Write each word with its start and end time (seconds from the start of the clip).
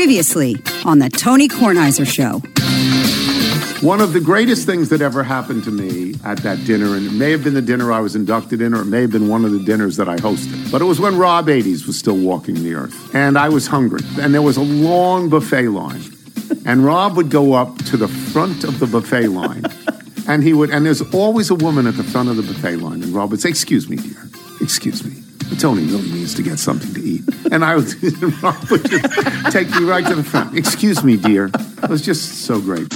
Previously 0.00 0.56
on 0.86 0.98
the 0.98 1.10
Tony 1.10 1.46
Kornheiser 1.46 2.06
Show. 2.06 2.38
One 3.86 4.00
of 4.00 4.14
the 4.14 4.20
greatest 4.20 4.64
things 4.64 4.88
that 4.88 5.02
ever 5.02 5.22
happened 5.22 5.62
to 5.64 5.70
me 5.70 6.14
at 6.24 6.38
that 6.38 6.64
dinner, 6.64 6.96
and 6.96 7.06
it 7.06 7.12
may 7.12 7.30
have 7.32 7.44
been 7.44 7.52
the 7.52 7.60
dinner 7.60 7.92
I 7.92 8.00
was 8.00 8.16
inducted 8.16 8.62
in, 8.62 8.72
or 8.72 8.80
it 8.80 8.86
may 8.86 9.02
have 9.02 9.10
been 9.10 9.28
one 9.28 9.44
of 9.44 9.52
the 9.52 9.62
dinners 9.62 9.98
that 9.98 10.08
I 10.08 10.16
hosted, 10.16 10.72
but 10.72 10.80
it 10.80 10.86
was 10.86 11.00
when 11.00 11.18
Rob 11.18 11.50
Ades 11.50 11.86
was 11.86 11.98
still 11.98 12.16
walking 12.16 12.54
the 12.54 12.72
earth. 12.72 13.14
And 13.14 13.36
I 13.36 13.50
was 13.50 13.66
hungry, 13.66 14.00
and 14.18 14.32
there 14.32 14.40
was 14.40 14.56
a 14.56 14.62
long 14.62 15.28
buffet 15.28 15.68
line. 15.68 16.00
And 16.64 16.82
Rob 16.82 17.18
would 17.18 17.28
go 17.28 17.52
up 17.52 17.76
to 17.84 17.98
the 17.98 18.08
front 18.08 18.64
of 18.64 18.78
the 18.78 18.86
buffet 18.86 19.28
line, 19.28 19.66
and 20.26 20.42
he 20.42 20.54
would, 20.54 20.70
and 20.70 20.86
there's 20.86 21.02
always 21.12 21.50
a 21.50 21.54
woman 21.54 21.86
at 21.86 21.98
the 21.98 22.04
front 22.04 22.30
of 22.30 22.36
the 22.36 22.42
buffet 22.42 22.76
line, 22.76 23.02
and 23.02 23.12
Rob 23.12 23.32
would 23.32 23.42
say, 23.42 23.50
Excuse 23.50 23.86
me, 23.86 23.96
dear, 23.96 24.30
excuse 24.62 25.04
me. 25.04 25.19
But 25.50 25.58
Tony 25.60 25.84
really 25.84 26.10
needs 26.10 26.34
to 26.34 26.42
get 26.42 26.58
something 26.58 26.94
to 26.94 27.00
eat. 27.00 27.24
And 27.52 27.64
I 27.64 27.74
would, 27.74 27.92
would 28.70 28.90
just 28.90 29.52
take 29.52 29.68
me 29.70 29.84
right 29.84 30.06
to 30.06 30.14
the 30.14 30.24
front. 30.24 30.56
Excuse 30.56 31.02
me, 31.04 31.16
dear. 31.16 31.50
It 31.82 31.90
was 31.90 32.00
just 32.02 32.46
so 32.46 32.60
great. 32.60 32.88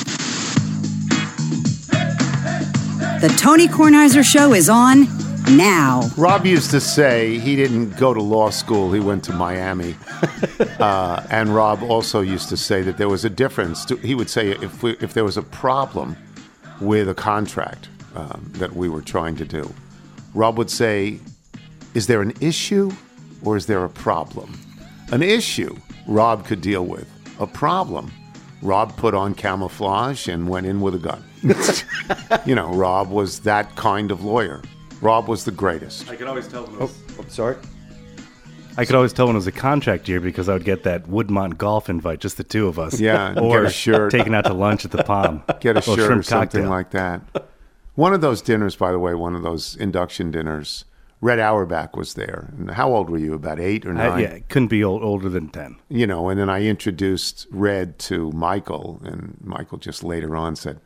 The 3.21 3.35
Tony 3.37 3.67
Kornheiser 3.69 4.23
Show 4.23 4.55
is 4.55 4.69
on 4.69 5.09
now. 5.57 6.09
Rob 6.17 6.47
used 6.47 6.71
to 6.71 6.81
say 6.81 7.39
he 7.39 7.57
didn't 7.57 7.97
go 7.97 8.15
to 8.15 8.23
law 8.23 8.51
school, 8.51 8.93
he 8.93 9.01
went 9.01 9.25
to 9.25 9.33
Miami. 9.33 9.97
uh, 10.79 11.27
and 11.31 11.55
Rob 11.55 11.83
also 11.83 12.21
used 12.21 12.49
to 12.51 12.57
say 12.57 12.83
that 12.83 12.99
there 12.99 13.09
was 13.09 13.25
a 13.25 13.31
difference. 13.31 13.85
To, 13.87 13.97
he 13.97 14.15
would 14.15 14.31
say 14.31 14.51
if, 14.51 14.83
we, 14.83 14.93
if 15.01 15.13
there 15.13 15.25
was 15.25 15.37
a 15.37 15.43
problem 15.43 16.17
with 16.81 17.09
a 17.09 17.15
contract 17.15 17.89
um, 18.15 18.51
that 18.55 18.75
we 18.75 18.89
were 18.89 19.03
trying 19.03 19.37
to 19.37 19.45
do, 19.45 19.73
Rob 20.35 20.59
would 20.59 20.71
say, 20.71 21.19
Is 21.95 22.09
there 22.09 22.23
an 22.23 22.33
issue 22.41 22.91
or 23.45 23.57
is 23.57 23.67
there 23.67 23.85
a 23.85 23.89
problem? 23.89 24.59
An 25.13 25.23
issue, 25.23 25.77
Rob 26.09 26.45
could 26.45 26.61
deal 26.61 26.85
with. 26.85 27.09
A 27.39 27.47
problem, 27.47 28.13
Rob 28.63 28.97
put 28.97 29.15
on 29.15 29.35
camouflage 29.35 30.27
and 30.29 30.49
went 30.49 30.67
in 30.67 30.81
with 30.81 30.97
a 30.97 30.99
gun. 30.99 31.23
you 32.47 32.55
know, 32.57 32.73
Rob 32.75 33.11
was 33.11 33.41
that 33.41 33.77
kind 33.77 34.11
of 34.11 34.25
lawyer. 34.25 34.63
Rob 35.01 35.29
was 35.29 35.45
the 35.45 35.53
greatest. 35.53 36.09
I 36.11 36.17
could 36.17 36.27
always 36.27 36.49
tell 36.49 36.65
when 36.65 36.75
it 36.75 36.79
oh, 36.79 36.87
was, 36.87 37.19
Oh, 37.19 37.25
sorry. 37.29 37.57
I 38.77 38.85
could 38.85 38.97
always 38.97 39.13
tell 39.13 39.27
when 39.27 39.37
it 39.37 39.39
was 39.39 39.47
a 39.47 39.53
contract 39.53 40.09
year 40.09 40.19
because 40.19 40.49
I 40.49 40.55
would 40.55 40.65
get 40.65 40.83
that 40.83 41.05
Woodmont 41.05 41.59
golf 41.59 41.89
invite, 41.89 42.19
just 42.19 42.39
the 42.39 42.45
two 42.45 42.67
of 42.67 42.77
us. 42.77 42.99
Yeah, 42.99 43.39
or 43.39 43.63
get 43.63 43.71
a 43.71 43.73
shirt. 43.73 44.11
taken 44.11 44.35
out 44.35 44.47
to 44.47 44.55
lunch 44.55 44.85
at 44.85 44.91
the 44.91 45.05
Palm. 45.05 45.45
Get 45.61 45.77
a 45.77 45.81
shirt 45.81 46.11
or 46.11 46.23
something 46.25 46.65
cocktail. 46.65 46.71
like 46.71 46.91
that. 46.91 47.21
One 47.95 48.13
of 48.13 48.21
those 48.21 48.43
dinners, 48.43 48.75
by 48.75 48.91
the 48.91 48.99
way, 48.99 49.15
one 49.15 49.37
of 49.37 49.43
those 49.43 49.77
induction 49.77 50.33
dinners, 50.33 50.85
Red 51.25 51.41
Auerbach 51.41 51.97
was 51.97 52.13
there. 52.15 52.53
And 52.59 52.71
how 52.73 52.93
old 52.93 53.09
were 53.09 53.17
you? 53.17 53.33
About 53.33 53.59
eight 53.59 53.87
or 53.87 53.95
nine? 53.95 54.11
I, 54.11 54.21
yeah, 54.21 54.39
couldn't 54.51 54.69
be 54.69 54.85
old, 54.85 55.03
older 55.03 55.31
than 55.31 55.49
ten. 55.49 55.77
you 55.89 56.07
know, 56.07 56.29
and 56.29 56.39
then 56.39 56.51
I 56.51 56.65
introduced 56.67 57.47
Red 57.51 57.99
to 58.01 58.31
Michael, 58.33 59.01
and 59.03 59.39
Michael 59.43 59.79
just 59.79 60.05
later 60.05 60.37
on 60.37 60.55
said, 60.55 60.81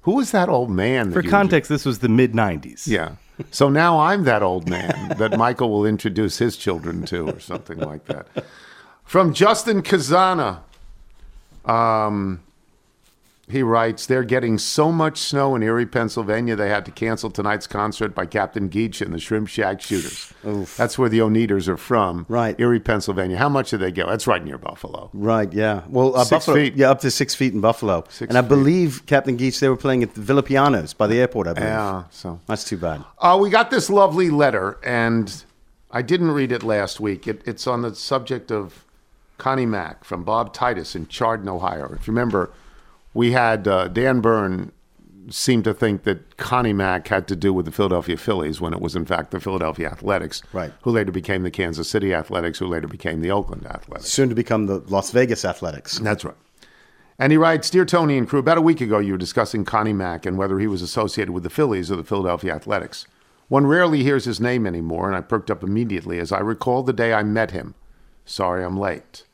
"Who 0.00 0.14
was 0.16 0.30
that 0.30 0.48
old 0.48 0.70
man?" 0.70 1.10
that 1.10 1.22
For 1.22 1.28
context, 1.28 1.68
this 1.68 1.84
was 1.84 1.98
the 1.98 2.08
mid 2.08 2.32
'90s. 2.32 2.86
Yeah. 2.86 3.16
So 3.50 3.68
now 3.68 3.98
I'm 3.98 4.24
that 4.24 4.42
old 4.42 4.66
man 4.66 5.14
that 5.18 5.36
Michael 5.36 5.68
will 5.68 5.84
introduce 5.84 6.38
his 6.38 6.56
children 6.56 7.04
to, 7.06 7.28
or 7.28 7.38
something 7.38 7.78
like 7.78 8.06
that. 8.06 8.26
From 9.04 9.34
Justin 9.34 9.82
Kazana, 9.82 10.60
um, 11.66 12.40
he 13.48 13.62
writes, 13.62 14.06
They're 14.06 14.24
getting 14.24 14.56
so 14.56 14.92
much 14.92 15.18
snow 15.18 15.54
in 15.56 15.62
Erie, 15.62 15.84
Pennsylvania, 15.86 16.56
they 16.56 16.68
had 16.68 16.84
to 16.86 16.90
cancel 16.90 17.30
tonight's 17.30 17.66
concert 17.66 18.14
by 18.14 18.24
Captain 18.26 18.68
Geach 18.68 19.00
and 19.00 19.12
the 19.12 19.18
Shrimp 19.18 19.48
Shack 19.48 19.80
Shooters. 19.80 20.32
That's 20.76 20.98
where 20.98 21.08
the 21.08 21.18
Oneaters 21.18 21.68
are 21.68 21.76
from. 21.76 22.24
Right. 22.28 22.58
Erie, 22.58 22.80
Pennsylvania. 22.80 23.36
How 23.36 23.48
much 23.48 23.70
did 23.70 23.80
they 23.80 23.90
go? 23.92 24.08
That's 24.08 24.26
right 24.26 24.42
near 24.44 24.58
Buffalo. 24.58 25.10
Right, 25.12 25.52
yeah. 25.52 25.82
Well, 25.88 26.14
uh, 26.16 26.24
Six 26.24 26.30
Buffalo, 26.46 26.56
feet. 26.56 26.76
yeah, 26.76 26.90
up 26.90 27.00
to 27.00 27.10
six 27.10 27.34
feet 27.34 27.52
in 27.52 27.60
Buffalo. 27.60 28.04
Six 28.08 28.28
and 28.28 28.38
I 28.38 28.42
feet. 28.42 28.48
believe 28.48 29.06
Captain 29.06 29.36
Geach 29.36 29.60
they 29.60 29.68
were 29.68 29.76
playing 29.76 30.02
at 30.02 30.14
the 30.14 30.20
Villa 30.20 30.42
Pianos 30.42 30.94
by 30.94 31.06
the 31.06 31.18
airport. 31.20 31.48
I 31.48 31.52
believe. 31.52 31.68
Yeah, 31.68 32.04
so. 32.10 32.40
That's 32.46 32.64
too 32.64 32.76
bad. 32.78 33.04
Uh, 33.18 33.38
we 33.40 33.50
got 33.50 33.70
this 33.70 33.90
lovely 33.90 34.30
letter, 34.30 34.78
and 34.84 35.44
I 35.90 36.02
didn't 36.02 36.30
read 36.30 36.52
it 36.52 36.62
last 36.62 37.00
week. 37.00 37.26
It, 37.26 37.42
it's 37.44 37.66
on 37.66 37.82
the 37.82 37.94
subject 37.94 38.50
of 38.50 38.84
Connie 39.38 39.66
Mack 39.66 40.04
from 40.04 40.22
Bob 40.24 40.54
Titus 40.54 40.94
in 40.94 41.08
Chardon, 41.08 41.48
Ohio. 41.48 41.92
If 41.92 42.06
you 42.06 42.12
remember, 42.12 42.50
we 43.14 43.32
had 43.32 43.66
uh, 43.68 43.88
Dan 43.88 44.20
Byrne 44.20 44.72
seemed 45.30 45.64
to 45.64 45.72
think 45.72 46.02
that 46.02 46.36
Connie 46.36 46.72
Mack 46.72 47.08
had 47.08 47.28
to 47.28 47.36
do 47.36 47.52
with 47.52 47.64
the 47.64 47.70
Philadelphia 47.72 48.16
Phillies 48.16 48.60
when 48.60 48.72
it 48.72 48.80
was, 48.80 48.96
in 48.96 49.04
fact, 49.04 49.30
the 49.30 49.38
Philadelphia 49.40 49.88
Athletics, 49.88 50.42
Right. 50.52 50.72
who 50.82 50.90
later 50.90 51.12
became 51.12 51.42
the 51.44 51.50
Kansas 51.50 51.88
City 51.88 52.12
Athletics, 52.12 52.58
who 52.58 52.66
later 52.66 52.88
became 52.88 53.20
the 53.20 53.30
Oakland 53.30 53.64
Athletics. 53.66 54.08
Soon 54.10 54.28
to 54.28 54.34
become 54.34 54.66
the 54.66 54.78
Las 54.88 55.10
Vegas 55.12 55.44
Athletics. 55.44 55.98
That's 56.00 56.24
right. 56.24 56.34
And 57.18 57.30
he 57.30 57.38
writes, 57.38 57.70
Dear 57.70 57.84
Tony 57.84 58.18
and 58.18 58.28
crew, 58.28 58.40
about 58.40 58.58
a 58.58 58.62
week 58.62 58.80
ago 58.80 58.98
you 58.98 59.12
were 59.12 59.18
discussing 59.18 59.64
Connie 59.64 59.92
Mack 59.92 60.26
and 60.26 60.36
whether 60.36 60.58
he 60.58 60.66
was 60.66 60.82
associated 60.82 61.30
with 61.32 61.44
the 61.44 61.50
Phillies 61.50 61.90
or 61.90 61.96
the 61.96 62.04
Philadelphia 62.04 62.52
Athletics. 62.54 63.06
One 63.48 63.66
rarely 63.66 64.02
hears 64.02 64.24
his 64.24 64.40
name 64.40 64.66
anymore, 64.66 65.06
and 65.06 65.14
I 65.16 65.20
perked 65.20 65.50
up 65.50 65.62
immediately 65.62 66.18
as 66.18 66.32
I 66.32 66.40
recalled 66.40 66.86
the 66.86 66.92
day 66.92 67.12
I 67.12 67.22
met 67.22 67.52
him. 67.52 67.74
Sorry 68.24 68.64
I'm 68.64 68.76
late. 68.78 69.24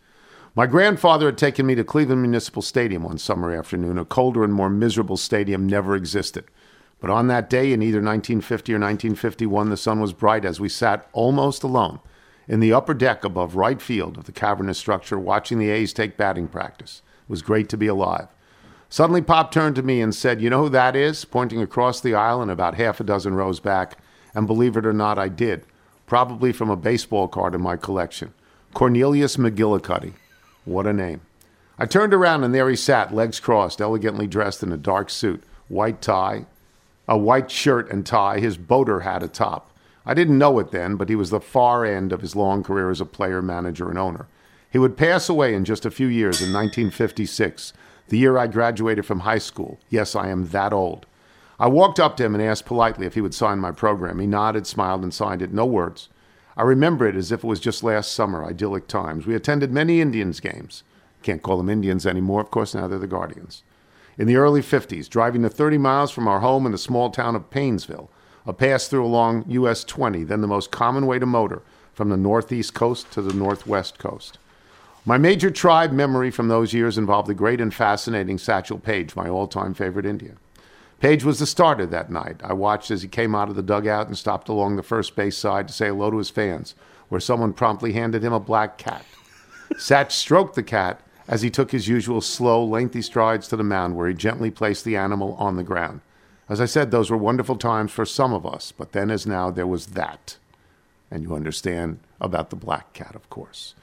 My 0.59 0.67
grandfather 0.67 1.27
had 1.27 1.39
taken 1.39 1.67
me 1.67 1.77
to 1.77 1.85
Cleveland 1.85 2.21
Municipal 2.21 2.63
Stadium 2.63 3.05
one 3.05 3.19
summer 3.19 3.53
afternoon. 3.53 3.97
A 3.97 4.05
colder 4.05 4.43
and 4.43 4.53
more 4.53 4.69
miserable 4.69 5.17
stadium 5.17 5.69
never 5.69 5.95
existed. 5.95 6.47
But 6.99 7.11
on 7.11 7.29
that 7.29 7.49
day 7.49 7.73
in 7.73 7.81
either 7.81 7.99
1950 7.99 8.73
or 8.73 8.81
1951, 8.81 9.71
the 9.71 9.77
sun 9.77 10.01
was 10.01 10.13
bright 10.13 10.45
as 10.45 10.59
we 10.59 10.69
sat 10.69 11.09
almost 11.13 11.63
alone 11.63 12.01
in 12.49 12.59
the 12.59 12.73
upper 12.73 12.93
deck 12.93 13.23
above 13.23 13.55
right 13.55 13.81
field 13.81 14.19
of 14.19 14.25
the 14.25 14.33
cavernous 14.33 14.79
structure 14.79 15.17
watching 15.17 15.61
the 15.61 15.71
A's 15.71 15.93
take 15.93 16.17
batting 16.17 16.49
practice. 16.49 17.03
It 17.23 17.31
was 17.31 17.41
great 17.41 17.69
to 17.69 17.77
be 17.77 17.87
alive. 17.87 18.27
Suddenly, 18.89 19.23
Pop 19.23 19.53
turned 19.53 19.77
to 19.77 19.85
me 19.85 20.01
and 20.01 20.13
said, 20.13 20.41
You 20.43 20.51
know 20.51 20.65
who 20.65 20.71
that 20.71 20.97
is? 20.97 21.25
pointing 21.25 21.63
across 21.63 22.01
the 22.01 22.17
aisle 22.17 22.43
and 22.43 22.51
about 22.51 22.75
half 22.75 22.99
a 22.99 23.05
dozen 23.05 23.35
rows 23.35 23.61
back. 23.61 23.97
And 24.35 24.49
believe 24.49 24.77
it 24.77 24.87
or 24.87 24.93
not, 24.93 25.21
I 25.21 25.29
did. 25.29 25.67
Probably 26.07 26.51
from 26.51 26.69
a 26.69 26.75
baseball 26.75 27.29
card 27.29 27.55
in 27.55 27.63
my 27.63 27.77
collection. 27.77 28.35
Cornelius 28.75 29.37
McGillicuddy. 29.37 30.15
What 30.69 30.87
a 30.87 30.93
name. 30.93 31.23
I 31.79 31.87
turned 31.87 32.13
around 32.13 32.45
and 32.45 32.55
there 32.55 32.69
he 32.69 32.77
sat, 32.77 33.15
legs 33.15 33.41
crossed, 33.41 33.81
elegantly 33.81 34.27
dressed 34.27 34.63
in 34.63 34.71
a 34.71 34.77
dark 34.77 35.09
suit, 35.09 35.43
white 35.69 36.03
tie, 36.03 36.45
a 37.09 37.17
white 37.17 37.51
shirt 37.51 37.91
and 37.91 38.05
tie, 38.05 38.39
his 38.39 38.59
boater 38.59 39.01
hat 39.01 39.23
atop. 39.23 39.71
I 40.05 40.13
didn't 40.13 40.37
know 40.37 40.59
it 40.59 40.71
then, 40.71 40.97
but 40.97 41.09
he 41.09 41.15
was 41.15 41.31
the 41.31 41.41
far 41.41 41.87
end 41.87 42.13
of 42.13 42.21
his 42.21 42.37
long 42.37 42.63
career 42.63 42.91
as 42.91 43.01
a 43.01 43.07
player, 43.07 43.41
manager, 43.41 43.89
and 43.89 43.99
owner. 43.99 44.27
He 44.71 44.79
would 44.79 44.99
pass 44.99 45.31
away 45.31 45.55
in 45.55 45.65
just 45.65 45.87
a 45.87 45.91
few 45.91 46.07
years 46.07 46.43
in 46.43 46.53
1956, 46.53 47.73
the 48.09 48.19
year 48.19 48.37
I 48.37 48.47
graduated 48.47 49.07
from 49.07 49.21
high 49.21 49.39
school. 49.39 49.81
Yes, 49.89 50.15
I 50.15 50.29
am 50.29 50.49
that 50.49 50.75
old. 50.75 51.07
I 51.59 51.69
walked 51.69 51.99
up 51.99 52.19
to 52.19 52.27
him 52.27 52.35
and 52.35 52.45
asked 52.45 52.67
politely 52.67 53.07
if 53.07 53.15
he 53.15 53.23
would 53.23 53.35
sign 53.35 53.59
my 53.59 53.73
program. 53.73 54.19
He 54.19 54.27
nodded, 54.27 54.67
smiled, 54.67 55.03
and 55.03 55.15
signed 55.15 55.41
it. 55.41 55.51
No 55.51 55.65
words. 55.65 56.11
I 56.59 56.63
remember 56.63 57.07
it 57.07 57.15
as 57.15 57.31
if 57.31 57.45
it 57.45 57.47
was 57.47 57.61
just 57.61 57.85
last 57.85 58.11
summer, 58.11 58.45
idyllic 58.45 58.89
times. 58.89 59.29
We 59.29 59.37
attended 59.37 59.71
many 59.71 60.01
Indians 60.01 60.41
games. 60.41 60.83
Can't 61.23 61.41
call 61.41 61.57
them 61.57 61.71
Indians 61.71 62.05
anymore, 62.05 62.41
of 62.41 62.51
course, 62.51 62.75
now 62.75 62.89
they're 62.89 62.99
the 62.99 63.07
Guardians. 63.07 63.63
In 64.19 64.27
the 64.27 64.35
early 64.35 64.61
50s, 64.61 65.09
driving 65.09 65.43
to 65.43 65.51
30 65.51 65.79
miles 65.79 66.11
from 66.11 66.27
our 66.27 66.41
home 66.41 66.67
in 66.67 66.73
the 66.73 66.79
small 66.79 67.11
town 67.11 67.37
of 67.37 67.49
Painesville, 67.49 68.11
a 68.45 68.53
pass 68.53 68.89
through 68.89 69.05
along 69.05 69.45
US 69.47 69.85
20, 69.85 70.25
then 70.25 70.41
the 70.41 70.49
most 70.49 70.73
common 70.73 71.07
way 71.07 71.21
to 71.21 71.27
motor 71.27 71.63
from 71.95 72.09
the 72.09 72.17
northeast 72.17 72.75
coast 72.75 73.09
to 73.13 73.23
the 73.23 73.35
northwest 73.35 74.01
coast. 74.01 74.39
My 75.05 75.17
major 75.17 75.53
tribe 75.53 75.93
memory 75.93 76.33
from 76.33 76.49
those 76.49 76.73
years 76.73 76.99
involved 76.99 77.29
the 77.29 77.35
great 77.35 77.61
and 77.61 77.73
fascinating 77.73 78.37
Satchel 78.37 78.81
Paige, 78.81 79.15
my 79.15 79.29
all 79.29 79.47
time 79.47 79.75
favorite 79.75 80.07
Indian. 80.07 80.39
Paige 81.01 81.23
was 81.23 81.39
the 81.39 81.47
starter 81.47 81.87
that 81.87 82.11
night. 82.11 82.41
I 82.43 82.53
watched 82.53 82.91
as 82.91 83.03
he 83.03 83.09
came 83.09 83.35
out 83.35 83.49
of 83.49 83.55
the 83.55 83.63
dugout 83.63 84.09
and 84.09 84.19
stopped 84.19 84.49
along 84.49 84.75
the 84.77 84.83
first 84.83 85.15
base 85.15 85.37
side 85.37 85.69
to 85.69 85.75
say 85.75 85.87
hello 85.89 86.11
to 86.11 86.19
his 86.19 86.31
fans, 86.31 86.75
where 87.09 87.21
someone 87.21 87.53
promptly 87.53 87.93
handed 87.93 88.25
him 88.25 88.33
a 88.33 88.41
black 88.41 88.79
cat. 88.79 89.05
Satch 89.75 90.11
stroked 90.11 90.57
the 90.57 90.63
cat 90.63 91.01
as 91.29 91.43
he 91.43 91.51
took 91.51 91.71
his 91.71 91.87
usual 91.87 92.21
slow, 92.21 92.65
lengthy 92.65 93.03
strides 93.03 93.47
to 93.49 93.57
the 93.57 93.63
mound, 93.63 93.95
where 93.95 94.09
he 94.09 94.15
gently 94.15 94.51
placed 94.51 94.85
the 94.85 94.97
animal 94.97 95.35
on 95.35 95.57
the 95.57 95.63
ground. 95.63 96.01
As 96.49 96.61
I 96.61 96.65
said, 96.65 96.91
those 96.91 97.11
were 97.11 97.17
wonderful 97.17 97.57
times 97.57 97.93
for 97.93 98.07
some 98.07 98.33
of 98.33 98.47
us, 98.47 98.73
but 98.73 98.93
then 98.93 99.11
as 99.11 99.27
now, 99.27 99.51
there 99.51 99.67
was 99.67 99.89
that. 99.89 100.39
And 101.11 101.23
you 101.23 101.35
understand 101.35 102.01
about 102.21 102.51
the 102.51 102.57
black 102.57 102.93
cat, 102.93 103.15
of 103.15 103.29
course. 103.31 103.75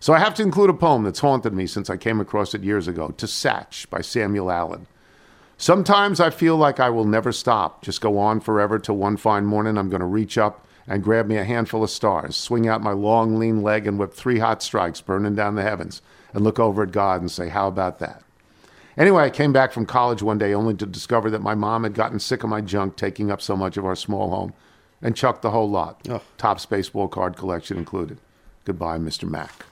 So 0.00 0.12
I 0.12 0.18
have 0.18 0.34
to 0.34 0.42
include 0.42 0.70
a 0.70 0.74
poem 0.74 1.04
that's 1.04 1.20
haunted 1.20 1.52
me 1.52 1.66
since 1.66 1.88
I 1.88 1.98
came 1.98 2.20
across 2.20 2.54
it 2.54 2.62
years 2.62 2.88
ago 2.88 3.08
To 3.10 3.26
Satch 3.26 3.88
by 3.90 4.00
Samuel 4.00 4.50
Allen. 4.50 4.86
Sometimes 5.56 6.20
I 6.20 6.30
feel 6.30 6.56
like 6.56 6.80
I 6.80 6.90
will 6.90 7.04
never 7.04 7.32
stop, 7.32 7.82
just 7.82 8.00
go 8.00 8.18
on 8.18 8.40
forever 8.40 8.78
till 8.78 8.96
one 8.96 9.16
fine 9.16 9.46
morning 9.46 9.78
I'm 9.78 9.88
going 9.88 10.00
to 10.00 10.06
reach 10.06 10.36
up 10.36 10.66
and 10.86 11.02
grab 11.02 11.26
me 11.26 11.36
a 11.36 11.44
handful 11.44 11.82
of 11.82 11.90
stars, 11.90 12.36
swing 12.36 12.68
out 12.68 12.82
my 12.82 12.92
long, 12.92 13.38
lean 13.38 13.62
leg, 13.62 13.86
and 13.86 13.98
whip 13.98 14.12
three 14.12 14.38
hot 14.38 14.62
strikes 14.62 15.00
burning 15.00 15.34
down 15.34 15.54
the 15.54 15.62
heavens, 15.62 16.02
and 16.32 16.44
look 16.44 16.58
over 16.58 16.82
at 16.82 16.92
God 16.92 17.20
and 17.20 17.30
say, 17.30 17.48
How 17.48 17.68
about 17.68 18.00
that? 18.00 18.22
Anyway, 18.96 19.24
I 19.24 19.30
came 19.30 19.52
back 19.52 19.72
from 19.72 19.86
college 19.86 20.22
one 20.22 20.38
day 20.38 20.54
only 20.54 20.74
to 20.74 20.86
discover 20.86 21.30
that 21.30 21.42
my 21.42 21.54
mom 21.54 21.82
had 21.84 21.94
gotten 21.94 22.20
sick 22.20 22.44
of 22.44 22.50
my 22.50 22.60
junk 22.60 22.96
taking 22.96 23.30
up 23.30 23.42
so 23.42 23.56
much 23.56 23.76
of 23.76 23.84
our 23.84 23.96
small 23.96 24.30
home 24.30 24.52
and 25.02 25.16
chucked 25.16 25.42
the 25.42 25.50
whole 25.50 25.68
lot, 25.68 26.06
Topps 26.38 26.66
baseball 26.66 27.08
card 27.08 27.36
collection 27.36 27.76
included. 27.76 28.18
Goodbye, 28.64 28.98
Mr. 28.98 29.28
Mack. 29.28 29.66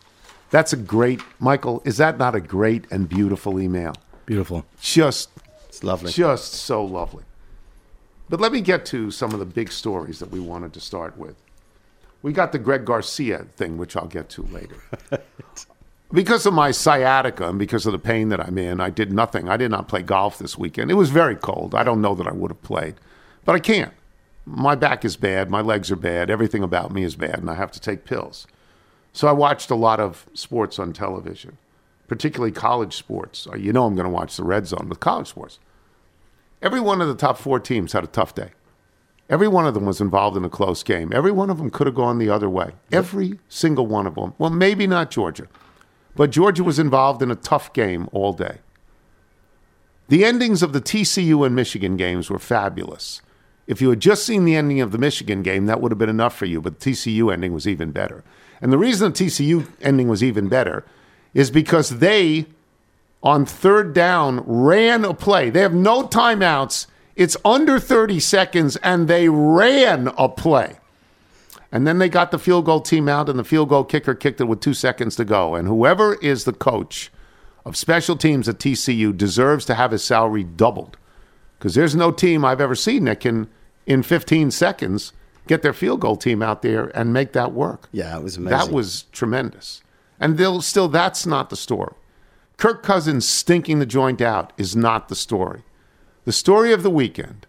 That's 0.50 0.73
a 0.73 0.76
great, 0.76 1.23
Michael. 1.38 1.82
Is 1.85 1.96
that 1.96 2.19
not 2.19 2.35
a 2.35 2.40
great 2.40 2.85
and 2.90 3.08
beautiful 3.08 3.58
email? 3.61 3.94
Beautiful. 4.26 4.67
Just, 4.81 5.31
It's 5.73 5.83
lovely. 5.83 6.13
just 6.13 6.53
so 6.53 6.85
lovely. 6.85 7.25
But 8.29 8.41
let 8.41 8.53
me 8.53 8.61
get 8.61 8.85
to 8.87 9.11
some 9.11 9.33
of 9.33 9.39
the 9.39 9.47
big 9.47 9.73
stories 9.73 10.19
that 10.19 10.31
we 10.31 10.39
wanted 10.39 10.75
to 10.75 10.81
start 10.81 11.17
with. 11.17 11.35
We 12.21 12.35
got 12.35 12.53
the 12.53 12.59
Greg 12.59 12.85
Garcia 12.85 13.47
thing, 13.57 13.79
which 13.79 13.97
I'll 13.97 14.07
get 14.07 14.29
to 14.31 14.43
later. 14.43 14.77
because 16.13 16.45
of 16.45 16.53
my 16.53 16.73
sciatica 16.73 17.49
and 17.49 17.59
because 17.59 17.87
of 17.87 17.93
the 17.93 17.99
pain 17.99 18.29
that 18.29 18.39
I'm 18.39 18.59
in, 18.59 18.83
I 18.83 18.91
did 18.91 19.15
nothing. 19.15 19.49
I 19.49 19.57
did 19.57 19.71
not 19.71 19.89
play 19.89 20.03
golf 20.03 20.37
this 20.39 20.59
weekend. 20.59 20.91
It 20.91 20.95
was 20.95 21.09
very 21.09 21.37
cold. 21.37 21.75
I 21.75 21.85
don't 21.85 22.03
know 22.03 22.15
that 22.17 22.27
I 22.27 22.33
would 22.33 22.51
have 22.51 22.63
played, 22.63 22.97
but 23.47 23.55
I 23.55 23.59
can't. 23.59 23.95
My 24.45 24.75
back 24.75 25.07
is 25.07 25.17
bad. 25.17 25.49
My 25.49 25.63
legs 25.63 25.91
are 25.91 25.97
bad. 25.97 26.29
Everything 26.29 26.63
about 26.63 26.93
me 26.93 27.03
is 27.03 27.17
bad, 27.17 27.39
and 27.39 27.49
I 27.49 27.55
have 27.55 27.73
to 27.73 27.81
take 27.81 28.05
pills. 28.05 28.47
So 29.15 29.27
I 29.27 29.33
watched 29.33 29.71
a 29.71 29.75
lot 29.75 30.01
of 30.01 30.27
sports 30.35 30.79
on 30.79 30.93
television, 30.93 31.57
particularly 32.12 32.53
college 32.53 32.94
sports. 32.94 33.47
Uh, 33.50 33.56
You 33.56 33.73
know 33.73 33.87
I'm 33.87 33.94
going 33.94 34.05
to 34.05 34.11
watch 34.11 34.37
the 34.37 34.44
red 34.44 34.67
zone 34.67 34.87
with 34.91 35.00
college 35.00 35.29
sports. 35.29 35.59
Every 36.61 36.79
one 36.79 37.00
of 37.00 37.09
the 37.09 37.14
top 37.14 37.38
four 37.38 37.59
teams 37.59 37.94
had 37.94 38.05
a 38.05 38.06
tough 38.06 38.35
day. 38.35 38.50
Every 39.31 39.49
one 39.49 39.67
of 39.67 39.73
them 39.73 39.87
was 39.87 39.99
involved 39.99 40.37
in 40.37 40.44
a 40.44 40.50
close 40.50 40.82
game. 40.82 41.11
Every 41.14 41.32
one 41.32 41.49
of 41.49 41.56
them 41.56 41.70
could 41.70 41.87
have 41.87 41.97
gone 41.97 42.19
the 42.19 42.29
other 42.29 42.50
way. 42.50 42.73
Every 42.93 43.38
single 43.49 43.87
one 43.87 44.06
of 44.06 44.14
them. 44.14 44.35
Well, 44.37 44.50
maybe 44.50 44.87
not 44.87 45.11
Georgia, 45.11 45.49
but 46.14 46.29
Georgia 46.29 46.62
was 46.62 46.79
involved 46.79 47.23
in 47.23 47.31
a 47.31 47.35
tough 47.35 47.73
game 47.73 48.11
all 48.12 48.35
day. 48.35 48.59
The 50.09 50.23
endings 50.26 50.62
of 50.62 50.75
the 50.75 50.82
TCU 50.82 51.47
and 51.47 51.56
Michigan 51.56 51.97
games 51.97 52.29
were 52.29 52.38
fabulous. 52.38 53.23
If 53.67 53.81
you 53.81 53.88
had 53.88 54.00
just 54.00 54.26
seen 54.26 54.44
the 54.44 54.55
ending 54.55 54.82
of 54.82 54.93
the 54.93 54.99
Michigan 54.99 55.43
game, 55.43 55.64
that 55.64 55.81
would 55.81 55.93
have 55.93 55.99
been 55.99 56.11
enough 56.11 56.37
for 56.37 56.44
you, 56.44 56.61
but 56.61 56.79
the 56.79 56.91
TCU 56.91 57.32
ending 57.32 57.55
was 57.55 57.67
even 57.67 57.91
better. 57.91 58.23
And 58.61 58.70
the 58.70 58.76
reason 58.76 59.11
the 59.11 59.25
TCU 59.25 59.67
ending 59.81 60.09
was 60.09 60.23
even 60.23 60.49
better 60.50 60.85
is 61.34 61.50
because 61.50 61.99
they, 61.99 62.46
on 63.23 63.46
third 63.46 63.94
down, 63.94 64.43
ran 64.46 65.05
a 65.05 65.14
play. 65.14 65.50
They 65.50 65.61
have 65.61 65.75
no 65.75 66.02
timeouts. 66.02 66.87
It's 67.17 67.37
under 67.44 67.79
30 67.79 68.20
seconds, 68.20 68.76
and 68.76 69.08
they 69.08 69.29
ran 69.29 70.08
a 70.19 70.29
play. 70.29 70.79
And 71.70 71.87
then 71.87 71.99
they 71.99 72.08
got 72.08 72.31
the 72.31 72.38
field 72.38 72.67
goal 72.67 72.81
team 72.81 73.08
out, 73.08 73.29
and 73.29 73.38
the 73.38 73.44
field 73.44 73.70
goal 73.70 73.84
kicker 73.84 74.14
kicked 74.14 74.40
it 74.40 74.44
with 74.44 74.61
two 74.61 74.75
seconds 74.75 75.17
to 75.17 75.25
go. 75.25 75.55
And 75.55 75.67
whoever 75.67 76.14
is 76.17 76.44
the 76.44 76.52
coach 76.52 77.11
of 77.64 77.76
special 77.76 78.17
teams 78.17 78.49
at 78.49 78.58
TCU 78.58 79.17
deserves 79.17 79.64
to 79.67 79.75
have 79.75 79.93
his 79.93 80.05
salary 80.05 80.44
doubled 80.44 80.96
because 81.62 81.76
there's 81.76 81.94
no 81.94 82.11
team 82.11 82.44
I've 82.44 82.61
ever 82.61 82.75
seen 82.75 83.05
that 83.05 83.20
can, 83.20 83.49
in 83.87 84.02
15 84.02 84.50
seconds, 84.50 85.12
get 85.46 85.62
their 85.62 85.73
field 85.73 86.00
goal 86.00 86.17
team 86.17 86.43
out 86.43 86.62
there 86.62 86.87
and 86.96 87.12
make 87.12 87.32
that 87.35 87.52
work. 87.52 87.88
Yeah, 87.93 88.19
it 88.19 88.23
was 88.23 88.37
amazing. 88.37 88.58
That 88.58 88.75
was 88.75 89.05
tremendous. 89.12 89.81
And 90.23 90.39
they'll, 90.39 90.63
still, 90.63 90.87
that's 90.87 91.27
not 91.27 91.51
the 91.51 91.57
story. 91.57 91.95
Kirk 92.57 92.85
Cousins 92.85 93.29
stinking 93.29 93.81
the 93.81 93.87
joint 93.87 94.21
out 94.21 94.53
is 94.57 94.77
not 94.77 95.09
the 95.09 95.17
story. 95.17 95.65
The 96.27 96.33
story 96.33 96.73
of 96.73 96.85
the 96.85 96.91
weekend 96.91 97.49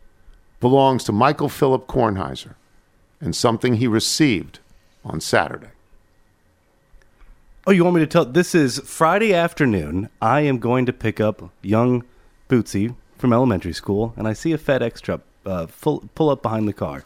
belongs 0.59 1.03
to 1.03 1.11
Michael 1.11 1.49
Philip 1.49 1.85
Kornheiser 1.85 2.55
and 3.21 3.35
something 3.35 3.75
he 3.75 3.85
received 3.85 4.57
on 5.05 5.21
Saturday. 5.21 5.67
Oh, 7.67 7.71
you 7.71 7.83
want 7.83 7.97
me 7.97 8.01
to 8.01 8.07
tell? 8.07 8.25
This 8.25 8.55
is 8.55 8.79
Friday 8.79 9.35
afternoon. 9.35 10.09
I 10.19 10.41
am 10.41 10.57
going 10.57 10.87
to 10.87 10.93
pick 10.93 11.19
up 11.19 11.51
young 11.61 12.03
Bootsy 12.49 12.95
from 13.15 13.33
elementary 13.33 13.73
school, 13.73 14.15
and 14.17 14.27
I 14.27 14.33
see 14.33 14.51
a 14.51 14.57
FedEx 14.57 14.99
truck 14.99 15.21
uh, 15.45 15.67
full, 15.67 16.09
pull 16.15 16.31
up 16.31 16.41
behind 16.41 16.67
the 16.67 16.73
car. 16.73 17.05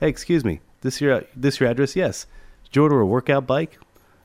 Hey, 0.00 0.08
excuse 0.08 0.44
me. 0.44 0.60
This 0.82 1.00
your 1.00 1.24
this 1.34 1.60
your 1.60 1.70
address? 1.70 1.96
Yes. 1.96 2.26
Did 2.64 2.76
you 2.76 2.82
order 2.82 3.00
a 3.00 3.06
workout 3.06 3.46
bike? 3.46 3.78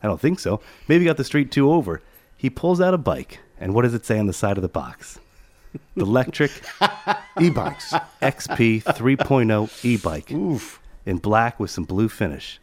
I 0.03 0.07
don't 0.07 0.19
think 0.21 0.39
so. 0.39 0.59
Maybe 0.87 1.05
got 1.05 1.17
the 1.17 1.23
street 1.23 1.49
two 1.51 1.71
over. 1.71 2.01
He 2.35 2.49
pulls 2.49 2.81
out 2.81 2.93
a 2.93 2.97
bike, 2.97 3.39
and 3.57 3.73
what 3.73 3.83
does 3.83 3.93
it 3.93 4.05
say 4.05 4.19
on 4.19 4.27
the 4.27 4.33
side 4.33 4.57
of 4.57 4.61
the 4.61 4.67
box? 4.69 5.19
The 5.95 6.03
electric 6.03 6.51
E 7.39 7.49
bikes. 7.49 7.93
XP 8.21 8.83
3.0 8.83 9.85
e-bike 9.85 10.29
in 10.29 11.17
black 11.17 11.59
with 11.59 11.71
some 11.71 11.85
blue 11.85 12.09
finish. 12.09 12.59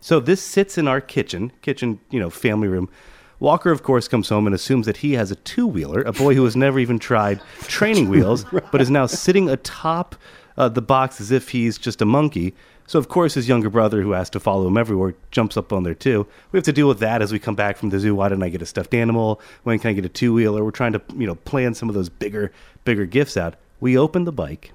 So 0.00 0.18
this 0.18 0.42
sits 0.42 0.78
in 0.78 0.88
our 0.88 1.00
kitchen, 1.00 1.52
kitchen, 1.62 2.00
you 2.10 2.18
know, 2.18 2.30
family 2.30 2.68
room. 2.68 2.88
Walker, 3.38 3.70
of 3.70 3.82
course, 3.82 4.08
comes 4.08 4.28
home 4.28 4.46
and 4.46 4.54
assumes 4.54 4.86
that 4.86 4.98
he 4.98 5.12
has 5.12 5.30
a 5.30 5.36
two-wheeler, 5.36 6.02
a 6.02 6.12
boy 6.12 6.34
who 6.34 6.44
has 6.44 6.56
never 6.56 6.78
even 6.78 6.98
tried 6.98 7.40
training 7.62 8.08
wheels, 8.08 8.44
but 8.72 8.80
is 8.80 8.90
now 8.90 9.06
sitting 9.06 9.48
atop 9.48 10.16
uh, 10.56 10.68
the 10.68 10.82
box 10.82 11.20
as 11.20 11.30
if 11.30 11.50
he's 11.50 11.78
just 11.78 12.02
a 12.02 12.06
monkey. 12.06 12.54
So, 12.90 12.98
of 12.98 13.06
course, 13.06 13.34
his 13.34 13.46
younger 13.46 13.70
brother, 13.70 14.02
who 14.02 14.10
has 14.10 14.28
to 14.30 14.40
follow 14.40 14.66
him 14.66 14.76
everywhere, 14.76 15.14
jumps 15.30 15.56
up 15.56 15.72
on 15.72 15.84
there 15.84 15.94
too. 15.94 16.26
We 16.50 16.56
have 16.56 16.64
to 16.64 16.72
deal 16.72 16.88
with 16.88 16.98
that 16.98 17.22
as 17.22 17.30
we 17.30 17.38
come 17.38 17.54
back 17.54 17.76
from 17.76 17.90
the 17.90 18.00
zoo. 18.00 18.16
Why 18.16 18.28
didn't 18.28 18.42
I 18.42 18.48
get 18.48 18.62
a 18.62 18.66
stuffed 18.66 18.94
animal? 18.94 19.40
When 19.62 19.78
can 19.78 19.90
I 19.90 19.92
get 19.92 20.04
a 20.04 20.08
two-wheeler? 20.08 20.64
We're 20.64 20.72
trying 20.72 20.94
to, 20.94 21.02
you 21.16 21.28
know, 21.28 21.36
plan 21.36 21.74
some 21.74 21.88
of 21.88 21.94
those 21.94 22.08
bigger, 22.08 22.50
bigger 22.84 23.06
gifts 23.06 23.36
out. 23.36 23.54
We 23.78 23.96
opened 23.96 24.26
the 24.26 24.32
bike, 24.32 24.72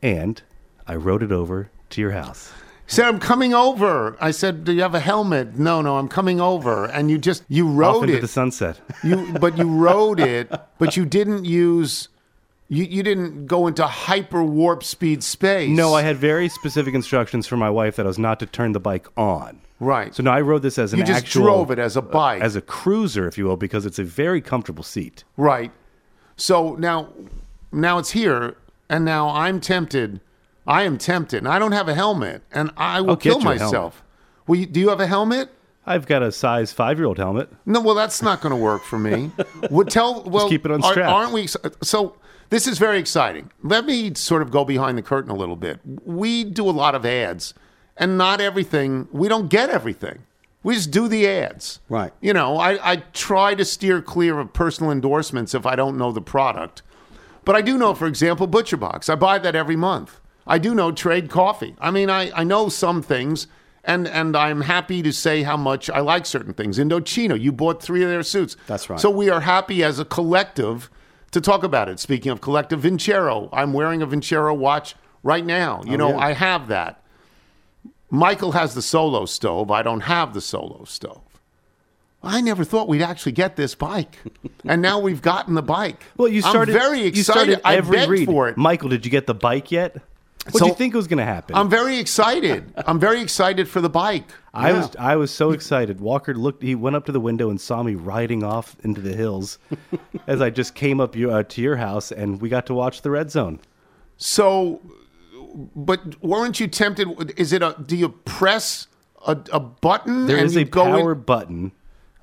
and 0.00 0.40
I 0.86 0.94
rode 0.94 1.22
it 1.22 1.32
over 1.32 1.70
to 1.90 2.00
your 2.00 2.12
house. 2.12 2.50
said, 2.86 3.04
I'm 3.04 3.20
coming 3.20 3.52
over. 3.52 4.16
I 4.18 4.30
said, 4.30 4.64
Do 4.64 4.72
you 4.72 4.80
have 4.80 4.94
a 4.94 5.00
helmet? 5.00 5.58
No, 5.58 5.82
no, 5.82 5.98
I'm 5.98 6.08
coming 6.08 6.40
over. 6.40 6.86
And 6.86 7.10
you 7.10 7.18
just 7.18 7.44
you 7.50 7.68
rode 7.68 7.96
Off 7.96 8.02
into 8.04 8.16
it. 8.16 8.20
the 8.22 8.26
sunset. 8.26 8.80
You 9.04 9.34
but 9.38 9.58
you 9.58 9.68
rode 9.68 10.18
it, 10.18 10.50
but 10.78 10.96
you 10.96 11.04
didn't 11.04 11.44
use 11.44 12.08
you, 12.70 12.84
you 12.84 13.02
didn't 13.02 13.46
go 13.46 13.66
into 13.66 13.84
hyper 13.84 14.42
warp 14.44 14.84
speed 14.84 15.22
space. 15.24 15.68
No, 15.76 15.92
I 15.92 16.02
had 16.02 16.16
very 16.16 16.48
specific 16.48 16.94
instructions 16.94 17.46
from 17.46 17.58
my 17.58 17.68
wife 17.68 17.96
that 17.96 18.06
I 18.06 18.08
was 18.08 18.18
not 18.18 18.38
to 18.40 18.46
turn 18.46 18.72
the 18.72 18.80
bike 18.80 19.08
on. 19.18 19.60
Right. 19.80 20.14
So 20.14 20.22
now 20.22 20.32
I 20.32 20.40
rode 20.40 20.62
this 20.62 20.78
as 20.78 20.92
an 20.92 21.00
You 21.00 21.04
just 21.04 21.24
actual, 21.24 21.42
drove 21.42 21.70
it 21.72 21.78
as 21.80 21.96
a 21.96 22.00
uh, 22.00 22.02
bike. 22.02 22.42
as 22.42 22.54
a 22.54 22.60
cruiser, 22.60 23.26
if 23.26 23.36
you 23.36 23.44
will, 23.46 23.56
because 23.56 23.84
it's 23.86 23.98
a 23.98 24.04
very 24.04 24.40
comfortable 24.40 24.84
seat. 24.84 25.24
Right. 25.36 25.72
So 26.36 26.76
now 26.76 27.08
now 27.72 27.98
it's 27.98 28.12
here 28.12 28.56
and 28.88 29.04
now 29.04 29.28
I'm 29.30 29.60
tempted. 29.60 30.20
I 30.66 30.82
am 30.84 30.96
tempted. 30.96 31.38
And 31.38 31.48
I 31.48 31.58
don't 31.58 31.72
have 31.72 31.88
a 31.88 31.94
helmet 31.94 32.42
and 32.52 32.70
I 32.76 33.00
will 33.00 33.10
I'll 33.10 33.16
kill 33.16 33.32
you 33.34 33.38
a 33.40 33.42
helmet. 33.42 33.60
myself. 33.62 34.04
Well, 34.46 34.60
you, 34.60 34.66
do 34.66 34.78
you 34.78 34.90
have 34.90 35.00
a 35.00 35.06
helmet? 35.08 35.48
I've 35.86 36.06
got 36.06 36.22
a 36.22 36.30
size 36.30 36.72
five-year-old 36.72 37.18
helmet. 37.18 37.50
No, 37.66 37.80
well, 37.80 37.94
that's 37.94 38.22
not 38.22 38.42
going 38.42 38.54
to 38.54 38.62
work 38.62 38.84
for 38.84 38.98
me. 38.98 39.32
Would 39.70 39.88
tell 39.90 40.22
well, 40.22 40.48
keep 40.48 40.64
it 40.64 40.70
are- 40.70 40.74
unstrapped. 40.74 41.10
aren't 41.10 41.32
we? 41.32 41.48
So 41.82 42.16
this 42.50 42.66
is 42.66 42.78
very 42.78 42.98
exciting. 42.98 43.50
Let 43.62 43.86
me 43.86 44.14
sort 44.14 44.42
of 44.42 44.50
go 44.50 44.64
behind 44.64 44.98
the 44.98 45.02
curtain 45.02 45.30
a 45.30 45.36
little 45.36 45.56
bit. 45.56 45.80
We 46.04 46.44
do 46.44 46.68
a 46.68 46.70
lot 46.70 46.94
of 46.94 47.06
ads, 47.06 47.54
and 47.96 48.18
not 48.18 48.40
everything. 48.40 49.08
We 49.12 49.28
don't 49.28 49.48
get 49.48 49.70
everything. 49.70 50.24
We 50.62 50.74
just 50.74 50.90
do 50.90 51.08
the 51.08 51.26
ads. 51.26 51.80
Right. 51.88 52.12
You 52.20 52.34
know, 52.34 52.58
I, 52.58 52.92
I 52.92 52.96
try 53.14 53.54
to 53.54 53.64
steer 53.64 54.02
clear 54.02 54.38
of 54.38 54.52
personal 54.52 54.92
endorsements 54.92 55.54
if 55.54 55.64
I 55.64 55.74
don't 55.74 55.96
know 55.96 56.12
the 56.12 56.20
product. 56.20 56.82
But 57.44 57.56
I 57.56 57.62
do 57.62 57.78
know, 57.78 57.94
for 57.94 58.06
example, 58.06 58.46
Butcher 58.46 58.76
Box. 58.76 59.08
I 59.08 59.14
buy 59.14 59.38
that 59.38 59.54
every 59.54 59.76
month. 59.76 60.20
I 60.46 60.58
do 60.58 60.74
know 60.74 60.92
Trade 60.92 61.30
Coffee. 61.30 61.74
I 61.80 61.90
mean, 61.90 62.10
I, 62.10 62.30
I 62.38 62.44
know 62.44 62.68
some 62.68 63.00
things, 63.02 63.46
and, 63.84 64.06
and 64.06 64.36
I'm 64.36 64.62
happy 64.62 65.00
to 65.02 65.12
say 65.12 65.42
how 65.44 65.56
much 65.56 65.88
I 65.88 66.00
like 66.00 66.26
certain 66.26 66.52
things. 66.52 66.78
Indochino, 66.78 67.40
you 67.40 67.52
bought 67.52 67.82
three 67.82 68.02
of 68.02 68.10
their 68.10 68.22
suits. 68.22 68.56
That's 68.66 68.90
right. 68.90 69.00
So 69.00 69.08
we 69.08 69.30
are 69.30 69.40
happy 69.40 69.82
as 69.82 69.98
a 69.98 70.04
collective 70.04 70.90
to 71.32 71.40
talk 71.40 71.62
about 71.62 71.88
it. 71.88 72.00
Speaking 72.00 72.32
of 72.32 72.40
collective, 72.40 72.82
Vincero. 72.82 73.48
I'm 73.52 73.72
wearing 73.72 74.02
a 74.02 74.06
Vincero 74.06 74.56
watch 74.56 74.94
right 75.22 75.44
now. 75.44 75.82
You 75.84 75.94
oh, 75.94 75.96
know, 75.96 76.10
yeah. 76.10 76.18
I 76.18 76.32
have 76.32 76.68
that. 76.68 77.02
Michael 78.10 78.52
has 78.52 78.74
the 78.74 78.82
solo 78.82 79.24
stove. 79.24 79.70
I 79.70 79.82
don't 79.82 80.00
have 80.00 80.34
the 80.34 80.40
solo 80.40 80.84
stove. 80.84 81.22
I 82.22 82.40
never 82.40 82.64
thought 82.64 82.86
we'd 82.86 83.02
actually 83.02 83.32
get 83.32 83.56
this 83.56 83.74
bike, 83.74 84.18
and 84.66 84.82
now 84.82 84.98
we've 84.98 85.22
gotten 85.22 85.54
the 85.54 85.62
bike. 85.62 86.02
Well, 86.18 86.28
you 86.28 86.42
started. 86.42 86.74
I'm 86.74 86.80
very 86.80 87.06
excited. 87.06 87.16
You 87.16 87.22
started 87.22 87.60
I 87.64 87.76
every 87.76 87.96
begged 87.96 88.10
read. 88.10 88.26
for 88.26 88.48
it. 88.48 88.58
Michael, 88.58 88.90
did 88.90 89.06
you 89.06 89.10
get 89.10 89.26
the 89.26 89.34
bike 89.34 89.72
yet? 89.72 89.96
What 90.50 90.62
do 90.62 90.66
you 90.68 90.74
think 90.74 90.94
was 90.94 91.06
going 91.06 91.18
to 91.18 91.24
happen? 91.24 91.54
I'm 91.54 91.68
very 91.68 91.98
excited. 91.98 92.72
I'm 92.86 92.98
very 92.98 93.20
excited 93.20 93.68
for 93.68 93.80
the 93.80 93.90
bike. 93.90 94.24
I 94.54 94.70
Yeah. 94.70 94.76
was 94.78 94.96
I 94.96 95.16
was 95.16 95.30
so 95.30 95.50
excited. 95.50 96.00
Walker 96.00 96.34
looked. 96.34 96.62
He 96.62 96.74
went 96.74 96.96
up 96.96 97.04
to 97.06 97.12
the 97.12 97.20
window 97.20 97.50
and 97.50 97.60
saw 97.60 97.82
me 97.82 97.94
riding 97.94 98.42
off 98.42 98.74
into 98.82 99.00
the 99.00 99.14
hills 99.14 99.58
as 100.26 100.40
I 100.40 100.50
just 100.50 100.74
came 100.74 100.98
up 101.00 101.14
your, 101.14 101.30
uh, 101.30 101.42
to 101.42 101.60
your 101.60 101.76
house, 101.76 102.10
and 102.10 102.40
we 102.40 102.48
got 102.48 102.66
to 102.66 102.74
watch 102.74 103.02
the 103.02 103.10
red 103.10 103.30
zone. 103.30 103.60
So, 104.16 104.80
but 105.76 106.22
weren't 106.22 106.58
you 106.58 106.68
tempted? 106.68 107.34
Is 107.38 107.52
it 107.52 107.62
a? 107.62 107.76
Do 107.84 107.96
you 107.96 108.08
press 108.08 108.86
a, 109.26 109.36
a 109.52 109.60
button 109.60 110.26
There 110.26 110.36
and 110.38 110.46
is 110.46 110.56
a 110.56 110.64
go 110.64 110.86
in- 110.86 111.00
power 111.00 111.14
button. 111.14 111.72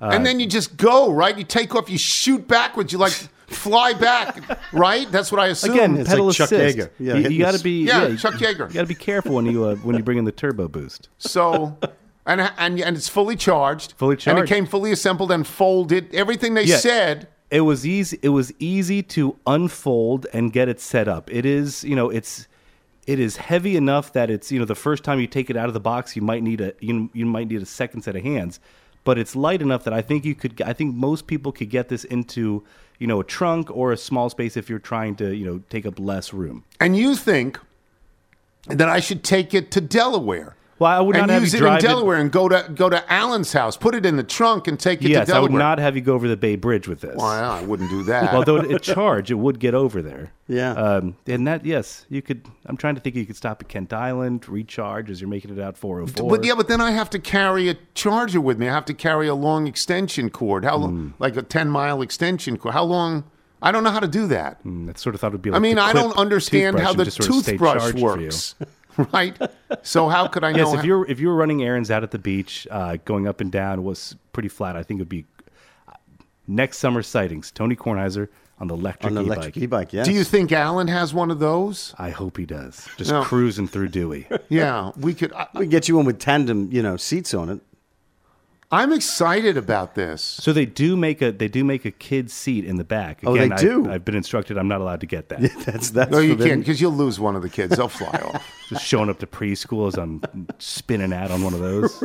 and 0.00 0.26
then 0.26 0.40
you 0.40 0.46
just 0.46 0.76
go 0.76 1.10
right? 1.12 1.36
You 1.38 1.44
take 1.44 1.74
off, 1.74 1.88
you 1.88 1.98
shoot 1.98 2.46
backwards, 2.48 2.92
you 2.92 2.98
like 2.98 3.12
fly 3.48 3.92
back, 3.94 4.58
right? 4.72 5.10
That's 5.10 5.30
what 5.32 5.40
I 5.40 5.48
assume. 5.48 5.72
Again, 5.74 5.96
it's 5.96 6.08
pedal 6.08 6.26
like 6.26 6.36
Chuck 6.36 6.52
assist. 6.52 6.78
Yeager. 6.78 6.90
Yeah, 6.98 7.14
you, 7.14 7.22
hitting 7.22 7.38
got 7.38 7.54
to 7.54 7.62
be 7.62 7.84
Yeah, 7.84 8.06
you- 8.08 8.16
Chuck 8.16 8.34
Yeager. 8.34 8.68
You 8.68 8.74
got 8.74 8.82
to 8.82 8.86
be 8.86 8.94
careful 8.94 9.34
when 9.34 9.46
you 9.46 9.64
uh, 9.64 9.76
when 9.76 9.96
you 9.96 10.02
bring 10.02 10.18
in 10.18 10.24
the 10.24 10.32
turbo 10.32 10.68
boost. 10.68 11.08
So, 11.18 11.76
and 12.26 12.40
and 12.40 12.80
and 12.80 12.96
it's 12.96 13.08
fully 13.08 13.36
charged, 13.36 13.92
Fully 13.96 14.16
and 14.26 14.38
it 14.38 14.46
came 14.46 14.66
fully 14.66 14.92
assembled 14.92 15.32
and 15.32 15.46
folded. 15.46 16.14
Everything 16.14 16.54
they 16.54 16.64
Yeah. 16.64 16.76
said. 16.76 17.28
It 17.50 17.62
was 17.62 17.86
easy. 17.86 18.18
It 18.20 18.28
was 18.28 18.52
easy 18.58 19.02
to 19.04 19.36
unfold 19.46 20.26
and 20.34 20.52
get 20.52 20.68
it 20.68 20.80
set 20.80 21.08
up. 21.08 21.32
It 21.32 21.46
is, 21.46 21.82
you 21.82 21.96
know, 21.96 22.10
it's 22.10 22.46
it 23.06 23.18
is 23.18 23.38
heavy 23.38 23.74
enough 23.74 24.12
that 24.12 24.28
it's, 24.28 24.52
you 24.52 24.58
know, 24.58 24.66
the 24.66 24.74
first 24.74 25.02
time 25.02 25.18
you 25.18 25.26
take 25.26 25.48
it 25.48 25.56
out 25.56 25.66
of 25.66 25.72
the 25.72 25.80
box, 25.80 26.14
you 26.14 26.20
might 26.20 26.42
need 26.42 26.60
a 26.60 26.74
you, 26.80 27.08
you 27.14 27.24
might 27.24 27.48
need 27.48 27.62
a 27.62 27.66
second 27.66 28.02
set 28.02 28.14
of 28.16 28.22
hands. 28.22 28.60
but 29.04 29.16
it's 29.18 29.34
light 29.34 29.62
enough 29.62 29.84
that 29.84 29.94
I 29.94 30.02
think 30.02 30.26
you 30.26 30.34
could. 30.34 30.60
I 30.60 30.74
think 30.74 30.94
most 30.94 31.26
people 31.26 31.50
could 31.50 31.70
get 31.70 31.88
this 31.88 32.04
into 32.04 32.64
you 32.98 33.06
know 33.06 33.20
a 33.20 33.24
trunk 33.24 33.70
or 33.70 33.92
a 33.92 33.96
small 33.96 34.30
space 34.30 34.56
if 34.56 34.68
you're 34.68 34.78
trying 34.78 35.14
to 35.16 35.34
you 35.34 35.44
know 35.44 35.62
take 35.70 35.86
up 35.86 35.98
less 35.98 36.32
room. 36.32 36.64
And 36.80 36.96
you 36.96 37.16
think 37.16 37.58
that 38.66 38.88
I 38.88 39.00
should 39.00 39.24
take 39.24 39.54
it 39.54 39.70
to 39.72 39.80
Delaware? 39.80 40.56
Well, 40.78 40.90
I 40.90 41.00
would 41.00 41.16
not 41.16 41.28
have 41.30 41.42
use 41.42 41.52
you 41.52 41.58
it 41.58 41.62
in 41.62 41.66
drive 41.68 41.80
Delaware 41.82 42.16
and 42.18 42.30
go 42.30 42.48
to 42.48 42.70
go 42.74 42.88
to 42.88 43.12
Alan's 43.12 43.52
house, 43.52 43.76
put 43.76 43.94
it 43.94 44.06
in 44.06 44.16
the 44.16 44.22
trunk, 44.22 44.68
and 44.68 44.78
take 44.78 45.02
it 45.02 45.08
Yes, 45.10 45.26
to 45.26 45.32
I 45.32 45.34
Delaware. 45.36 45.52
would 45.52 45.58
not 45.58 45.78
have 45.78 45.96
you 45.96 46.02
go 46.02 46.14
over 46.14 46.28
the 46.28 46.36
Bay 46.36 46.56
Bridge 46.56 46.86
with 46.86 47.00
this. 47.00 47.16
Why 47.16 47.40
I 47.40 47.62
wouldn't 47.62 47.90
do 47.90 48.02
that. 48.04 48.32
Although 48.32 48.56
it 48.56 48.82
charge, 48.82 49.30
it 49.30 49.34
would 49.34 49.58
get 49.58 49.74
over 49.74 50.00
there. 50.02 50.32
Yeah. 50.46 50.72
Um, 50.72 51.16
and 51.26 51.46
that, 51.46 51.66
yes, 51.66 52.06
you 52.08 52.22
could. 52.22 52.46
I'm 52.66 52.76
trying 52.76 52.94
to 52.94 53.00
think 53.00 53.16
you 53.16 53.26
could 53.26 53.36
stop 53.36 53.60
at 53.60 53.68
Kent 53.68 53.92
Island, 53.92 54.48
recharge 54.48 55.10
as 55.10 55.20
you're 55.20 55.28
making 55.28 55.50
it 55.56 55.60
out 55.60 55.76
404. 55.76 56.30
But 56.30 56.44
yeah, 56.44 56.54
but 56.54 56.68
then 56.68 56.80
I 56.80 56.92
have 56.92 57.10
to 57.10 57.18
carry 57.18 57.68
a 57.68 57.76
charger 57.94 58.40
with 58.40 58.58
me. 58.58 58.68
I 58.68 58.72
have 58.72 58.84
to 58.86 58.94
carry 58.94 59.26
a 59.28 59.34
long 59.34 59.66
extension 59.66 60.30
cord. 60.30 60.64
How 60.64 60.76
Hmm. 60.76 60.82
long? 60.82 61.14
Like 61.18 61.36
a 61.36 61.42
ten 61.42 61.68
mile 61.68 62.00
extension 62.02 62.56
cord. 62.56 62.74
How 62.74 62.84
long? 62.84 63.24
I 63.60 63.72
don't 63.72 63.82
know 63.82 63.90
how 63.90 63.98
to 64.00 64.06
do 64.06 64.28
that. 64.28 64.60
I 64.64 64.92
sort 64.94 65.16
of 65.16 65.20
thought 65.20 65.28
it 65.28 65.32
would 65.32 65.42
be. 65.42 65.50
Like 65.50 65.56
I 65.56 65.60
mean, 65.60 65.74
the 65.76 65.82
I 65.82 65.92
don't 65.92 66.16
understand 66.16 66.76
toothbrush 66.76 66.84
how 66.84 66.90
and 66.92 67.00
the 67.00 67.04
just 67.06 67.16
sort 67.22 67.28
of 67.30 67.42
stay 67.42 67.52
toothbrush 67.52 67.78
charged 67.80 67.98
for 67.98 68.18
you. 68.20 68.24
works. 68.26 68.54
right? 69.12 69.36
So 69.82 70.08
how 70.08 70.26
could 70.28 70.44
I 70.44 70.52
know? 70.52 70.58
Yes, 70.58 70.72
if 70.72 70.80
how- 70.80 70.84
you're 70.86 71.06
if 71.10 71.20
you 71.20 71.28
were 71.28 71.36
running 71.36 71.62
errands 71.62 71.90
out 71.90 72.02
at 72.02 72.10
the 72.10 72.18
beach, 72.18 72.66
uh, 72.70 72.96
going 73.04 73.26
up 73.28 73.40
and 73.40 73.50
down 73.52 73.84
was 73.84 74.16
pretty 74.32 74.48
flat. 74.48 74.76
I 74.76 74.82
think 74.82 74.98
it 74.98 75.02
would 75.02 75.08
be 75.08 75.24
uh, 75.88 75.92
next 76.46 76.78
summer 76.78 77.02
sightings. 77.02 77.50
Tony 77.50 77.76
Kornheiser 77.76 78.28
on 78.60 78.66
the 78.66 78.74
electric 78.74 79.06
On 79.10 79.14
the 79.14 79.22
e-bike. 79.22 79.36
electric 79.38 79.56
e-bike, 79.62 79.92
yes. 79.92 80.04
do 80.04 80.12
you 80.12 80.24
think 80.24 80.50
Alan 80.50 80.88
has 80.88 81.14
one 81.14 81.30
of 81.30 81.38
those? 81.38 81.94
I 81.96 82.10
hope 82.10 82.36
he 82.36 82.44
does. 82.44 82.88
Just 82.96 83.12
No. 83.12 83.22
cruising 83.22 83.68
through 83.68 83.88
Dewey. 83.90 84.26
Yeah, 84.48 84.90
we 84.96 85.14
could. 85.14 85.32
I, 85.32 85.46
we 85.54 85.60
can 85.60 85.70
get 85.70 85.86
you 85.88 85.96
one 85.96 86.06
with 86.06 86.18
tandem, 86.18 86.72
you 86.72 86.82
know, 86.82 86.96
seats 86.96 87.34
on 87.34 87.50
it. 87.50 87.60
I'm 88.70 88.92
excited 88.92 89.56
about 89.56 89.94
this. 89.94 90.20
So 90.22 90.52
they 90.52 90.66
do 90.66 90.94
make 90.94 91.22
a 91.22 91.32
they 91.32 91.48
do 91.48 91.64
make 91.64 91.86
a 91.86 91.90
kid 91.90 92.30
seat 92.30 92.66
in 92.66 92.76
the 92.76 92.84
back. 92.84 93.20
Oh, 93.24 93.34
they 93.34 93.50
I- 93.50 93.56
do? 93.56 93.90
I've 93.90 94.04
been 94.04 94.14
instructed 94.14 94.58
I'm 94.58 94.68
not 94.68 94.82
allowed 94.82 95.00
to 95.00 95.06
get 95.06 95.30
that. 95.30 95.40
That's 95.64 95.88
that's 95.90 96.10
No, 96.10 96.18
you 96.18 96.32
forbidden. 96.32 96.48
can't 96.50 96.60
because 96.60 96.78
you'll 96.80 96.92
lose 96.92 97.18
one 97.18 97.34
of 97.34 97.40
the 97.40 97.48
kids. 97.48 97.76
They'll 97.78 97.88
fly 97.88 98.08
off. 98.10 98.46
Just 98.68 98.84
showing 98.84 99.08
up 99.08 99.20
to 99.20 99.26
preschool 99.26 99.88
as 99.88 99.94
I'm 99.96 100.20
spinning 100.58 101.14
out 101.14 101.30
on 101.30 101.42
one 101.42 101.54
of 101.54 101.60
those. 101.60 102.04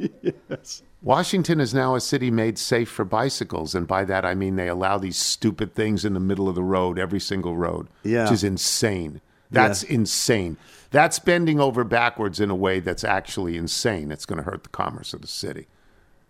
Washington 1.02 1.60
is 1.60 1.72
now 1.72 1.94
a 1.94 2.00
city 2.00 2.30
made 2.32 2.58
safe 2.58 2.88
for 2.88 3.04
bicycles, 3.04 3.74
and 3.76 3.86
by 3.86 4.04
that 4.04 4.24
I 4.24 4.34
mean 4.34 4.56
they 4.56 4.66
allow 4.68 4.98
these 4.98 5.16
stupid 5.16 5.74
things 5.74 6.04
in 6.04 6.12
the 6.14 6.18
middle 6.20 6.48
of 6.48 6.56
the 6.56 6.62
road, 6.64 6.98
every 6.98 7.20
single 7.20 7.56
road, 7.56 7.86
Yeah. 8.02 8.24
which 8.24 8.32
is 8.32 8.42
insane. 8.44 9.20
That's 9.50 9.82
insane. 9.84 10.56
That's 10.90 11.18
bending 11.18 11.60
over 11.60 11.84
backwards 11.84 12.40
in 12.40 12.50
a 12.50 12.54
way 12.54 12.80
that's 12.80 13.04
actually 13.04 13.56
insane. 13.56 14.10
It's 14.10 14.24
going 14.24 14.38
to 14.38 14.44
hurt 14.50 14.62
the 14.62 14.70
commerce 14.70 15.12
of 15.12 15.20
the 15.20 15.26
city. 15.28 15.66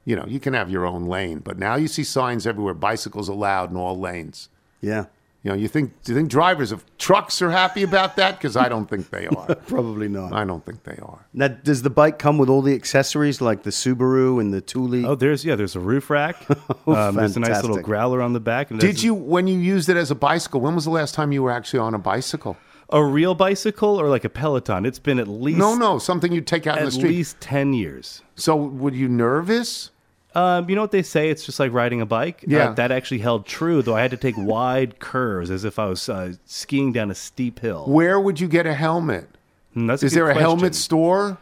You 0.05 0.17
know, 0.17 0.25
you 0.27 0.41
can 0.41 0.55
have 0.55 0.71
your 0.71 0.87
own 0.87 1.07
lane, 1.07 1.41
but 1.41 1.59
now 1.59 1.77
you 1.77 1.87
see 1.87 2.03
signs 2.03 2.47
everywhere: 2.47 2.75
bicycles 2.75 3.29
allowed 3.29 3.71
in 3.71 3.77
all 3.77 3.99
lanes. 3.99 4.49
Yeah, 4.81 5.07
You 5.43 5.51
know, 5.51 5.57
you 5.57 5.69
think 5.69 6.03
do 6.03 6.13
you 6.13 6.19
think 6.19 6.31
drivers 6.31 6.73
of 6.73 6.85
trucks 6.99 7.43
are 7.43 7.51
happy 7.51 7.83
about 7.83 8.17
that? 8.17 8.39
Because 8.39 8.57
I 8.57 8.69
don't 8.69 8.89
think 8.89 9.11
they 9.11 9.27
are. 9.27 9.55
probably 9.67 10.09
not. 10.09 10.33
I 10.33 10.45
don't 10.45 10.65
think 10.65 10.85
they 10.85 10.97
are. 11.03 11.27
Now, 11.35 11.49
does 11.49 11.83
the 11.83 11.91
bike 11.91 12.19
come 12.19 12.39
with 12.39 12.49
all 12.49 12.63
the 12.63 12.75
accessories 12.75 13.41
like 13.41 13.65
the 13.65 13.71
Subaru 13.71 14.41
and 14.41 14.55
the 14.55 14.61
Thule? 14.61 15.05
Oh, 15.05 15.15
there's 15.15 15.45
yeah, 15.45 15.57
there's 15.57 15.77
a 15.77 15.81
roof 15.81 16.11
rack. 16.11 16.37
um, 16.87 17.17
there's 17.17 17.37
a 17.37 17.41
nice 17.41 17.63
little 17.63 17.83
growler 17.83 18.23
on 18.23 18.33
the 18.33 18.41
back. 18.41 18.71
And 18.71 18.81
Did 18.81 19.03
you, 19.03 19.15
when 19.15 19.47
you 19.47 19.59
used 19.59 19.89
it 19.89 19.97
as 19.97 20.11
a 20.11 20.15
bicycle, 20.15 20.61
when 20.61 20.75
was 20.75 20.85
the 20.85 20.91
last 20.91 21.15
time 21.15 21.33
you 21.33 21.43
were 21.43 21.51
actually 21.51 21.81
on 21.81 21.95
a 21.95 21.99
bicycle? 21.99 22.57
A 22.91 23.03
real 23.05 23.35
bicycle 23.35 24.01
or 24.01 24.09
like 24.09 24.25
a 24.25 24.29
Peloton? 24.31 24.87
It's 24.87 24.99
been 24.99 25.19
at 25.19 25.29
least 25.29 25.59
No, 25.59 25.75
no, 25.75 25.99
something 25.99 26.33
you 26.33 26.41
take 26.41 26.67
out 26.67 26.79
in 26.79 26.83
at 26.83 26.87
the 26.87 26.93
street. 26.93 27.11
At 27.11 27.17
least 27.17 27.41
ten 27.41 27.73
years. 27.75 28.23
So, 28.37 28.57
were 28.57 28.93
you 28.93 29.09
nervous? 29.09 29.91
Um, 30.35 30.69
you 30.69 30.77
know 30.77 30.83
what 30.83 30.93
they 30.93 31.03
say? 31.03 31.31
It's 31.31 31.45
just 31.45 31.59
like 31.59 31.73
riding 31.73 32.01
a 32.01 32.07
bike. 32.07 32.45
Yeah. 32.47 32.71
Uh, 32.71 32.73
that 32.75 32.93
actually 32.93 33.19
held 33.19 33.47
true, 33.47 33.83
though. 33.83 33.97
I 33.97 34.03
had 34.03 34.11
to 34.13 34.17
take 34.17 34.37
wide 34.37 34.99
curves 35.01 35.51
as 35.51 35.65
if 35.65 35.79
I 35.79 35.87
was 35.87 36.09
uh, 36.09 36.35
skiing 36.45 36.93
down 36.93 37.11
a 37.11 37.15
steep 37.15 37.61
hill. 37.61 37.87
Where 37.87 38.21
would 38.21 38.39
you 38.39 38.47
get 38.47 38.67
a 38.67 38.75
helmet? 38.75 39.29
Hmm, 39.75 39.87
that's 39.87 40.03
Is 40.03 40.13
good 40.13 40.19
there 40.19 40.31
a 40.31 40.33
question. 40.35 40.43
helmet 40.49 40.75
store? 40.75 41.39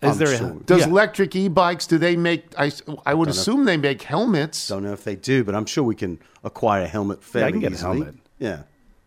Is 0.00 0.12
I'm 0.12 0.18
there? 0.18 0.36
sure. 0.38 0.50
A, 0.50 0.64
Does 0.64 0.80
yeah. 0.82 0.86
electric 0.88 1.34
e-bikes? 1.34 1.86
Do 1.86 1.98
they 1.98 2.16
make? 2.16 2.44
I, 2.56 2.70
I 3.04 3.14
would 3.14 3.28
assume 3.28 3.64
they 3.64 3.76
make 3.76 4.02
helmets. 4.02 4.68
Don't 4.68 4.84
know 4.84 4.92
if 4.92 5.02
they 5.02 5.16
do, 5.16 5.42
but 5.42 5.56
I'm 5.56 5.66
sure 5.66 5.82
we 5.82 5.96
can 5.96 6.20
acquire 6.44 6.84
a 6.84 6.86
helmet 6.88 7.22
fairly 7.24 7.52
can 7.52 7.60
get 7.60 7.72
a 7.72 7.76
helmet. 7.76 8.14
Yeah. 8.38 8.62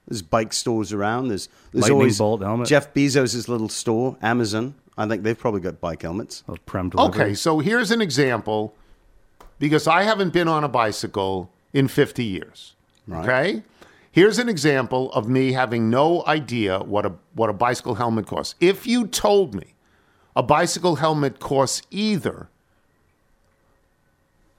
There's 0.08 0.22
bike 0.22 0.54
stores 0.54 0.94
around. 0.94 1.30
There's 1.30 1.48
there's 1.72 1.84
Lightning 1.84 1.96
always 1.96 2.18
bolt 2.18 2.42
helmet. 2.42 2.68
Jeff 2.68 2.94
Bezos' 2.94 3.48
little 3.48 3.70
store, 3.70 4.18
Amazon. 4.22 4.76
I 4.98 5.08
think 5.08 5.24
they've 5.24 5.38
probably 5.38 5.62
got 5.62 5.80
bike 5.80 6.02
helmets. 6.02 6.44
Prem. 6.66 6.92
Okay, 6.98 7.34
so 7.34 7.60
here's 7.60 7.92
an 7.92 8.02
example 8.02 8.76
because 9.58 9.88
I 9.88 10.04
haven't 10.04 10.34
been 10.34 10.48
on 10.48 10.64
a 10.64 10.68
bicycle 10.68 11.50
in 11.72 11.88
50 11.88 12.24
years. 12.24 12.76
Right. 13.08 13.24
Okay? 13.24 13.64
Here's 14.12 14.40
an 14.40 14.50
example 14.50 15.12
of 15.14 15.30
me 15.30 15.54
having 15.54 15.90
no 15.90 16.26
idea 16.26 16.80
what 16.80 17.06
a 17.06 17.14
what 17.34 17.50
a 17.50 17.54
bicycle 17.54 17.96
helmet 17.96 18.28
costs. 18.28 18.56
If 18.60 18.86
you 18.86 19.08
told 19.08 19.56
me 19.56 19.76
a 20.36 20.44
bicycle 20.44 20.98
helmet 20.98 21.40
costs 21.40 21.82
either 21.92 22.50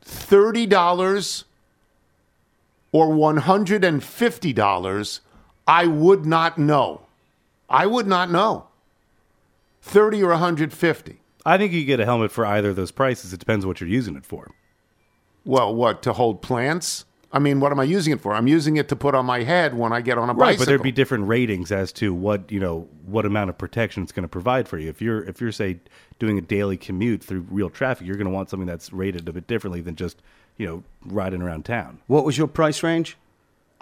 $30 0.04 1.44
or 2.92 3.08
$150 3.08 5.20
I 5.66 5.86
would 5.86 6.26
not 6.26 6.58
know. 6.58 7.02
I 7.68 7.86
would 7.86 8.06
not 8.06 8.30
know. 8.30 8.66
Thirty 9.80 10.22
or 10.22 10.30
one 10.30 10.38
hundred 10.38 10.72
fifty. 10.72 11.20
I 11.44 11.58
think 11.58 11.72
you 11.72 11.84
get 11.84 11.98
a 12.00 12.04
helmet 12.04 12.30
for 12.30 12.46
either 12.46 12.70
of 12.70 12.76
those 12.76 12.92
prices. 12.92 13.32
It 13.32 13.40
depends 13.40 13.66
what 13.66 13.80
you're 13.80 13.90
using 13.90 14.14
it 14.16 14.24
for. 14.24 14.50
Well, 15.44 15.74
what 15.74 16.02
to 16.02 16.12
hold 16.12 16.40
plants? 16.40 17.04
I 17.32 17.38
mean, 17.38 17.60
what 17.60 17.72
am 17.72 17.80
I 17.80 17.84
using 17.84 18.12
it 18.12 18.20
for? 18.20 18.34
I'm 18.34 18.46
using 18.46 18.76
it 18.76 18.88
to 18.90 18.96
put 18.96 19.14
on 19.14 19.24
my 19.24 19.42
head 19.42 19.74
when 19.74 19.92
I 19.92 20.02
get 20.02 20.18
on 20.18 20.28
a 20.28 20.34
Right, 20.34 20.48
bicycle. 20.50 20.64
but 20.66 20.68
there'd 20.68 20.82
be 20.82 20.92
different 20.92 21.26
ratings 21.26 21.72
as 21.72 21.90
to 21.94 22.12
what 22.14 22.52
you 22.52 22.60
know 22.60 22.86
what 23.06 23.24
amount 23.24 23.50
of 23.50 23.58
protection 23.58 24.02
it's 24.02 24.12
going 24.12 24.22
to 24.24 24.28
provide 24.28 24.68
for 24.68 24.78
you. 24.78 24.88
If 24.90 25.00
you're 25.02 25.24
if 25.24 25.40
you're 25.40 25.50
say 25.50 25.78
doing 26.18 26.38
a 26.38 26.42
daily 26.42 26.76
commute 26.76 27.24
through 27.24 27.46
real 27.50 27.70
traffic, 27.70 28.06
you're 28.06 28.16
going 28.16 28.26
to 28.26 28.32
want 28.32 28.50
something 28.50 28.66
that's 28.66 28.92
rated 28.92 29.28
a 29.28 29.32
bit 29.32 29.46
differently 29.46 29.80
than 29.80 29.96
just 29.96 30.20
you 30.58 30.66
know 30.66 30.82
riding 31.06 31.40
around 31.42 31.64
town. 31.64 32.00
What 32.06 32.24
was 32.24 32.36
your 32.38 32.46
price 32.46 32.82
range? 32.82 33.16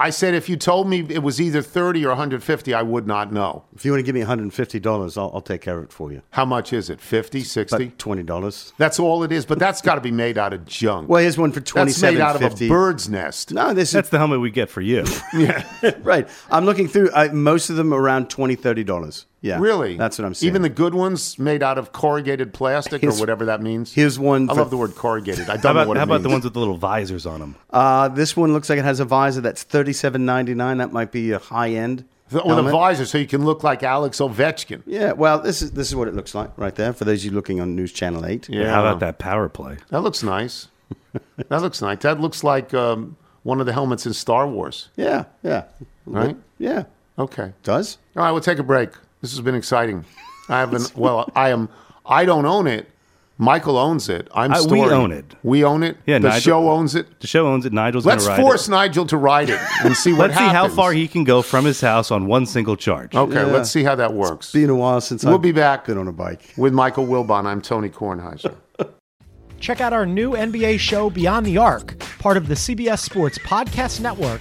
I 0.00 0.09
said 0.09 0.33
if 0.33 0.49
you 0.49 0.57
told 0.57 0.88
me 0.88 1.04
it 1.11 1.23
was 1.23 1.42
either 1.42 1.61
30 1.61 2.07
or 2.07 2.09
150, 2.09 2.73
I 2.73 2.80
would 2.80 3.07
not 3.07 3.33
know. 3.35 3.64
If 3.76 3.85
you 3.85 3.92
want 3.92 4.00
to 4.00 4.02
give 4.02 4.14
me 4.14 4.23
$150, 4.23 5.19
I'll, 5.19 5.30
I'll 5.35 5.40
take 5.42 5.61
care 5.61 5.76
of 5.76 5.85
it 5.85 5.92
for 5.92 6.11
you. 6.11 6.23
How 6.30 6.47
much 6.47 6.73
is 6.73 6.88
it? 6.88 7.02
50, 7.02 7.42
60? 7.42 7.76
But 7.76 7.99
$20. 7.99 8.73
That's 8.78 8.99
all 8.99 9.23
it 9.25 9.30
is, 9.30 9.45
but 9.45 9.59
that's 9.59 9.83
got 9.83 9.97
to 9.97 10.00
be 10.00 10.11
made 10.11 10.38
out 10.38 10.54
of 10.54 10.64
junk. 10.64 11.11
Well, 11.11 11.21
here's 11.21 11.37
one 11.37 11.52
for 11.52 11.61
that's 11.61 11.71
twenty-seven 11.71 12.14
made 12.14 12.25
out 12.25 12.42
of 12.42 12.62
a 12.62 12.69
bird's 12.69 13.11
nest. 13.11 13.52
No, 13.52 13.75
this 13.75 13.90
That's 13.90 14.07
is 14.07 14.11
the 14.11 14.19
helmet 14.19 14.40
we 14.40 14.50
get 14.50 14.71
for 14.71 14.80
you. 14.80 15.04
right. 16.00 16.26
I'm 16.50 16.64
looking 16.64 16.88
through 16.88 17.11
uh, 17.11 17.28
most 17.33 17.69
of 17.69 17.76
them 17.76 17.92
around 17.92 18.30
20 18.30 18.57
$30. 18.57 19.26
Yeah. 19.42 19.59
Really? 19.59 19.97
That's 19.97 20.18
what 20.18 20.26
I'm 20.26 20.35
saying. 20.35 20.50
Even 20.50 20.62
the 20.62 20.68
good 20.68 20.94
ones 20.94 21.38
made 21.38 21.62
out 21.62 21.78
of 21.78 21.92
corrugated 21.92 22.52
plastic 22.52 23.02
or 23.02 23.12
whatever 23.12 23.47
that 23.47 23.62
means. 23.62 23.92
here's 23.92 24.18
one 24.18 24.50
I 24.50 24.54
for- 24.54 24.61
love 24.61 24.70
the 24.70 24.76
word 24.76 24.94
corrugated. 24.94 25.49
I 25.49 25.56
don't 25.56 25.62
How 25.62 25.73
know 25.73 25.78
about 25.80 25.88
what 25.88 25.97
how 25.97 26.02
it 26.02 26.04
about 26.04 26.23
the 26.23 26.28
means. 26.28 26.32
ones 26.35 26.44
with 26.44 26.52
the 26.54 26.59
little 26.61 26.76
visors 26.76 27.25
on 27.25 27.40
them? 27.40 27.56
Uh, 27.70 28.09
this 28.09 28.37
one 28.37 28.52
looks 28.52 28.68
like 28.68 28.78
it 28.78 28.85
has 28.85 29.00
a 29.00 29.04
visor 29.06 29.40
that's 29.40 29.62
thirty-seven 29.62 30.25
ninety-nine. 30.26 30.78
That 30.78 30.92
might 30.92 31.11
be 31.12 31.32
a 31.32 31.38
high 31.38 31.70
end. 31.70 32.04
The- 32.28 32.42
With 32.44 32.59
a 32.59 32.62
visor, 32.62 33.06
so 33.06 33.18
you 33.18 33.26
can 33.26 33.44
look 33.44 33.64
like 33.64 33.82
Alex 33.82 34.18
Ovechkin. 34.20 34.82
Yeah, 34.87 35.12
well, 35.12 35.40
this 35.40 35.62
is 35.62 35.73
this 35.73 35.88
is 35.88 35.97
what 35.97 36.06
it 36.06 36.14
looks 36.14 36.32
like 36.35 36.56
right 36.56 36.75
there 36.75 36.92
for 36.92 37.04
those 37.04 37.20
of 37.20 37.25
you 37.25 37.30
looking 37.32 37.61
on 37.61 37.75
News 37.75 37.92
Channel 37.92 38.25
Eight. 38.26 38.49
Yeah. 38.49 38.70
How 38.70 38.82
about 38.82 39.00
that 39.00 39.18
power 39.18 39.49
play? 39.49 39.78
That 39.88 40.02
looks 40.02 40.23
nice. 40.23 40.68
that 41.49 41.61
looks 41.62 41.80
nice. 41.82 41.99
That 42.02 42.20
looks 42.20 42.44
like 42.44 42.73
um, 42.75 43.16
one 43.42 43.59
of 43.59 43.66
the 43.66 43.73
helmets 43.73 44.06
in 44.06 44.12
Star 44.12 44.47
Wars, 44.47 44.90
yeah, 44.97 45.25
yeah, 45.42 45.64
right? 46.06 46.37
yeah. 46.59 46.85
Okay. 47.18 47.52
Does 47.64 47.99
All 48.16 48.23
right, 48.23 48.30
we'll 48.32 48.40
take 48.40 48.59
a 48.59 48.62
break. 48.62 48.90
This 49.21 49.33
has 49.33 49.41
been 49.41 49.55
exciting. 49.55 50.05
I 50.49 50.61
haven't. 50.61 50.97
well, 50.97 51.31
I 51.35 51.50
am. 51.50 51.69
I 52.07 52.25
don't 52.25 52.47
own 52.47 52.67
it. 52.67 52.91
Michael 53.39 53.79
owns 53.79 54.11
it. 54.11 54.29
I'm 54.35 54.53
I- 54.53 54.59
we 54.61 54.62
storing 54.81 54.93
own 54.93 55.12
it. 55.12 55.35
We 55.43 55.65
own 55.65 55.83
it. 55.83 55.97
Yeah, 56.07 56.19
the 56.19 56.29
Nigel- 56.29 56.41
show 56.41 56.71
owns 56.71 56.95
it. 56.95 57.21
The 57.21 57.27
show 57.27 57.47
owns 57.47 57.65
it. 57.65 57.73
Nigel's 57.73 58.05
going 58.05 58.17
Let's 58.17 58.27
ride 58.29 58.41
force 58.41 58.69
it. 58.69 58.73
Nigel 58.73 59.07
to 59.07 59.17
ride 59.17 59.49
it 59.49 59.59
and 59.83 59.97
see 59.97 60.12
what 60.12 60.29
Let's 60.31 60.39
see 60.39 60.45
how 60.45 60.69
far 60.69 60.93
he 60.93 61.09
can 61.09 61.25
go 61.25 61.41
from 61.41 61.65
his 61.65 61.81
house 61.81 62.11
on 62.11 62.27
one 62.27 62.45
single 62.45 62.77
charge. 62.77 63.15
Okay, 63.15 63.35
Yeah. 63.35 63.45
let's 63.45 63.71
see 63.71 63.83
how 63.83 63.95
that 63.95 64.12
works. 64.12 64.53
been 64.53 64.69
a 64.69 64.75
while 64.75 65.00
since 65.00 65.25
We'll 65.25 65.37
I've 65.37 65.43
be 65.43 65.53
back. 65.53 65.87
been 65.87 65.97
on 65.97 66.07
a 66.09 66.12
bike. 66.12 66.53
With 66.59 66.75
Michael 66.75 67.07
Wilbon, 67.07 67.47
I'm 67.47 67.62
Tony 67.62 67.89
Kornheiser. 67.89 68.55
Check 69.61 69.81
out 69.81 69.93
our 69.95 70.05
new 70.07 70.33
NBA 70.33 70.79
show, 70.79 71.09
Beyond 71.11 71.45
the 71.47 71.59
Arc, 71.59 71.99
part 72.19 72.37
of 72.37 72.49
the 72.49 72.55
CBS 72.55 73.00
Sports 73.00 73.39
Podcast 73.39 74.00
Network, 74.00 74.41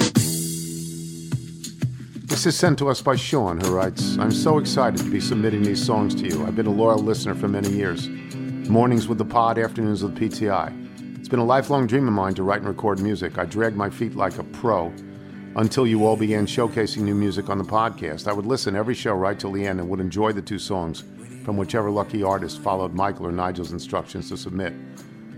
This 2.31 2.45
is 2.45 2.57
sent 2.57 2.79
to 2.79 2.87
us 2.87 3.01
by 3.01 3.17
Sean, 3.17 3.59
who 3.59 3.75
writes 3.75 4.17
I'm 4.17 4.31
so 4.31 4.57
excited 4.57 4.97
to 4.99 5.11
be 5.11 5.19
submitting 5.19 5.63
these 5.63 5.85
songs 5.85 6.15
to 6.15 6.25
you. 6.25 6.45
I've 6.45 6.55
been 6.55 6.65
a 6.65 6.71
loyal 6.71 6.99
listener 6.99 7.35
for 7.35 7.49
many 7.49 7.67
years. 7.67 8.07
Mornings 8.69 9.05
with 9.05 9.17
the 9.17 9.25
pod, 9.25 9.59
afternoons 9.59 10.01
with 10.01 10.17
PTI. 10.17 11.19
It's 11.19 11.27
been 11.27 11.39
a 11.39 11.45
lifelong 11.45 11.87
dream 11.87 12.07
of 12.07 12.13
mine 12.13 12.33
to 12.35 12.43
write 12.43 12.59
and 12.59 12.69
record 12.69 13.01
music. 13.01 13.37
I 13.37 13.43
dragged 13.43 13.75
my 13.75 13.89
feet 13.89 14.15
like 14.15 14.37
a 14.37 14.45
pro 14.45 14.93
until 15.57 15.85
you 15.85 16.05
all 16.05 16.15
began 16.15 16.45
showcasing 16.45 17.01
new 17.01 17.15
music 17.15 17.49
on 17.49 17.57
the 17.57 17.65
podcast. 17.65 18.29
I 18.29 18.33
would 18.33 18.45
listen 18.45 18.77
every 18.77 18.95
show 18.95 19.13
right 19.13 19.37
till 19.37 19.51
the 19.51 19.67
end 19.67 19.81
and 19.81 19.89
would 19.89 19.99
enjoy 19.99 20.31
the 20.31 20.41
two 20.41 20.57
songs 20.57 21.03
from 21.43 21.57
whichever 21.57 21.91
lucky 21.91 22.23
artist 22.23 22.61
followed 22.61 22.93
Michael 22.93 23.27
or 23.27 23.33
Nigel's 23.33 23.73
instructions 23.73 24.29
to 24.29 24.37
submit. 24.37 24.73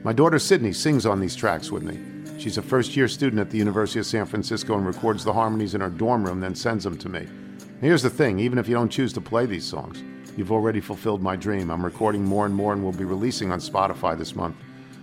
My 0.03 0.13
daughter 0.13 0.37
Sydney 0.37 0.73
sings 0.73 1.07
on 1.07 1.19
these 1.19 1.35
tracks 1.35 1.71
with 1.71 1.81
me. 1.81 2.12
She's 2.43 2.57
a 2.57 2.61
first 2.61 2.97
year 2.97 3.07
student 3.07 3.39
at 3.39 3.49
the 3.49 3.57
University 3.57 4.01
of 4.01 4.05
San 4.05 4.25
Francisco 4.25 4.75
and 4.75 4.85
records 4.85 5.23
the 5.23 5.31
harmonies 5.31 5.75
in 5.75 5.79
her 5.79 5.89
dorm 5.89 6.25
room, 6.25 6.41
then 6.41 6.55
sends 6.55 6.83
them 6.83 6.97
to 6.97 7.07
me. 7.07 7.19
And 7.19 7.79
here's 7.79 8.01
the 8.01 8.09
thing 8.09 8.37
even 8.37 8.57
if 8.57 8.67
you 8.67 8.73
don't 8.73 8.89
choose 8.89 9.13
to 9.13 9.21
play 9.21 9.45
these 9.45 9.63
songs, 9.63 10.03
you've 10.35 10.51
already 10.51 10.81
fulfilled 10.81 11.21
my 11.21 11.37
dream. 11.37 11.71
I'm 11.71 11.85
recording 11.85 12.25
more 12.25 12.45
and 12.45 12.53
more 12.53 12.73
and 12.73 12.83
will 12.83 12.91
be 12.91 13.05
releasing 13.05 13.49
on 13.53 13.61
Spotify 13.61 14.17
this 14.17 14.35
month. 14.35 14.57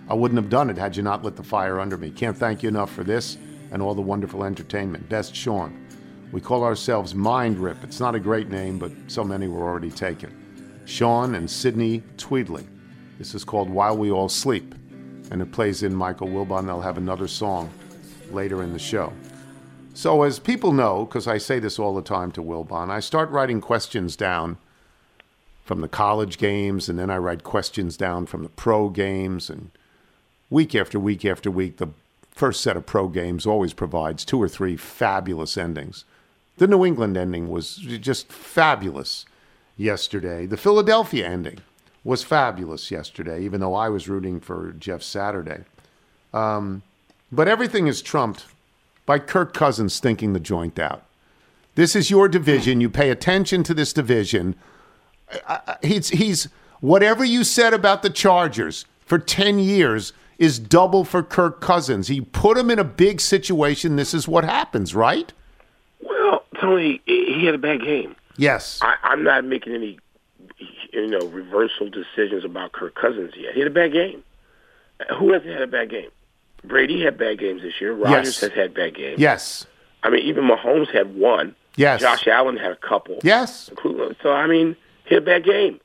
I 0.07 0.13
wouldn't 0.13 0.39
have 0.39 0.51
done 0.51 0.69
it 0.69 0.77
had 0.77 0.95
you 0.95 1.01
not 1.01 1.23
lit 1.23 1.35
the 1.35 1.41
fire 1.41 1.79
under 1.79 1.97
me. 1.97 2.11
Can't 2.11 2.37
thank 2.37 2.61
you 2.61 2.69
enough 2.69 2.93
for 2.93 3.03
this 3.03 3.39
and 3.71 3.81
all 3.81 3.95
the 3.95 4.03
wonderful 4.03 4.43
entertainment. 4.43 5.09
Best 5.09 5.35
Sean. 5.35 5.87
We 6.31 6.41
call 6.41 6.63
ourselves 6.63 7.15
Mind 7.15 7.57
Rip. 7.57 7.83
It's 7.83 7.99
not 7.99 8.13
a 8.13 8.19
great 8.19 8.49
name, 8.49 8.77
but 8.77 8.91
so 9.07 9.23
many 9.23 9.47
were 9.47 9.63
already 9.63 9.89
taken. 9.89 10.83
Sean 10.85 11.33
and 11.33 11.49
Sydney 11.49 12.03
Tweedley. 12.17 12.67
This 13.17 13.33
is 13.33 13.43
called 13.43 13.67
While 13.67 13.97
We 13.97 14.11
All 14.11 14.29
Sleep, 14.29 14.75
and 15.31 15.41
it 15.41 15.51
plays 15.51 15.81
in 15.81 15.95
Michael 15.95 16.27
Wilbon. 16.27 16.67
They'll 16.67 16.81
have 16.81 16.97
another 16.97 17.27
song 17.27 17.71
later 18.29 18.61
in 18.61 18.73
the 18.73 18.79
show. 18.79 19.13
So, 19.93 20.23
as 20.23 20.39
people 20.39 20.73
know, 20.73 21.05
because 21.05 21.27
I 21.27 21.37
say 21.37 21.57
this 21.57 21.79
all 21.79 21.95
the 21.95 22.01
time 22.01 22.31
to 22.33 22.43
Wilbon, 22.43 22.89
I 22.89 22.99
start 22.99 23.29
writing 23.29 23.61
questions 23.61 24.15
down 24.15 24.57
from 25.65 25.81
the 25.81 25.87
college 25.87 26.37
games, 26.37 26.87
and 26.87 26.99
then 26.99 27.09
I 27.09 27.17
write 27.17 27.43
questions 27.43 27.97
down 27.97 28.25
from 28.25 28.43
the 28.43 28.49
pro 28.49 28.89
games, 28.89 29.49
and 29.49 29.71
week 30.49 30.75
after 30.75 30.99
week 30.99 31.25
after 31.25 31.49
week, 31.49 31.77
the 31.77 31.89
first 32.31 32.61
set 32.61 32.77
of 32.77 32.85
pro 32.85 33.07
games 33.07 33.45
always 33.45 33.73
provides 33.73 34.23
two 34.23 34.41
or 34.41 34.49
three 34.49 34.75
fabulous 34.77 35.57
endings. 35.57 36.05
The 36.57 36.67
New 36.67 36.85
England 36.85 37.17
ending 37.17 37.49
was 37.49 37.75
just 37.75 38.31
fabulous 38.31 39.25
yesterday. 39.77 40.45
The 40.45 40.57
Philadelphia 40.57 41.27
ending 41.27 41.59
was 42.03 42.23
fabulous 42.23 42.89
yesterday, 42.91 43.43
even 43.43 43.59
though 43.61 43.75
I 43.75 43.89
was 43.89 44.07
rooting 44.09 44.39
for 44.39 44.71
Jeff 44.79 45.03
Saturday. 45.03 45.63
Um, 46.33 46.81
but 47.31 47.47
everything 47.47 47.87
is 47.87 48.01
trumped 48.01 48.45
by 49.05 49.19
Kirk 49.19 49.53
Cousins 49.53 49.99
thinking 49.99 50.33
the 50.33 50.39
joint 50.39 50.79
out. 50.79 51.03
This 51.75 51.95
is 51.95 52.09
your 52.09 52.27
division. 52.27 52.81
You 52.81 52.89
pay 52.89 53.09
attention 53.09 53.63
to 53.63 53.73
this 53.73 53.93
division. 53.93 54.55
I- 55.47 55.59
I- 55.67 55.77
He's, 55.83 56.09
he's 56.09 56.49
whatever 56.79 57.23
you 57.23 57.43
said 57.43 57.73
about 57.73 58.01
the 58.01 58.09
Chargers 58.09 58.85
for 59.05 59.19
10 59.19 59.59
years 59.59 60.13
is 60.37 60.57
double 60.59 61.03
for 61.05 61.21
Kirk 61.21 61.61
Cousins. 61.61 62.07
He 62.07 62.19
put 62.21 62.57
him 62.57 62.71
in 62.71 62.79
a 62.79 62.83
big 62.83 63.21
situation. 63.21 63.95
This 63.95 64.13
is 64.13 64.27
what 64.27 64.43
happens, 64.43 64.95
right? 64.95 65.31
Well, 66.01 66.43
Tony, 66.59 67.01
he 67.05 67.45
had 67.45 67.53
a 67.55 67.59
bad 67.59 67.81
game. 67.83 68.15
Yes. 68.37 68.79
I, 68.81 68.95
I'm 69.03 69.23
not 69.23 69.45
making 69.45 69.73
any, 69.75 69.99
you 70.91 71.07
know, 71.07 71.19
reversal 71.27 71.89
decisions 71.89 72.43
about 72.45 72.71
Kirk 72.73 72.95
Cousins 72.95 73.33
yet. 73.37 73.53
He 73.53 73.59
had 73.59 73.67
a 73.67 73.73
bad 73.73 73.93
game. 73.93 74.23
Who 75.17 75.33
hasn't 75.33 75.51
had 75.51 75.61
a 75.61 75.67
bad 75.67 75.89
game? 75.89 76.09
Brady 76.63 77.01
had 77.03 77.17
bad 77.17 77.39
games 77.39 77.61
this 77.63 77.79
year. 77.81 77.93
Rodgers 77.93 78.27
Yes. 78.27 78.39
has 78.41 78.51
had 78.51 78.73
bad 78.73 78.95
games. 78.95 79.19
Yes. 79.19 79.65
I 80.03 80.09
mean, 80.09 80.21
even 80.23 80.43
Mahomes 80.45 80.91
had 80.91 81.15
one. 81.15 81.55
Yes. 81.75 82.01
Josh 82.01 82.27
Allen 82.27 82.57
had 82.57 82.71
a 82.71 82.75
couple. 82.75 83.19
Yes. 83.23 83.71
So 84.21 84.31
I 84.31 84.45
mean, 84.47 84.75
he 85.05 85.15
had 85.15 85.23
a 85.23 85.25
bad 85.25 85.43
game. 85.45 85.79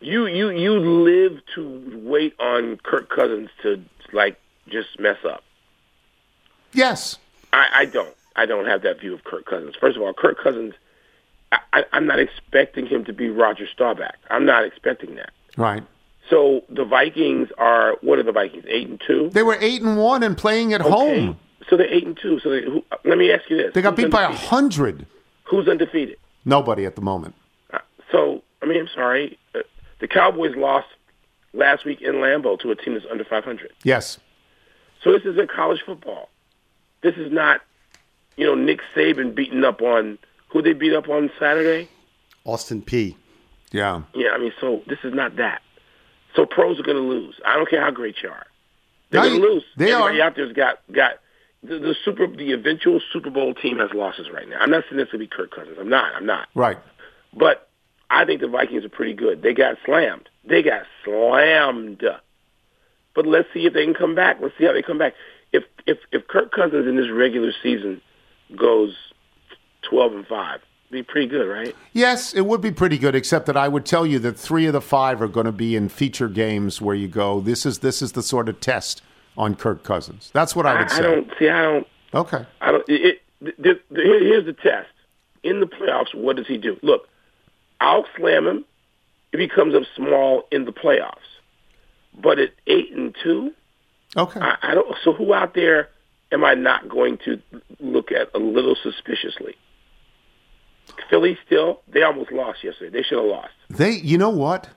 You 0.00 0.26
you 0.26 0.50
you 0.50 0.78
live 0.78 1.40
to 1.54 2.00
wait 2.02 2.34
on 2.40 2.78
Kirk 2.82 3.10
Cousins 3.10 3.50
to 3.62 3.82
like 4.12 4.40
just 4.68 4.98
mess 4.98 5.18
up. 5.24 5.42
Yes. 6.72 7.18
I, 7.52 7.68
I 7.74 7.84
don't. 7.86 8.14
I 8.36 8.46
don't 8.46 8.66
have 8.66 8.82
that 8.82 9.00
view 9.00 9.14
of 9.14 9.24
Kirk 9.24 9.46
Cousins. 9.46 9.74
First 9.80 9.96
of 9.96 10.02
all, 10.02 10.12
Kirk 10.14 10.38
Cousins, 10.42 10.74
I, 11.52 11.84
I'm 11.92 12.06
not 12.06 12.18
expecting 12.18 12.86
him 12.86 13.04
to 13.06 13.12
be 13.12 13.28
Roger 13.30 13.66
Staubach. 13.72 14.14
I'm 14.30 14.44
not 14.44 14.64
expecting 14.64 15.14
that. 15.16 15.30
Right. 15.56 15.82
So 16.28 16.62
the 16.68 16.84
Vikings 16.84 17.48
are 17.56 17.96
what 18.02 18.18
are 18.18 18.22
the 18.22 18.32
Vikings? 18.32 18.64
Eight 18.68 18.88
and 18.88 19.00
two. 19.06 19.30
They 19.32 19.42
were 19.42 19.56
8 19.58 19.82
and 19.82 19.96
1 19.98 20.22
and 20.22 20.36
playing 20.36 20.74
at 20.74 20.80
Okay. 20.82 20.90
home. 20.90 21.38
So 21.68 21.76
they're 21.76 21.92
eight 21.92 22.06
and 22.06 22.18
two. 22.20 22.38
So 22.40 22.50
they, 22.50 22.62
who, 22.62 22.82
let 23.04 23.18
me 23.18 23.30
ask 23.32 23.48
you 23.50 23.56
this: 23.56 23.74
They 23.74 23.82
got 23.82 23.96
Who's 23.96 24.04
beat 24.06 24.12
by 24.12 24.22
a 24.22 24.28
100. 24.28 25.06
Who's 25.44 25.68
undefeated? 25.68 26.16
Nobody 26.44 26.84
at 26.86 26.94
the 26.96 27.02
moment. 27.02 27.34
Uh, 27.72 27.78
So 28.12 28.42
I 28.62 28.66
mean, 28.66 28.78
I'm 28.80 28.88
sorry. 28.94 29.38
Uh, 29.54 29.60
the 30.00 30.08
Cowboys 30.08 30.54
lost 30.56 30.86
last 31.52 31.84
week 31.84 32.00
in 32.02 32.14
Lambeau 32.16 32.58
to 32.60 32.70
a 32.70 32.76
team 32.76 32.94
that's 32.94 33.06
under 33.10 33.24
500. 33.24 33.72
Yes. 33.82 34.18
So 35.02 35.12
this 35.12 35.22
isn't 35.24 35.50
college 35.50 35.80
football. 35.84 36.28
This 37.02 37.14
is 37.16 37.30
not, 37.32 37.60
you 38.36 38.46
know, 38.46 38.54
Nick 38.54 38.80
Saban 38.94 39.34
beating 39.34 39.64
up 39.64 39.80
on 39.82 40.18
who 40.48 40.62
they 40.62 40.72
beat 40.72 40.94
up 40.94 41.08
on 41.08 41.30
Saturday. 41.38 41.88
Austin 42.44 42.82
Peay 42.82 43.14
Yeah. 43.72 44.02
Yeah, 44.14 44.30
I 44.30 44.38
mean, 44.38 44.52
so 44.60 44.82
this 44.86 44.98
is 45.04 45.12
not 45.12 45.36
that. 45.36 45.60
So 46.34 46.46
pros 46.46 46.78
are 46.78 46.82
going 46.82 46.96
to 46.96 47.02
lose. 47.02 47.34
I 47.44 47.56
don't 47.56 47.68
care 47.68 47.80
how 47.82 47.90
great 47.90 48.16
you 48.22 48.28
are. 48.30 48.46
They're 49.10 49.22
No, 49.22 49.28
going 49.28 49.40
to 49.42 49.48
lose. 49.48 49.64
they 49.76 49.92
Everybody 49.92 50.20
are. 50.20 50.26
out 50.26 50.36
there's 50.36 50.52
got 50.52 50.78
got 50.92 51.12
the, 51.62 51.78
the 51.78 51.94
super 52.04 52.26
the 52.26 52.52
eventual 52.52 53.00
Super 53.12 53.30
Bowl 53.30 53.54
team 53.54 53.78
has 53.78 53.90
losses 53.92 54.28
right 54.32 54.48
now. 54.48 54.58
I'm 54.60 54.70
not 54.70 54.84
saying 54.88 54.98
this 54.98 55.10
to 55.10 55.18
be 55.18 55.26
Kirk 55.26 55.50
Cousins. 55.50 55.76
I'm 55.80 55.88
not. 55.88 56.14
I'm 56.14 56.26
not. 56.26 56.48
Right. 56.54 56.76
But 57.34 57.68
I 58.10 58.24
think 58.24 58.40
the 58.40 58.48
Vikings 58.48 58.84
are 58.84 58.88
pretty 58.90 59.14
good. 59.14 59.42
They 59.42 59.54
got 59.54 59.76
slammed. 59.84 60.28
They 60.44 60.62
got 60.62 60.84
slammed. 61.04 62.02
But 63.14 63.26
let's 63.26 63.48
see 63.52 63.66
if 63.66 63.72
they 63.72 63.84
can 63.84 63.94
come 63.94 64.14
back. 64.14 64.36
Let's 64.40 64.54
see 64.58 64.64
how 64.64 64.72
they 64.72 64.82
come 64.82 64.98
back. 64.98 65.14
If 65.52 65.64
if 65.86 65.98
if 66.12 66.28
Kirk 66.28 66.52
Cousins 66.52 66.86
in 66.86 66.96
this 66.96 67.10
regular 67.10 67.52
season 67.62 68.00
goes 68.56 68.94
twelve 69.88 70.12
and 70.12 70.26
five, 70.26 70.60
be 70.90 71.02
pretty 71.02 71.26
good, 71.26 71.46
right? 71.46 71.74
Yes, 71.92 72.34
it 72.34 72.42
would 72.46 72.60
be 72.60 72.70
pretty 72.70 72.98
good, 72.98 73.14
except 73.14 73.46
that 73.46 73.56
I 73.56 73.68
would 73.68 73.84
tell 73.84 74.06
you 74.06 74.18
that 74.20 74.38
three 74.38 74.66
of 74.66 74.72
the 74.72 74.80
five 74.80 75.20
are 75.20 75.28
going 75.28 75.46
to 75.46 75.52
be 75.52 75.76
in 75.76 75.88
feature 75.88 76.28
games 76.28 76.80
where 76.80 76.94
you 76.94 77.08
go, 77.08 77.40
this 77.40 77.66
is 77.66 77.80
this 77.80 78.02
is 78.02 78.12
the 78.12 78.22
sort 78.22 78.48
of 78.48 78.60
test 78.60 79.02
on 79.36 79.54
Kirk 79.54 79.84
Cousins. 79.84 80.30
That's 80.32 80.56
what 80.56 80.66
I 80.66 80.80
would 80.80 80.90
say. 80.90 80.98
I 80.98 81.02
don't 81.02 81.30
see. 81.38 81.48
I 81.48 81.62
don't. 81.62 81.86
Okay. 82.14 82.46
I 82.60 82.72
don't. 82.72 82.88
It, 82.88 83.20
it, 83.40 83.56
the, 83.58 83.80
the, 83.90 84.02
here's 84.02 84.46
the 84.46 84.52
test. 84.52 84.88
In 85.44 85.60
the 85.60 85.66
playoffs, 85.66 86.14
what 86.14 86.36
does 86.36 86.48
he 86.48 86.58
do? 86.58 86.76
Look, 86.82 87.08
I'll 87.80 88.04
slam 88.16 88.46
him 88.46 88.64
if 89.32 89.38
he 89.38 89.46
comes 89.48 89.74
up 89.74 89.82
small 89.94 90.48
in 90.50 90.64
the 90.64 90.72
playoffs. 90.72 91.14
But 92.20 92.40
at 92.40 92.50
eight 92.66 92.92
and 92.92 93.14
two, 93.22 93.52
Okay. 94.16 94.40
I, 94.40 94.56
I 94.62 94.74
don't. 94.74 94.96
So 95.04 95.12
who 95.12 95.32
out 95.34 95.54
there 95.54 95.90
am 96.32 96.44
I 96.44 96.54
not 96.54 96.88
going 96.88 97.18
to 97.24 97.40
look 97.80 98.10
at 98.10 98.30
a 98.34 98.38
little 98.38 98.76
suspiciously? 98.82 99.54
Philly 101.10 101.38
still. 101.46 101.80
They 101.88 102.02
almost 102.02 102.32
lost 102.32 102.62
yesterday. 102.64 102.90
They 102.98 103.02
should 103.02 103.18
have 103.18 103.26
lost. 103.26 103.52
They, 103.70 103.92
you 103.92 104.18
know 104.18 104.30
what? 104.30 104.68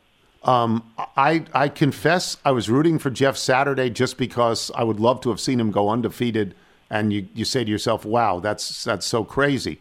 Um, 0.43 0.84
I 1.15 1.45
I 1.54 1.69
confess 1.69 2.38
I 2.43 2.52
was 2.52 2.69
rooting 2.69 2.97
for 3.00 3.10
Jeff 3.12 3.38
Saturday 3.38 3.89
just 3.91 4.17
because 4.17 4.71
I 4.74 4.84
would 4.84 5.00
love 5.00 5.21
to 5.21 5.30
have 5.30 5.39
seen 5.39 5.60
him 5.60 5.69
go 5.71 5.89
undefeated. 5.89 6.56
And 6.89 7.13
you, 7.13 7.28
you 7.36 7.45
say 7.45 7.63
to 7.63 7.69
yourself, 7.69 8.06
"Wow, 8.06 8.39
that's 8.39 8.84
that's 8.84 9.06
so 9.06 9.24
crazy." 9.24 9.80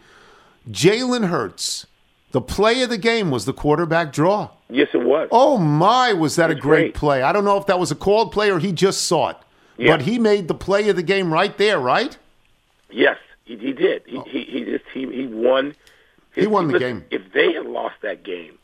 Jalen 0.71 1.29
Hurts, 1.29 1.87
the 2.33 2.41
play 2.43 2.83
of 2.83 2.91
the 2.91 2.99
game 2.99 3.31
was 3.31 3.47
the 3.47 3.53
quarterback 3.55 4.13
draw. 4.13 4.51
Yes, 4.69 4.89
it 4.93 5.03
was. 5.03 5.29
Oh 5.33 5.57
my, 5.57 6.13
was 6.13 6.37
that 6.37 6.51
a 6.51 6.55
great 6.55 6.61
great. 6.61 6.95
play? 6.95 7.23
I 7.23 7.33
don't 7.33 7.45
know 7.45 7.57
if 7.57 7.67
that 7.67 7.79
was 7.79 7.91
a 7.91 7.95
called 7.97 8.31
play 8.31 8.51
or 8.51 8.59
he 8.59 8.71
just 8.71 9.03
saw 9.07 9.31
it, 9.31 9.37
Yeah. 9.79 9.93
but 9.97 10.03
he 10.03 10.19
made 10.19 10.47
the 10.47 10.55
play 10.55 10.89
of 10.91 10.97
the 10.97 11.03
game 11.03 11.33
right 11.33 11.57
there, 11.57 11.81
right? 11.81 12.17
Yes, 12.91 13.17
he, 13.45 13.57
he 13.57 13.73
did. 13.73 14.03
He, 14.07 14.21
he 14.27 14.45
he 14.45 14.65
his 14.65 14.81
team 14.93 15.11
he 15.11 15.27
won. 15.27 15.75
He 16.35 16.47
won 16.47 16.69
the 16.69 16.75
listen, 16.75 17.01
game. 17.01 17.05
If 17.11 17.33
they 17.33 17.53
had 17.53 17.67
lost 17.67 17.97
that 18.03 18.23
game, 18.23 18.59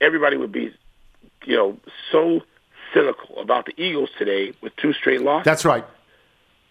everybody 0.00 0.36
would 0.36 0.52
be, 0.52 0.74
you 1.44 1.56
know, 1.56 1.78
so 2.10 2.40
cynical 2.94 3.38
about 3.40 3.66
the 3.66 3.80
Eagles 3.80 4.10
today 4.18 4.52
with 4.60 4.74
two 4.76 4.92
straight 4.92 5.20
losses. 5.22 5.44
That's 5.44 5.64
right. 5.64 5.84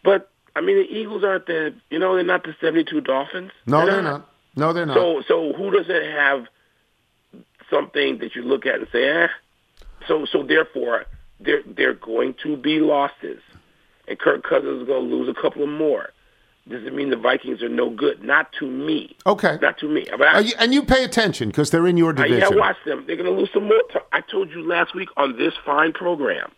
but 0.04 0.30
I 0.56 0.62
mean, 0.62 0.78
the 0.78 0.92
Eagles 0.92 1.24
aren't 1.24 1.46
the 1.46 1.74
you 1.90 2.00
know 2.00 2.16
they're 2.16 2.24
not 2.24 2.44
the 2.44 2.56
seventy-two 2.60 3.02
Dolphins. 3.02 3.52
No, 3.66 3.86
they're 3.86 4.02
not. 4.02 4.30
No, 4.56 4.74
they're 4.74 4.86
not. 4.86 4.96
So 4.96 5.22
so 5.28 5.54
who 5.54 5.72
doesn't 5.72 6.06
have 6.12 6.48
something 7.70 8.18
that 8.18 8.36
you 8.36 8.42
look 8.42 8.66
at 8.66 8.76
and 8.76 8.88
say, 8.92 9.08
eh? 9.08 9.28
So 10.08 10.26
so 10.26 10.44
therefore 10.44 11.06
they're 11.40 11.62
they're 11.66 11.94
going 11.94 12.36
to 12.44 12.58
be 12.58 12.80
losses, 12.80 13.42
and 14.08 14.18
Kirk 14.20 14.44
Cousins 14.44 14.82
is 14.82 14.88
going 14.88 15.08
to 15.08 15.16
lose 15.16 15.30
a 15.30 15.40
couple 15.40 15.64
of 15.64 15.70
more. 15.70 16.10
Does 16.68 16.84
it 16.86 16.94
mean 16.94 17.10
the 17.10 17.16
Vikings 17.18 17.64
are 17.64 17.70
no 17.70 17.90
good? 17.90 18.24
Not 18.24 18.52
to 18.60 18.68
me. 18.68 19.16
okay. 19.26 19.58
Not 19.62 19.78
to 19.80 19.88
me. 19.88 20.06
But 20.12 20.22
I, 20.28 20.40
you- 20.40 20.54
and 20.60 20.74
you 20.74 20.84
pay 20.84 21.04
attention 21.04 21.50
because 21.50 21.72
they're 21.72 21.88
in 21.88 21.98
your 21.98 22.12
I, 22.12 22.28
division. 22.28 22.54
yeah, 22.54 22.60
watch 22.60 22.78
them. 22.86 23.06
They're 23.08 23.16
going 23.16 23.32
to 23.34 23.36
lose 23.40 23.50
some 23.54 23.64
more. 23.64 23.82
T- 23.92 24.00
I 24.12 24.22
told 24.22 24.52
you 24.52 24.62
last 24.68 24.94
week 24.94 25.10
on 25.18 25.38
this 25.38 25.54
fine 25.66 25.94
program 25.94 26.52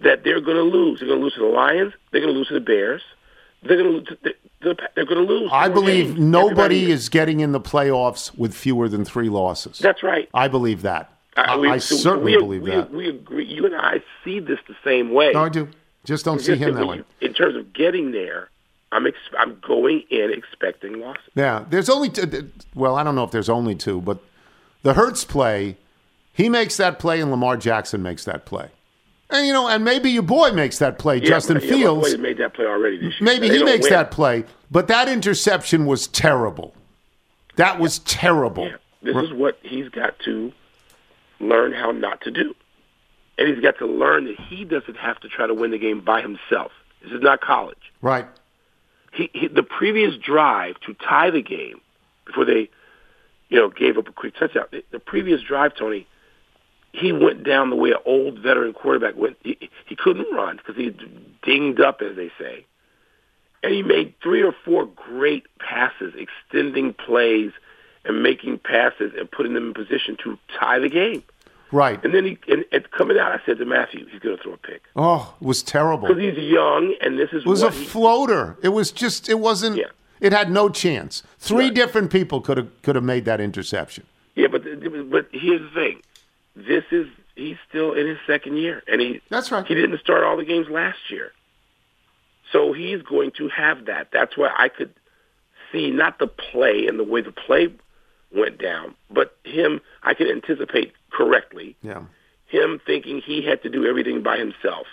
that 0.00 0.22
they're 0.24 0.40
going 0.40 0.56
to 0.58 0.62
lose. 0.62 1.00
They're 1.00 1.08
going 1.08 1.18
to 1.20 1.24
lose 1.24 1.34
to 1.34 1.40
the 1.40 1.46
Lions. 1.46 1.92
They're 2.12 2.20
going 2.20 2.32
to 2.32 2.38
lose 2.38 2.48
to 2.48 2.54
the 2.54 2.60
Bears. 2.60 3.02
They're 3.62 3.78
going 3.82 4.04
to 4.04 4.16
they're, 4.62 4.76
they're 4.94 5.06
going 5.06 5.26
to 5.26 5.32
lose. 5.32 5.50
I 5.52 5.68
believe 5.68 6.08
games. 6.14 6.20
nobody 6.20 6.50
Everybody 6.50 6.92
is 6.92 7.08
getting 7.08 7.40
in 7.40 7.52
the 7.52 7.60
playoffs 7.60 8.36
with 8.38 8.54
fewer 8.54 8.88
than 8.88 9.04
three 9.04 9.28
losses. 9.28 9.78
That's 9.78 10.02
right. 10.02 10.28
I 10.34 10.46
believe 10.48 10.82
that. 10.82 11.12
I, 11.36 11.56
we- 11.56 11.68
I 11.68 11.78
so 11.78 11.96
certainly 11.96 12.32
we, 12.36 12.38
believe 12.38 12.62
we, 12.62 12.70
that. 12.70 12.92
We 12.92 13.08
agree. 13.08 13.44
You 13.46 13.66
and 13.66 13.74
I 13.74 14.02
see 14.24 14.38
this 14.40 14.58
the 14.68 14.76
same 14.84 15.12
way. 15.12 15.32
no, 15.32 15.44
I 15.44 15.48
do. 15.48 15.68
Just 16.04 16.24
don't 16.24 16.38
see 16.38 16.52
just 16.52 16.62
him 16.62 16.74
that 16.74 16.80
that 16.80 16.86
way. 16.86 17.02
in 17.20 17.34
terms 17.34 17.56
of 17.56 17.72
getting 17.72 18.12
there, 18.12 18.48
I'm 18.92 19.06
ex- 19.06 19.16
I'm 19.38 19.58
going 19.60 20.04
in 20.10 20.32
expecting 20.32 21.00
losses. 21.00 21.22
Yeah, 21.34 21.64
there's 21.68 21.88
only 21.90 22.08
two. 22.08 22.50
Well, 22.74 22.96
I 22.96 23.02
don't 23.02 23.14
know 23.14 23.24
if 23.24 23.30
there's 23.30 23.48
only 23.48 23.74
two, 23.74 24.00
but 24.00 24.18
the 24.82 24.94
Hurts 24.94 25.24
play, 25.24 25.76
he 26.32 26.48
makes 26.48 26.76
that 26.76 26.98
play, 26.98 27.20
and 27.20 27.30
Lamar 27.30 27.56
Jackson 27.56 28.02
makes 28.02 28.24
that 28.24 28.44
play. 28.46 28.68
And 29.28 29.44
you 29.46 29.52
know, 29.52 29.66
and 29.66 29.84
maybe 29.84 30.10
your 30.10 30.22
boy 30.22 30.52
makes 30.52 30.78
that 30.78 30.98
play, 31.00 31.16
Yeah, 31.16 31.28
Justin 31.30 31.58
yeah, 31.60 31.68
Fields. 31.68 32.16
made 32.18 32.38
that 32.38 32.54
play 32.54 32.64
already 32.66 32.96
this 32.98 33.20
year. 33.20 33.24
Maybe 33.24 33.48
They 33.48 33.58
he 33.58 33.64
makes 33.64 33.84
win. 33.86 33.92
that 33.94 34.12
play, 34.12 34.44
but 34.70 34.86
that 34.86 35.08
interception 35.08 35.84
was 35.86 36.06
terrible. 36.06 36.72
That 37.56 37.80
was 37.80 37.98
terrible. 38.00 38.66
Yeah, 38.68 38.76
this 39.02 39.16
is 39.16 39.32
what 39.32 39.58
he's 39.62 39.88
got 39.88 40.16
to 40.20 40.52
learn 41.40 41.72
how 41.72 41.90
not 41.90 42.20
to 42.22 42.30
do, 42.30 42.54
and 43.36 43.48
he's 43.48 43.58
got 43.60 43.78
to 43.78 43.86
learn 43.86 44.26
that 44.26 44.38
he 44.38 44.64
doesn't 44.64 44.96
have 44.96 45.18
to 45.20 45.28
try 45.28 45.46
to 45.48 45.54
win 45.54 45.72
the 45.72 45.78
game 45.78 46.00
by 46.00 46.20
himself. 46.22 46.70
This 47.02 47.10
is 47.12 47.20
not 47.20 47.40
college. 47.40 47.92
Right. 48.02 48.26
He, 49.16 49.30
he 49.32 49.48
the 49.48 49.62
previous 49.62 50.14
drive 50.16 50.78
to 50.80 50.94
tie 50.94 51.30
the 51.30 51.42
game 51.42 51.80
before 52.26 52.44
they, 52.44 52.68
you 53.48 53.58
know, 53.58 53.70
gave 53.70 53.96
up 53.96 54.08
a 54.08 54.12
quick 54.12 54.34
touchdown. 54.36 54.66
The, 54.70 54.84
the 54.92 54.98
previous 54.98 55.40
drive, 55.42 55.74
Tony, 55.74 56.06
he 56.92 57.12
went 57.12 57.42
down 57.42 57.70
the 57.70 57.76
way 57.76 57.90
an 57.90 57.98
old 58.04 58.38
veteran 58.38 58.74
quarterback 58.74 59.16
went. 59.16 59.38
He, 59.42 59.70
he 59.86 59.96
couldn't 59.96 60.32
run 60.34 60.58
because 60.58 60.76
he 60.76 60.94
dinged 61.42 61.80
up, 61.80 62.02
as 62.02 62.14
they 62.16 62.30
say, 62.38 62.66
and 63.62 63.72
he 63.72 63.82
made 63.82 64.14
three 64.22 64.42
or 64.42 64.54
four 64.64 64.86
great 64.86 65.46
passes, 65.58 66.14
extending 66.14 66.92
plays 66.92 67.52
and 68.04 68.22
making 68.22 68.58
passes 68.58 69.12
and 69.18 69.30
putting 69.30 69.54
them 69.54 69.68
in 69.68 69.74
position 69.74 70.16
to 70.24 70.38
tie 70.58 70.78
the 70.78 70.90
game. 70.90 71.22
Right. 71.72 72.02
And 72.04 72.14
then 72.14 72.24
he, 72.24 72.38
and, 72.48 72.64
and 72.72 72.88
coming 72.92 73.18
out, 73.18 73.32
I 73.32 73.40
said 73.44 73.58
to 73.58 73.64
Matthew, 73.64 74.06
he's 74.08 74.20
going 74.20 74.36
to 74.36 74.42
throw 74.42 74.52
a 74.52 74.56
pick 74.56 74.82
Oh, 74.94 75.34
it 75.40 75.44
was 75.44 75.62
terrible. 75.62 76.06
because 76.08 76.22
he's 76.22 76.38
young, 76.38 76.94
and 77.00 77.18
this 77.18 77.30
is 77.32 77.42
It 77.42 77.48
was 77.48 77.62
a 77.62 77.70
he, 77.70 77.84
floater. 77.84 78.56
It 78.62 78.68
was 78.68 78.92
just. 78.92 79.28
It 79.28 79.40
wasn't. 79.40 79.76
Yeah. 79.76 79.86
It 80.20 80.32
had 80.32 80.50
no 80.50 80.68
chance. 80.68 81.22
Three 81.38 81.64
Right. 81.66 81.74
different 81.74 82.10
people 82.10 82.40
could 82.40 82.56
have 82.56 82.82
could 82.82 82.94
have 82.94 83.04
made 83.04 83.24
that 83.26 83.40
interception. 83.40 84.06
Yeah, 84.34 84.46
but 84.46 84.62
but 85.10 85.28
here's 85.32 85.60
the 85.60 85.70
thing. 85.74 86.02
This 86.54 86.84
is 86.90 87.06
he's 87.34 87.56
still 87.68 87.92
in 87.94 88.06
his 88.06 88.18
second 88.26 88.56
year, 88.58 88.82
and 88.86 89.00
he 89.00 89.20
That's 89.28 89.50
right. 89.50 89.66
he 89.66 89.74
didn't 89.74 89.98
start 90.00 90.22
all 90.24 90.36
the 90.36 90.44
games 90.44 90.68
last 90.70 90.98
year, 91.10 91.32
so 92.52 92.72
he's 92.72 93.02
going 93.02 93.32
to 93.32 93.48
have 93.48 93.86
that. 93.86 94.08
That's 94.12 94.36
why 94.36 94.50
I 94.56 94.68
could 94.68 94.94
see 95.72 95.90
not 95.90 96.18
the 96.18 96.28
play 96.28 96.86
and 96.86 96.98
the 96.98 97.04
way 97.04 97.20
the 97.20 97.32
play 97.32 97.72
went 98.34 98.58
down, 98.58 98.94
but 99.10 99.36
him. 99.44 99.80
I 100.02 100.14
could 100.14 100.30
anticipate 100.30 100.92
correctly 101.16 101.76
Yeah. 101.82 102.02
him 102.46 102.80
thinking 102.86 103.20
he 103.20 103.42
had 103.42 103.62
to 103.62 103.68
do 103.70 103.86
everything 103.86 104.22
by 104.22 104.36
himself, 104.38 104.86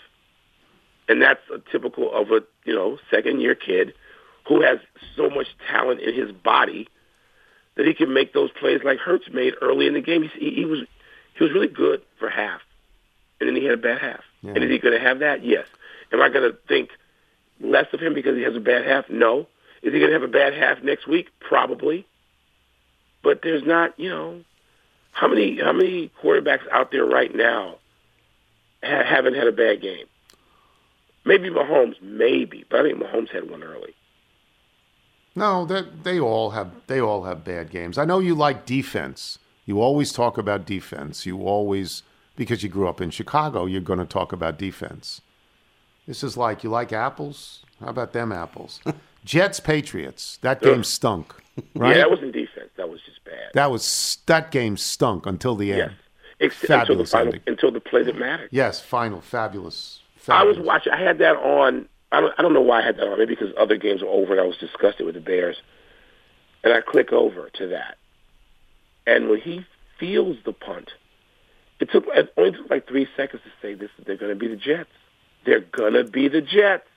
and 1.07 1.21
that's 1.21 1.41
a 1.53 1.59
typical 1.71 2.13
of 2.13 2.31
a 2.31 2.41
you 2.65 2.73
know 2.75 2.97
second 3.11 3.41
year 3.41 3.55
kid 3.55 3.93
who 4.47 4.61
has 4.61 4.79
so 5.15 5.29
much 5.29 5.47
talent 5.69 5.99
in 6.01 6.13
his 6.13 6.31
body 6.31 6.87
that 7.75 7.85
he 7.85 7.93
can 7.93 8.13
make 8.13 8.33
those 8.33 8.51
plays 8.59 8.81
like 8.83 8.99
Hurts 8.99 9.25
made 9.31 9.53
early 9.61 9.87
in 9.87 9.93
the 9.93 10.01
game. 10.01 10.29
He, 10.37 10.51
he 10.51 10.65
was 10.65 10.79
he 11.35 11.43
was 11.43 11.53
really 11.53 11.67
good 11.67 12.01
for 12.19 12.29
half, 12.29 12.61
and 13.39 13.47
then 13.49 13.55
he 13.55 13.63
had 13.65 13.73
a 13.73 13.81
bad 13.81 13.99
half. 13.99 14.21
Yeah. 14.41 14.51
And 14.55 14.63
is 14.63 14.69
he 14.69 14.77
going 14.79 14.93
to 14.97 14.99
have 15.03 15.19
that? 15.19 15.43
Yes. 15.43 15.65
Am 16.11 16.21
I 16.21 16.29
going 16.29 16.51
to 16.51 16.57
think 16.67 16.89
less 17.59 17.87
of 17.93 17.99
him 17.99 18.13
because 18.13 18.35
he 18.35 18.43
has 18.43 18.55
a 18.55 18.59
bad 18.59 18.85
half? 18.85 19.09
No. 19.09 19.47
Is 19.81 19.91
he 19.93 19.99
going 19.99 20.11
to 20.11 20.19
have 20.19 20.23
a 20.23 20.27
bad 20.27 20.53
half 20.53 20.83
next 20.83 21.07
week? 21.07 21.27
Probably. 21.39 22.05
But 23.23 23.39
there's 23.41 23.63
not, 23.65 23.97
you 23.99 24.09
know, 24.09 24.41
how 25.13 25.27
many 25.27 25.59
how 25.59 25.71
many 25.71 26.11
quarterbacks 26.21 26.67
out 26.71 26.91
there 26.91 27.05
right 27.05 27.33
now 27.33 27.77
ha- 28.83 29.03
haven't 29.03 29.35
had 29.35 29.47
a 29.47 29.51
bad 29.51 29.81
game? 29.81 30.05
Maybe 31.25 31.49
Mahomes, 31.49 32.01
maybe, 32.01 32.65
but 32.69 32.81
I 32.81 32.83
think 32.83 33.01
Mahomes 33.01 33.29
had 33.29 33.49
one 33.49 33.63
early. 33.63 33.93
No, 35.35 35.65
they 35.65 35.83
they 36.03 36.19
all 36.19 36.51
have 36.51 36.71
they 36.87 36.99
all 36.99 37.23
have 37.23 37.43
bad 37.43 37.69
games. 37.69 37.97
I 37.97 38.05
know 38.05 38.19
you 38.19 38.35
like 38.35 38.65
defense. 38.65 39.39
You 39.65 39.81
always 39.81 40.11
talk 40.11 40.37
about 40.37 40.65
defense. 40.65 41.25
You 41.25 41.43
always 41.43 42.03
because 42.35 42.63
you 42.63 42.69
grew 42.69 42.87
up 42.87 42.99
in 42.99 43.09
Chicago, 43.11 43.65
you're 43.65 43.81
going 43.81 43.99
to 43.99 44.05
talk 44.05 44.33
about 44.33 44.57
defense. 44.57 45.21
This 46.07 46.23
is 46.23 46.35
like 46.35 46.63
you 46.63 46.69
like 46.69 46.91
apples. 46.91 47.63
How 47.79 47.87
about 47.87 48.13
them 48.13 48.31
apples? 48.31 48.81
Jets 49.25 49.59
Patriots. 49.59 50.37
That 50.41 50.61
game 50.61 50.83
stunk. 50.83 51.33
Right. 51.75 51.91
Yeah, 51.91 51.97
that 51.99 52.09
wasn't 52.09 52.33
defense. 52.33 52.71
That 52.77 52.89
was 52.89 52.99
just 53.05 53.23
bad. 53.23 53.42
That 53.53 53.71
was 53.71 54.17
that 54.25 54.51
game 54.51 54.77
stunk 54.77 55.25
until 55.25 55.55
the 55.55 55.67
yes. 55.67 55.89
end. 55.89 55.95
Ex- 56.39 56.61
until 56.61 56.77
the 56.77 56.85
Fabulous 56.85 57.11
final, 57.11 57.27
ending. 57.27 57.41
until 57.47 57.71
the 57.71 57.79
play 57.79 58.03
that 58.03 58.17
mattered. 58.17 58.49
Yes, 58.51 58.81
final 58.81 59.21
fabulous. 59.21 59.99
I 60.27 60.43
was 60.43 60.57
watching. 60.59 60.91
I 60.93 61.01
had 61.01 61.19
that 61.19 61.37
on. 61.37 61.87
I 62.11 62.19
don't. 62.21 62.33
I 62.37 62.41
don't 62.41 62.53
know 62.53 62.61
why 62.61 62.81
I 62.81 62.85
had 62.85 62.97
that 62.97 63.07
on. 63.07 63.17
Maybe 63.17 63.35
because 63.35 63.53
other 63.57 63.77
games 63.77 64.01
were 64.01 64.07
over 64.09 64.33
and 64.33 64.41
I 64.41 64.45
was 64.45 64.57
disgusted 64.57 65.05
with 65.05 65.15
the 65.15 65.21
Bears. 65.21 65.57
And 66.63 66.73
I 66.73 66.79
click 66.81 67.11
over 67.11 67.49
to 67.55 67.67
that, 67.67 67.97
and 69.05 69.29
when 69.29 69.39
he 69.41 69.65
feels 69.99 70.37
the 70.45 70.53
punt, 70.53 70.91
it 71.79 71.91
took 71.91 72.05
it 72.07 72.33
only 72.37 72.51
took 72.51 72.69
like 72.69 72.87
three 72.87 73.07
seconds 73.17 73.43
to 73.43 73.49
say 73.61 73.73
this. 73.73 73.89
They're 74.05 74.15
going 74.17 74.31
to 74.31 74.39
be 74.39 74.47
the 74.47 74.55
Jets. 74.55 74.89
They're 75.45 75.59
going 75.59 75.93
to 75.93 76.05
be 76.05 76.29
the 76.29 76.41
Jets. 76.41 76.87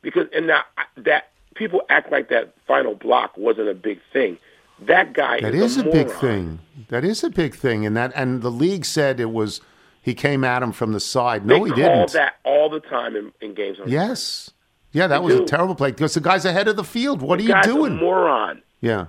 Because 0.00 0.26
and 0.34 0.46
now 0.46 0.62
I- 0.78 0.84
that 0.96 1.30
people 1.54 1.82
act 1.90 2.10
like 2.10 2.30
that 2.30 2.54
final 2.66 2.94
block 2.94 3.36
wasn't 3.36 3.68
a 3.68 3.74
big 3.74 4.00
thing. 4.12 4.38
That 4.80 5.12
guy 5.12 5.40
That 5.40 5.54
is, 5.54 5.76
is 5.76 5.78
a 5.78 5.84
big 5.84 6.06
moron. 6.08 6.20
thing. 6.20 6.58
That 6.88 7.04
is 7.04 7.22
a 7.22 7.30
big 7.30 7.54
thing, 7.54 7.86
and 7.86 7.96
that 7.96 8.12
and 8.16 8.42
the 8.42 8.50
league 8.50 8.84
said 8.84 9.20
it 9.20 9.30
was 9.30 9.60
he 10.00 10.14
came 10.14 10.42
at 10.44 10.62
him 10.62 10.72
from 10.72 10.92
the 10.92 11.00
side. 11.00 11.46
They 11.46 11.58
No, 11.58 11.64
he 11.64 11.72
didn't. 11.72 12.12
that 12.12 12.36
all 12.44 12.68
the 12.68 12.80
time 12.80 13.14
in, 13.14 13.32
in 13.40 13.54
games. 13.54 13.78
On 13.80 13.88
Yes. 13.88 14.50
Yeah, 14.90 15.06
that 15.06 15.20
They 15.20 15.24
was 15.24 15.34
a 15.36 15.44
terrible 15.44 15.74
play 15.76 15.90
because 15.92 16.14
the 16.14 16.20
guy's 16.20 16.44
ahead 16.44 16.66
of 16.68 16.76
the 16.76 16.84
field. 16.84 17.22
What 17.22 17.38
are 17.38 17.42
you 17.42 17.54
doing? 17.62 17.92
A 17.92 17.96
moron. 17.96 18.62
yeah. 18.80 19.06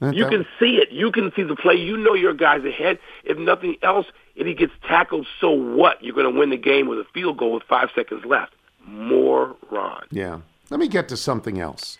That- 0.00 0.14
You 0.14 0.24
that- 0.24 0.30
can 0.30 0.46
see 0.60 0.76
it. 0.76 0.92
You 0.92 1.10
can 1.10 1.32
see 1.34 1.42
the 1.42 1.56
play. 1.56 1.74
You 1.74 1.96
know 1.96 2.14
your 2.14 2.34
guy's 2.34 2.64
ahead. 2.64 2.98
If 3.24 3.36
nothing 3.38 3.76
else, 3.82 4.06
if 4.36 4.46
he 4.46 4.54
gets 4.54 4.72
tackled, 4.86 5.26
so 5.40 5.50
what? 5.50 6.04
You're 6.04 6.14
going 6.14 6.32
to 6.32 6.38
win 6.38 6.50
the 6.50 6.56
game 6.56 6.86
with 6.86 6.98
a 7.00 7.04
field 7.14 7.38
goal 7.38 7.52
with 7.52 7.64
five 7.64 7.88
seconds 7.96 8.24
left. 8.24 8.52
Moron. 8.86 10.04
Yeah. 10.10 10.40
Let 10.70 10.78
me 10.78 10.86
get 10.88 11.08
to 11.08 11.16
something 11.16 11.58
else. 11.58 11.98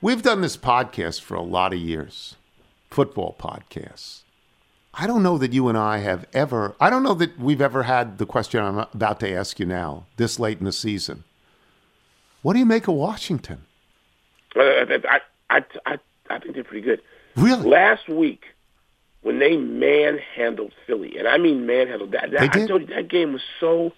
We've 0.00 0.22
done 0.22 0.42
this 0.42 0.56
podcast 0.56 1.22
for 1.22 1.34
a 1.34 1.42
lot 1.42 1.72
of 1.72 1.80
years, 1.80 2.36
football 2.88 3.34
podcasts. 3.36 4.20
I 4.94 5.08
don't 5.08 5.24
know 5.24 5.38
that 5.38 5.52
you 5.52 5.68
and 5.68 5.76
I 5.76 5.98
have 5.98 6.24
ever, 6.32 6.76
I 6.80 6.88
don't 6.88 7.02
know 7.02 7.14
that 7.14 7.36
we've 7.36 7.60
ever 7.60 7.82
had 7.82 8.18
the 8.18 8.26
question 8.26 8.62
I'm 8.62 8.78
about 8.78 9.18
to 9.20 9.32
ask 9.32 9.58
you 9.58 9.66
now, 9.66 10.06
this 10.16 10.38
late 10.38 10.60
in 10.60 10.66
the 10.66 10.72
season. 10.72 11.24
What 12.42 12.52
do 12.52 12.60
you 12.60 12.64
make 12.64 12.86
of 12.86 12.94
Washington? 12.94 13.62
Uh, 14.54 14.60
I, 14.60 15.20
I, 15.50 15.64
I, 15.84 15.98
I 16.30 16.38
think 16.38 16.54
they're 16.54 16.62
pretty 16.62 16.84
good. 16.84 17.02
Really? 17.34 17.68
Last 17.68 18.08
week, 18.08 18.44
when 19.22 19.40
they 19.40 19.56
manhandled 19.56 20.74
Philly, 20.86 21.18
and 21.18 21.26
I 21.26 21.38
mean 21.38 21.66
manhandled 21.66 22.12
that, 22.12 22.30
that 22.30 22.54
I 22.54 22.66
told 22.66 22.82
you 22.82 22.94
that 22.94 23.08
game 23.08 23.32
was 23.32 23.42
so. 23.58 23.92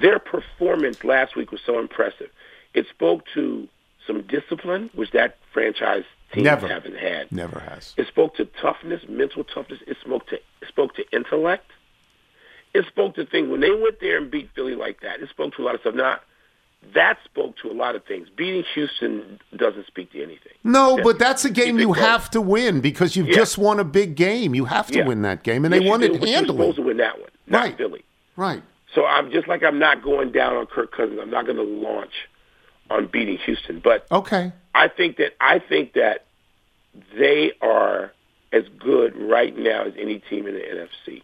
Their 0.00 0.18
performance 0.18 1.04
last 1.04 1.36
week 1.36 1.52
was 1.52 1.60
so 1.64 1.78
impressive. 1.78 2.30
It 2.72 2.86
spoke 2.88 3.24
to 3.34 3.68
some 4.06 4.22
discipline, 4.22 4.90
which 4.94 5.10
that 5.12 5.38
franchise 5.52 6.04
teams 6.32 6.44
Never. 6.44 6.68
haven't 6.68 6.96
had. 6.96 7.30
Never 7.32 7.60
has. 7.60 7.94
It 7.96 8.06
spoke 8.08 8.36
to 8.36 8.44
toughness, 8.60 9.02
mental 9.08 9.44
toughness. 9.44 9.80
It 9.86 9.96
spoke 10.04 10.26
to 10.28 10.36
it 10.36 10.68
spoke 10.68 10.94
to 10.96 11.04
intellect. 11.12 11.70
It 12.74 12.84
spoke 12.86 13.14
to 13.16 13.24
things 13.26 13.48
when 13.48 13.60
they 13.60 13.70
went 13.70 14.00
there 14.00 14.18
and 14.18 14.30
beat 14.30 14.50
Philly 14.54 14.74
like 14.74 15.00
that. 15.02 15.20
It 15.20 15.28
spoke 15.30 15.54
to 15.56 15.62
a 15.62 15.64
lot 15.64 15.74
of 15.76 15.80
stuff. 15.82 15.94
Now, 15.94 16.18
that 16.92 17.18
spoke 17.24 17.56
to 17.62 17.70
a 17.70 17.72
lot 17.72 17.94
of 17.94 18.04
things. 18.04 18.28
Beating 18.36 18.64
Houston 18.74 19.38
doesn't 19.56 19.86
speak 19.86 20.10
to 20.12 20.18
anything. 20.22 20.52
No, 20.64 20.98
but 21.02 21.18
that's 21.18 21.44
a 21.44 21.50
game 21.50 21.78
you 21.78 21.92
have 21.92 22.30
to 22.30 22.40
win 22.40 22.80
because 22.80 23.14
you've 23.16 23.28
Yeah. 23.28 23.36
just 23.36 23.56
won 23.58 23.78
a 23.78 23.84
big 23.84 24.16
game. 24.16 24.54
You 24.56 24.64
have 24.66 24.88
to 24.88 24.98
Yeah. 24.98 25.06
win 25.06 25.22
that 25.22 25.44
game, 25.44 25.64
and 25.64 25.72
Yes, 25.72 25.82
they 25.84 25.88
won 25.88 26.02
it 26.02 26.12
handily. 26.24 26.46
supposed 26.58 26.76
to 26.76 26.82
win 26.82 26.96
that 26.98 27.18
one, 27.20 27.30
not 27.46 27.62
Right. 27.62 27.76
Philly. 27.78 28.04
Right. 28.36 28.62
So 28.94 29.06
I'm 29.06 29.30
just 29.30 29.46
like 29.48 29.62
I'm 29.62 29.78
not 29.78 30.02
going 30.02 30.30
down 30.32 30.56
on 30.56 30.66
Kirk 30.66 30.92
Cousins. 30.92 31.18
I'm 31.22 31.30
not 31.30 31.46
going 31.46 31.56
to 31.56 31.62
launch 31.62 32.28
on 32.90 33.06
beating 33.06 33.38
Houston, 33.38 33.80
but 33.80 34.06
Okay. 34.10 34.52
I 34.74 34.88
think 34.88 35.16
that 35.18 35.32
I 35.40 35.58
think 35.58 35.92
that 35.94 36.24
they 37.16 37.52
are 37.60 38.12
as 38.52 38.64
good 38.78 39.16
right 39.16 39.56
now 39.56 39.84
as 39.84 39.94
any 39.98 40.18
team 40.18 40.46
in 40.46 40.54
the 40.54 40.60
NFC. 40.60 41.22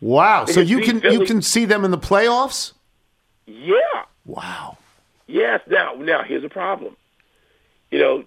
Wow. 0.00 0.44
They 0.44 0.52
So 0.52 0.60
you 0.60 0.80
can 0.80 1.00
you 1.02 1.24
can 1.24 1.42
see 1.42 1.64
them 1.64 1.84
in 1.84 1.90
the 1.90 1.98
playoffs? 1.98 2.72
Yeah. 3.46 3.74
Wow. 4.24 4.78
Yes. 5.26 5.60
Now, 5.68 5.94
now 5.94 6.22
here's 6.22 6.44
a 6.44 6.48
problem. 6.48 6.96
You 7.90 7.98
know, 7.98 8.24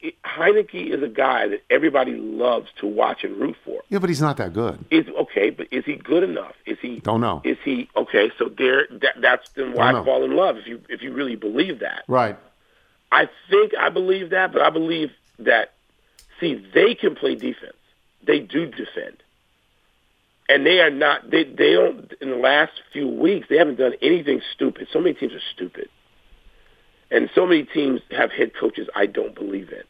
it, 0.00 0.14
Heinicke 0.22 0.94
is 0.94 1.02
a 1.02 1.08
guy 1.08 1.48
that 1.48 1.62
everybody 1.70 2.12
loves 2.14 2.68
to 2.80 2.86
watch 2.86 3.24
and 3.24 3.36
root 3.36 3.56
for. 3.64 3.82
Yeah, 3.88 3.98
but 3.98 4.08
he's 4.08 4.20
not 4.20 4.36
that 4.36 4.52
good. 4.52 4.84
Is 4.90 5.06
okay, 5.08 5.50
but 5.50 5.66
is 5.72 5.84
he 5.84 5.96
good 5.96 6.22
enough? 6.22 6.54
Is 6.66 6.78
he? 6.80 7.00
Don't 7.00 7.20
know. 7.20 7.40
Is 7.44 7.58
he 7.64 7.88
okay? 7.96 8.30
So 8.38 8.48
there, 8.48 8.86
that, 8.90 9.20
that's 9.20 9.48
then 9.50 9.72
why 9.72 9.90
I 9.90 10.04
fall 10.04 10.24
in 10.24 10.36
love. 10.36 10.56
If 10.56 10.66
you 10.66 10.80
if 10.88 11.02
you 11.02 11.12
really 11.12 11.36
believe 11.36 11.80
that, 11.80 12.04
Right. 12.08 12.36
I 13.10 13.28
think 13.50 13.72
I 13.78 13.88
believe 13.88 14.30
that, 14.30 14.52
but 14.52 14.62
I 14.62 14.70
believe 14.70 15.10
that. 15.40 15.72
See, 16.40 16.54
they 16.72 16.94
can 16.94 17.16
play 17.16 17.34
defense. 17.34 17.74
They 18.22 18.38
do 18.38 18.66
defend, 18.66 19.22
and 20.48 20.64
they 20.64 20.80
are 20.80 20.90
not. 20.90 21.30
They 21.30 21.44
they 21.44 21.72
don't. 21.72 22.12
In 22.20 22.30
the 22.30 22.36
last 22.36 22.72
few 22.92 23.08
weeks, 23.08 23.48
they 23.48 23.56
haven't 23.56 23.76
done 23.78 23.94
anything 24.02 24.40
stupid. 24.54 24.88
So 24.92 25.00
many 25.00 25.14
teams 25.14 25.32
are 25.32 25.42
stupid, 25.54 25.88
and 27.10 27.30
so 27.34 27.46
many 27.46 27.64
teams 27.64 28.00
have 28.10 28.30
head 28.30 28.52
coaches 28.58 28.88
I 28.94 29.06
don't 29.06 29.34
believe 29.34 29.70
in. 29.70 29.82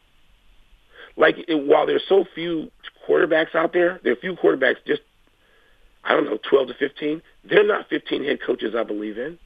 Like 1.17 1.35
it, 1.47 1.65
while 1.67 1.85
there's 1.85 2.03
so 2.07 2.25
few 2.35 2.71
quarterbacks 3.07 3.55
out 3.55 3.73
there, 3.73 3.99
there 4.03 4.13
are 4.13 4.17
few 4.17 4.35
quarterbacks. 4.35 4.77
Just 4.85 5.01
I 6.03 6.13
don't 6.13 6.25
know, 6.25 6.37
twelve 6.49 6.67
to 6.69 6.73
fifteen. 6.73 7.21
They're 7.43 7.65
not 7.67 7.89
fifteen 7.89 8.23
head 8.23 8.39
coaches 8.45 8.73
I 8.75 8.83
believe 8.83 9.17
in. 9.17 9.37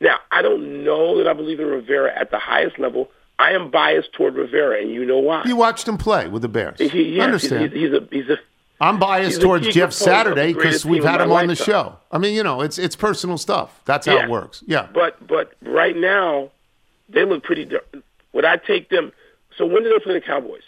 Now, 0.00 0.16
I 0.30 0.42
don't 0.42 0.82
know 0.84 1.18
that 1.18 1.28
I 1.28 1.32
believe 1.34 1.60
in 1.60 1.66
Rivera 1.66 2.10
at 2.18 2.30
the 2.30 2.38
highest 2.38 2.78
level. 2.78 3.10
I 3.38 3.52
am 3.52 3.70
biased 3.70 4.12
toward 4.14 4.34
Rivera, 4.34 4.80
and 4.80 4.90
you 4.90 5.04
know 5.04 5.18
why. 5.18 5.42
You 5.46 5.56
watched 5.56 5.86
him 5.86 5.96
play 5.98 6.28
with 6.28 6.42
the 6.42 6.48
Bears. 6.48 6.78
He, 6.78 7.14
yes, 7.16 7.24
Understand? 7.24 7.72
he's, 7.72 7.82
he's 7.82 7.92
a 7.92 8.08
he's 8.10 8.28
a 8.28 8.36
I'm 8.82 8.98
biased 8.98 9.42
towards 9.42 9.68
Jeff 9.68 9.92
Saturday 9.92 10.54
because 10.54 10.86
we've 10.86 11.04
had 11.04 11.20
him 11.20 11.30
on 11.30 11.46
the 11.48 11.54
show. 11.54 11.96
I 12.10 12.16
mean, 12.18 12.34
you 12.34 12.42
know, 12.42 12.62
it's 12.62 12.78
it's 12.78 12.96
personal 12.96 13.36
stuff. 13.38 13.80
That's 13.84 14.06
how 14.06 14.16
Yeah. 14.16 14.24
it 14.24 14.30
works. 14.30 14.64
Yeah. 14.66 14.88
But 14.92 15.24
but 15.26 15.52
right 15.62 15.96
now, 15.96 16.50
they 17.10 17.24
look 17.24 17.42
pretty. 17.42 17.64
dar- 17.64 17.84
Would 18.32 18.44
I 18.44 18.56
take 18.56 18.88
them? 18.90 19.12
So 19.56 19.66
when 19.66 19.82
do 19.82 19.90
they 19.90 19.98
play 20.02 20.14
the 20.14 20.20
Cowboys? 20.20 20.62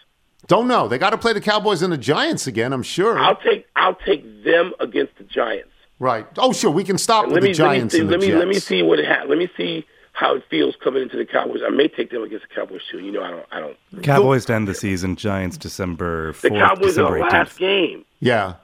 Don't 0.49 0.67
know. 0.69 0.89
They 0.89 0.99
got 0.99 1.11
to 1.11 1.19
play 1.19 1.33
the 1.33 1.41
Cowboys 1.41 1.83
and 1.83 1.93
the 1.93 1.97
Giants 1.99 2.47
again. 2.47 2.73
I'm 2.73 2.83
sure. 2.83 3.19
I'll 3.19 3.37
take 3.37 3.67
I'll 3.77 3.95
take 3.95 4.45
them 4.45 4.73
against 4.81 5.17
the 5.19 5.25
Giants. 5.25 5.71
right. 6.01 6.27
Oh, 6.37 6.53
sure. 6.53 6.71
We 6.71 6.83
can 6.85 6.99
stop 6.99 7.25
And 7.25 7.33
with 7.33 7.43
let 7.43 7.47
me 7.47 7.53
the 7.53 7.59
Giants 7.59 7.95
let 7.95 7.99
me 7.99 7.99
see, 7.99 8.01
and 8.01 8.09
the 8.09 8.13
let 8.13 8.21
me 8.21 8.27
Jets. 8.27 8.39
let 8.39 8.49
me 8.49 8.55
see 8.59 8.83
what 8.83 8.99
it 8.99 9.07
ha- 9.07 9.25
let 9.29 9.39
me 9.39 9.49
see 9.57 9.87
how 10.15 10.35
it 10.35 10.43
feels 10.51 10.75
coming 10.83 11.03
into 11.03 11.17
the 11.17 11.25
Cowboys. 11.25 11.61
I 11.65 11.71
may 11.71 11.89
take 11.89 12.11
them 12.11 12.23
against 12.23 12.47
the 12.49 12.55
Cowboys 12.55 12.83
too. 12.91 12.99
You 12.99 13.13
know, 13.13 13.23
I 13.23 13.31
don't 13.31 13.47
I 13.53 13.61
don't. 13.61 13.77
Cowboys 14.03 14.45
to 14.47 14.55
end 14.55 14.67
the 14.69 14.75
season. 14.75 15.15
Giants 15.17 15.57
December 15.57 16.33
The 16.43 16.51
Cowboys 16.51 16.87
December 16.89 17.19
are 17.19 17.31
the 17.31 17.37
last 17.37 17.59
game. 17.59 18.05
Yeah. 18.21 18.55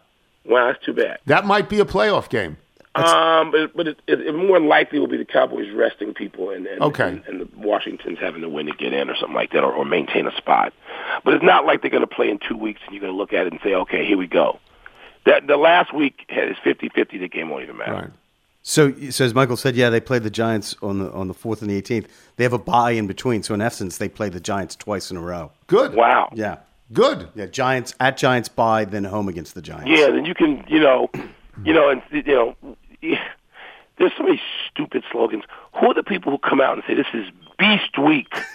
Wow, 0.45 0.67
that's 0.73 0.85
too 0.85 0.95
bad. 0.95 1.19
That 1.27 1.45
might 1.47 1.69
be 1.69 1.79
a 1.79 1.85
playoff 1.85 2.29
game. 2.29 2.57
Um, 3.05 3.51
but 3.51 3.77
but 3.77 3.89
it, 3.89 4.01
it, 4.07 4.21
it 4.21 4.35
more 4.35 4.59
likely 4.61 4.99
will 4.99 5.07
be 5.07 5.17
the 5.17 5.25
Cowboys 5.25 5.71
resting 5.71 6.15
people 6.15 6.51
and 6.51 6.67
and, 6.67 6.81
Okay. 6.83 7.09
and, 7.09 7.25
and 7.27 7.41
the 7.41 7.49
Washington's 7.57 8.19
having 8.19 8.43
to 8.43 8.49
win 8.49 8.67
to 8.67 8.73
get 8.73 8.93
in 8.93 9.09
or 9.11 9.17
something 9.17 9.35
like 9.37 9.53
that 9.53 9.65
or, 9.65 9.73
or 9.73 9.85
maintain 9.85 10.27
a 10.27 10.37
spot. 10.37 10.73
But 11.25 11.35
it's 11.35 11.45
not 11.45 11.65
like 11.67 11.83
they're 11.83 11.91
going 11.91 12.03
to 12.03 12.07
play 12.07 12.29
in 12.31 12.39
two 12.47 12.57
weeks 12.57 12.81
and 12.85 12.95
you're 12.95 13.01
going 13.01 13.13
to 13.13 13.17
look 13.19 13.33
at 13.33 13.47
it 13.47 13.53
and 13.53 13.61
say, 13.63 13.75
okay, 13.75 14.05
here 14.07 14.17
we 14.19 14.27
go. 14.27 14.59
That 15.27 15.47
the 15.47 15.57
last 15.57 15.93
week 15.95 16.25
had 16.29 16.49
is 16.49 16.57
50-50. 16.65 17.21
The 17.21 17.29
game 17.29 17.51
won't 17.51 17.63
even 17.65 17.77
matter. 17.77 17.93
Right. 17.93 18.11
So, 18.63 18.93
so 19.11 19.25
as 19.25 19.35
Michael 19.35 19.57
said, 19.57 19.77
yeah, 19.77 19.89
they 19.91 20.01
played 20.01 20.23
the 20.25 20.31
Giants 20.31 20.75
on 20.83 20.99
the 20.99 21.11
on 21.13 21.29
the 21.29 21.35
fourth 21.35 21.63
and 21.63 21.71
the 21.71 21.77
eighteenth. 21.77 22.07
They 22.37 22.45
have 22.45 22.53
a 22.53 22.59
bye 22.59 22.91
in 22.91 23.07
between, 23.07 23.43
so 23.43 23.55
in 23.55 23.63
essence, 23.63 23.97
they 23.97 24.09
play 24.11 24.29
the 24.29 24.41
Giants 24.41 24.77
twice 24.77 25.11
in 25.11 25.17
a 25.17 25.21
row. 25.23 25.53
Good. 25.69 25.95
Wow. 25.95 26.29
Yeah, 26.35 26.59
Good. 26.93 27.29
yeah. 27.35 27.47
Giants 27.47 27.95
at 28.01 28.19
Giants 28.19 28.49
bye, 28.51 28.85
then 28.85 29.05
home 29.05 29.29
against 29.29 29.55
the 29.55 29.63
Giants. 29.63 29.89
Yeah, 29.89 30.09
then 30.11 30.25
you 30.27 30.35
can, 30.35 30.65
you 30.69 30.81
know, 30.81 31.09
you 31.65 31.73
know, 31.73 31.89
and 31.89 32.03
you 32.11 32.23
know, 32.25 32.57
there's 33.01 34.13
so 34.17 34.23
many 34.25 34.41
stupid 34.71 35.05
slogans. 35.11 35.45
Who 35.79 35.87
are 35.91 35.95
the 35.95 36.03
people 36.03 36.33
who 36.33 36.39
come 36.39 36.61
out 36.61 36.75
and 36.75 36.83
say 36.87 36.95
this 36.95 37.07
is 37.15 37.27
Beast 37.59 37.99
Week? 37.99 38.33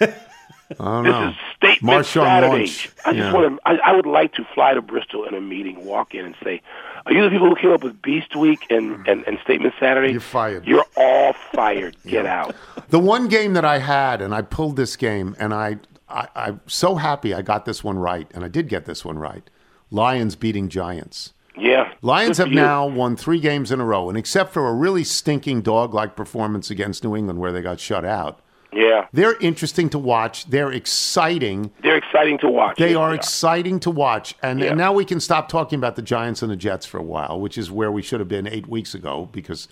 I 0.80 1.02
don't 1.02 1.04
This 1.04 1.12
know. 1.12 1.28
is 1.28 1.34
Statement 1.56 2.04
Marshawn 2.06 2.24
Saturday. 2.24 2.62
I 3.04 3.12
just 3.12 3.16
Yeah. 3.26 3.32
want 3.34 3.56
to. 3.56 3.68
I, 3.68 3.90
I 3.90 3.94
would 3.94 4.06
like 4.06 4.32
to 4.34 4.44
fly 4.54 4.72
to 4.72 4.80
Bristol 4.80 5.24
in 5.26 5.34
a 5.34 5.40
meeting, 5.40 5.84
walk 5.84 6.14
in, 6.14 6.24
and 6.24 6.34
say, 6.42 6.62
"Are 7.04 7.12
you 7.12 7.22
the 7.22 7.28
people 7.28 7.48
who 7.50 7.54
came 7.54 7.70
up 7.70 7.84
with 7.84 8.00
Beast 8.00 8.34
Week 8.34 8.60
and 8.70 9.06
and, 9.06 9.24
and 9.26 9.38
Statement 9.44 9.74
Saturday? 9.78 10.12
You're 10.12 10.20
fired. 10.20 10.66
You're 10.66 10.86
all 10.96 11.34
fired. 11.52 11.96
Get 12.06 12.24
out." 12.24 12.56
The 12.88 12.98
one 12.98 13.28
game 13.28 13.52
that 13.52 13.64
I 13.64 13.78
had, 13.78 14.22
and 14.22 14.34
I 14.34 14.40
pulled 14.40 14.76
this 14.76 14.96
game, 14.96 15.36
and 15.38 15.52
I, 15.52 15.76
I, 16.08 16.28
I'm 16.34 16.60
so 16.66 16.94
happy 16.96 17.34
I 17.34 17.42
got 17.42 17.66
this 17.66 17.84
one 17.84 17.98
right, 17.98 18.26
and 18.34 18.42
I 18.42 18.48
did 18.48 18.68
get 18.68 18.86
this 18.86 19.04
one 19.04 19.18
right. 19.18 19.48
Lions 19.90 20.34
beating 20.34 20.70
Giants. 20.70 21.33
Yeah. 21.56 21.92
Lions 22.02 22.38
have 22.38 22.50
now 22.50 22.86
won 22.86 23.16
three 23.16 23.38
games 23.40 23.70
in 23.70 23.80
a 23.80 23.84
row, 23.84 24.08
and 24.08 24.18
except 24.18 24.52
for 24.52 24.68
a 24.68 24.74
really 24.74 25.04
stinking 25.04 25.62
dog-like 25.62 26.16
performance 26.16 26.70
against 26.70 27.04
New 27.04 27.14
England 27.16 27.38
where 27.38 27.52
they 27.52 27.62
got 27.62 27.78
shut 27.78 28.04
out, 28.04 28.40
Yeah. 28.72 29.06
they're 29.12 29.36
interesting 29.40 29.88
to 29.90 29.98
watch. 29.98 30.46
They're 30.46 30.72
exciting. 30.72 31.70
They're 31.82 31.96
exciting 31.96 32.38
to 32.38 32.48
watch. 32.48 32.76
They 32.78 32.94
are 32.96 33.14
exciting 33.14 33.78
to 33.80 33.90
watch, 33.90 34.34
and, 34.42 34.58
Yeah. 34.60 34.66
and 34.70 34.78
now 34.78 34.92
we 34.92 35.04
can 35.04 35.20
stop 35.20 35.48
talking 35.48 35.78
about 35.78 35.94
the 35.94 36.02
Giants 36.02 36.42
and 36.42 36.50
the 36.50 36.56
Jets 36.56 36.86
for 36.86 36.98
a 36.98 37.02
while, 37.04 37.38
which 37.40 37.56
is 37.56 37.70
where 37.70 37.92
we 37.92 38.02
should 38.02 38.18
have 38.20 38.28
been 38.28 38.48
eight 38.48 38.66
weeks 38.66 38.92
ago 38.94 39.28
because 39.30 39.68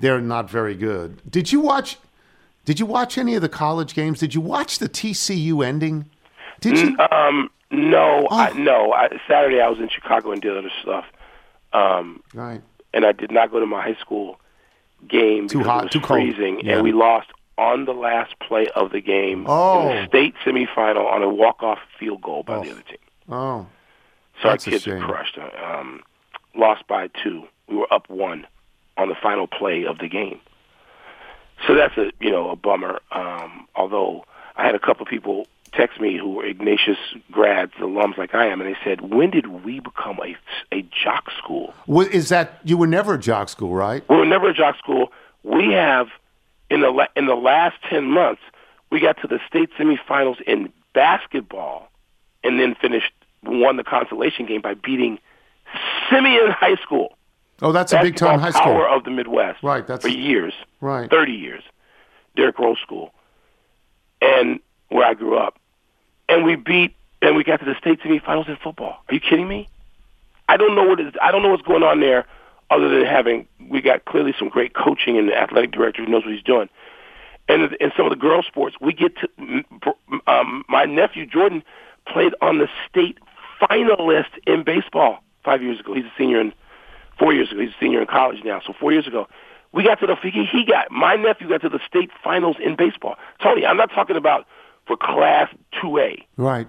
they're 0.00 0.20
not 0.22 0.48
very 0.50 0.74
good. 0.74 1.20
Did 1.30 1.52
you 1.52 1.60
watch? 1.60 1.98
Did 2.64 2.80
you 2.80 2.86
watch 2.86 3.18
any 3.18 3.34
of 3.34 3.42
the 3.42 3.48
college 3.48 3.94
games? 3.94 4.18
Did 4.20 4.34
you 4.34 4.40
watch 4.40 4.78
the 4.78 4.88
TCU 4.88 5.62
ending? 5.62 6.06
Did 6.60 6.78
you? 6.78 6.96
Um. 7.12 7.50
No. 7.70 8.26
Oh. 8.30 8.36
I, 8.38 8.52
no. 8.52 8.92
I, 8.94 9.08
Saturday 9.28 9.60
I 9.60 9.68
was 9.68 9.78
in 9.78 9.88
Chicago 9.90 10.32
and 10.32 10.40
did 10.40 10.56
other 10.56 10.70
stuff. 10.82 11.04
Um. 11.72 12.22
right. 12.34 12.62
and 12.94 13.04
I 13.04 13.12
did 13.12 13.30
not 13.30 13.50
go 13.50 13.60
to 13.60 13.66
my 13.66 13.82
high 13.82 13.96
school 14.00 14.40
game 15.06 15.46
Too 15.48 15.58
because 15.58 15.70
hot, 15.70 15.78
it 15.80 15.84
was 15.84 15.92
too 15.92 16.00
cold. 16.00 16.20
freezing, 16.20 16.60
Yeah. 16.64 16.74
and 16.76 16.82
we 16.84 16.92
lost 16.92 17.28
on 17.58 17.84
the 17.84 17.92
last 17.92 18.38
play 18.40 18.66
of 18.74 18.90
the 18.92 19.00
game 19.00 19.44
Oh. 19.48 19.88
in 19.88 19.96
the 20.02 20.06
state 20.08 20.34
semifinal 20.44 21.04
on 21.12 21.22
a 21.22 21.28
walk-off 21.28 21.78
field 21.98 22.22
goal 22.22 22.42
by 22.44 22.60
the 22.64 22.70
other 22.72 22.82
team. 22.82 22.98
Oh, 23.28 23.66
So 24.42 24.48
That's 24.48 24.66
our 24.66 24.70
kids 24.72 24.86
are 24.88 25.00
crushed. 25.00 25.36
Um, 25.38 26.02
lost 26.54 26.86
by 26.86 27.08
two. 27.22 27.44
We 27.68 27.76
were 27.76 27.92
up 27.92 28.08
one 28.08 28.46
on 28.96 29.08
the 29.08 29.14
final 29.16 29.46
play 29.46 29.84
of 29.84 29.98
the 29.98 30.08
game. 30.08 30.40
So 31.66 31.74
that's 31.74 31.96
a 31.98 32.12
you 32.20 32.30
know 32.30 32.50
a 32.50 32.56
bummer. 32.56 33.00
Um, 33.10 33.66
although 33.74 34.24
I 34.56 34.64
had 34.64 34.74
a 34.76 34.78
couple 34.78 35.02
of 35.02 35.08
people 35.08 35.46
text 35.72 36.00
me 36.00 36.16
who 36.18 36.30
were 36.34 36.44
Ignatius 36.44 36.98
grads, 37.30 37.72
alums 37.74 38.16
like 38.18 38.34
I 38.34 38.46
am, 38.46 38.60
and 38.60 38.72
they 38.74 38.78
said, 38.84 39.00
"When 39.00 39.30
did 39.30 39.64
we 39.64 39.80
become 39.80 40.18
a 40.24 40.36
a 40.74 40.82
jock 40.82 41.30
school?" 41.32 41.74
Well, 41.86 42.06
is 42.10 42.28
that 42.30 42.58
you 42.64 42.76
were 42.76 42.86
never 42.86 43.14
a 43.14 43.18
jock 43.18 43.48
school, 43.48 43.74
right? 43.74 44.02
We 44.08 44.16
were 44.16 44.26
never 44.26 44.48
a 44.50 44.54
jock 44.54 44.76
school. 44.78 45.12
We 45.42 45.72
have 45.72 46.08
in 46.70 46.80
the 46.80 46.90
la- 46.90 47.06
in 47.16 47.26
the 47.26 47.34
last 47.36 47.76
ten 47.88 48.04
months, 48.04 48.42
we 48.90 49.00
got 49.00 49.20
to 49.22 49.26
the 49.28 49.40
state 49.48 49.70
semifinals 49.78 50.40
in 50.42 50.72
basketball, 50.94 51.90
and 52.44 52.58
then 52.60 52.74
finished 52.74 53.12
won 53.44 53.76
the 53.76 53.84
consolation 53.84 54.46
game 54.46 54.60
by 54.60 54.74
beating 54.74 55.18
Simeon 56.10 56.50
High 56.50 56.76
School. 56.76 57.16
Oh, 57.62 57.72
that's 57.72 57.92
a 57.92 58.00
big 58.00 58.16
time 58.16 58.38
high 58.40 58.50
school. 58.50 58.62
power 58.62 58.88
of 58.88 59.04
the 59.04 59.10
Midwest. 59.10 59.62
Right, 59.62 59.86
that's- 59.86 60.02
for 60.02 60.08
years, 60.08 60.54
Right. 60.80 61.10
thirty 61.10 61.32
years. 61.32 61.62
Derrick 62.36 62.58
Rose 62.58 62.78
School, 62.80 63.12
and 64.20 64.60
where 64.88 65.06
I 65.06 65.14
grew 65.14 65.36
up, 65.36 65.58
and 66.28 66.44
we 66.44 66.56
beat 66.56 66.94
and 67.20 67.36
we 67.36 67.44
got 67.44 67.58
to 67.58 67.64
the 67.64 67.74
state 67.78 68.00
semifinals 68.00 68.48
in 68.48 68.56
football. 68.56 69.02
Are 69.08 69.14
you 69.14 69.20
kidding 69.20 69.48
me? 69.48 69.68
I 70.48 70.56
don't 70.56 70.74
know 70.74 70.84
what 70.84 71.00
is. 71.00 71.12
I 71.20 71.30
don't 71.30 71.42
know 71.42 71.50
what's 71.50 71.62
going 71.62 71.82
on 71.82 72.00
there, 72.00 72.26
other 72.70 72.88
than 72.88 73.04
having 73.06 73.46
we 73.68 73.80
got 73.80 74.04
clearly 74.04 74.34
some 74.38 74.48
great 74.48 74.74
coaching 74.74 75.18
and 75.18 75.28
the 75.28 75.36
athletic 75.36 75.72
director 75.72 76.04
who 76.04 76.10
knows 76.10 76.24
what 76.24 76.32
he's 76.32 76.42
doing. 76.42 76.68
And 77.48 77.72
in 77.80 77.92
some 77.96 78.06
of 78.06 78.10
the 78.10 78.16
girls' 78.16 78.46
sports, 78.46 78.76
we 78.80 78.92
get 78.92 79.12
to. 79.16 79.64
Um, 80.26 80.64
my 80.68 80.84
nephew 80.84 81.26
Jordan 81.26 81.62
played 82.06 82.34
on 82.40 82.58
the 82.58 82.68
state 82.88 83.18
finalist 83.60 84.30
in 84.46 84.62
baseball 84.64 85.18
five 85.44 85.62
years 85.62 85.80
ago. 85.80 85.94
He's 85.94 86.04
a 86.04 86.12
senior 86.16 86.40
in 86.40 86.52
four 87.18 87.32
years 87.32 87.50
ago. 87.50 87.60
He's 87.60 87.70
a 87.70 87.80
senior 87.80 88.00
in 88.00 88.06
college 88.06 88.44
now. 88.44 88.60
So 88.66 88.74
four 88.78 88.92
years 88.92 89.06
ago, 89.06 89.28
we 89.72 89.82
got 89.82 89.98
to 90.00 90.06
the 90.06 90.16
he, 90.22 90.44
he 90.44 90.64
got 90.64 90.90
my 90.90 91.16
nephew 91.16 91.48
got 91.48 91.62
to 91.62 91.68
the 91.68 91.80
state 91.86 92.10
finals 92.22 92.56
in 92.62 92.76
baseball. 92.76 93.16
Tony, 93.42 93.66
I'm 93.66 93.76
not 93.76 93.90
talking 93.90 94.16
about 94.16 94.46
for 94.88 94.96
Class 94.96 95.54
Two 95.80 95.98
A. 95.98 96.26
Right. 96.36 96.66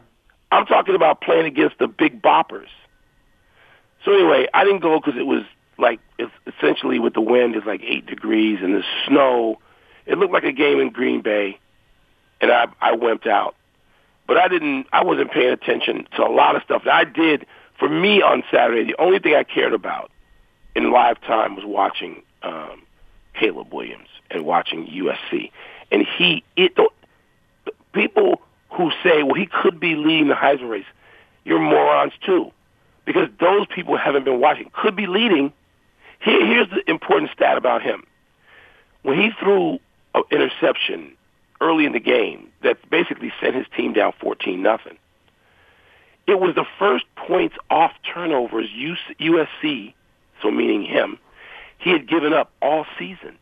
I'm 0.51 0.67
talking 0.67 0.93
about 0.93 1.21
playing 1.21 1.45
against 1.45 1.79
the 1.79 1.87
big 1.87 2.21
boppers. 2.21 2.67
So 4.05 4.13
anyway, 4.13 4.47
I 4.53 4.63
didn't 4.63 4.81
go 4.81 4.99
because 4.99 5.19
it 5.19 5.25
was 5.25 5.43
like 5.79 5.99
it's 6.19 6.31
essentially 6.45 6.99
with 6.99 7.13
the 7.13 7.21
wind 7.21 7.55
is 7.55 7.63
like 7.65 7.81
eight 7.83 8.05
degrees 8.05 8.59
and 8.61 8.75
the 8.75 8.83
snow. 9.07 9.59
It 10.05 10.17
looked 10.17 10.33
like 10.33 10.43
a 10.43 10.51
game 10.51 10.79
in 10.79 10.91
Green 10.91 11.21
Bay, 11.21 11.57
and 12.41 12.51
I 12.51 12.67
I 12.79 12.95
wimped 12.95 13.27
out. 13.27 13.55
But 14.27 14.37
I 14.37 14.47
didn't. 14.47 14.87
I 14.93 15.03
wasn't 15.03 15.31
paying 15.31 15.51
attention 15.51 16.07
to 16.15 16.23
a 16.23 16.29
lot 16.29 16.55
of 16.55 16.61
stuff 16.63 16.83
that 16.85 16.93
I 16.93 17.03
did. 17.03 17.47
For 17.79 17.89
me 17.89 18.21
on 18.21 18.43
Saturday, 18.51 18.83
the 18.83 19.01
only 19.01 19.19
thing 19.19 19.33
I 19.33 19.43
cared 19.43 19.73
about 19.73 20.11
in 20.75 20.91
live 20.91 21.19
time 21.21 21.55
was 21.55 21.63
watching 21.65 22.21
um, 22.43 22.83
Caleb 23.39 23.73
Williams 23.73 24.09
and 24.29 24.45
watching 24.45 24.85
USC. 24.85 25.51
And 25.91 26.05
he 26.17 26.43
it 26.55 26.75
people 27.93 28.41
who 28.69 28.91
say, 29.03 29.23
well, 29.23 29.35
he 29.35 29.45
could 29.45 29.79
be 29.79 29.95
leading 29.95 30.27
the 30.27 30.35
Heisman 30.35 30.69
race, 30.69 30.85
you're 31.43 31.59
morons 31.59 32.13
too, 32.25 32.51
because 33.05 33.29
those 33.39 33.65
people 33.67 33.97
haven't 33.97 34.25
been 34.25 34.39
watching. 34.39 34.69
Could 34.73 34.95
be 34.95 35.07
leading. 35.07 35.51
Here, 36.21 36.45
here's 36.45 36.69
the 36.69 36.89
important 36.89 37.31
stat 37.31 37.57
about 37.57 37.81
him. 37.81 38.03
When 39.03 39.17
he 39.19 39.31
threw 39.39 39.79
an 40.13 40.23
interception 40.31 41.15
early 41.61 41.85
in 41.85 41.91
the 41.91 41.99
game 41.99 42.49
that 42.63 42.77
basically 42.89 43.31
sent 43.41 43.55
his 43.55 43.65
team 43.75 43.93
down 43.93 44.13
14 44.19 44.61
nothing. 44.61 44.97
It 46.27 46.39
was 46.39 46.55
the 46.55 46.65
first 46.77 47.05
points 47.15 47.55
off 47.69 47.91
turnovers 48.13 48.69
USC, 48.69 49.93
so 50.41 50.51
meaning 50.51 50.83
him, 50.83 51.17
he 51.79 51.91
had 51.91 52.07
given 52.07 52.33
up 52.33 52.51
all 52.61 52.85
season. 52.97 53.37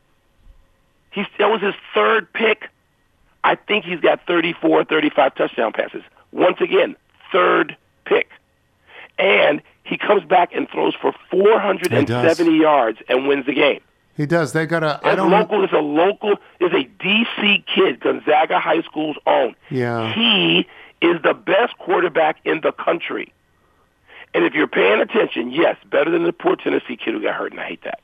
He's, 1.11 1.25
that 1.39 1.49
was 1.49 1.61
his 1.61 1.73
third 1.93 2.31
pick. 2.31 2.69
I 3.47 3.55
think 3.55 3.85
he's 3.85 4.01
got 4.01 4.27
34, 4.27 4.83
35 4.83 5.35
touchdown 5.35 5.71
passes. 5.71 6.03
Once 6.33 6.57
again, 6.59 6.97
third 7.31 7.77
pick. 8.03 8.27
And 9.17 9.61
he 9.85 9.97
comes 9.97 10.25
back 10.25 10.53
and 10.53 10.69
throws 10.69 10.93
for 10.95 11.13
470 11.31 12.57
yards 12.57 12.99
and 13.07 13.25
wins 13.25 13.45
the 13.45 13.53
game. 13.53 13.79
He 14.17 14.25
does. 14.25 14.51
They 14.51 14.65
got 14.65 14.83
a. 14.83 14.99
I 15.01 15.15
don't. 15.15 15.31
local 15.31 15.63
is 15.63 15.71
a 15.71 15.77
local 15.77 16.33
is 16.59 16.73
a 16.73 16.89
DC 17.01 17.65
kid, 17.73 18.01
Gonzaga 18.01 18.59
High 18.59 18.81
School's 18.81 19.15
own. 19.25 19.55
Yeah. 19.69 20.13
He 20.13 20.67
is 21.01 21.21
the 21.23 21.33
best 21.33 21.77
quarterback 21.77 22.39
in 22.43 22.59
the 22.59 22.73
country. 22.73 23.31
And 24.33 24.43
if 24.43 24.55
you're 24.55 24.67
paying 24.67 24.99
attention, 24.99 25.51
yes, 25.51 25.77
better 25.89 26.11
than 26.11 26.23
the 26.23 26.33
poor 26.33 26.57
Tennessee 26.57 26.97
kid 26.97 27.13
who 27.13 27.21
got 27.21 27.35
hurt, 27.35 27.53
and 27.53 27.61
I 27.61 27.67
hate 27.67 27.83
that. 27.85 28.01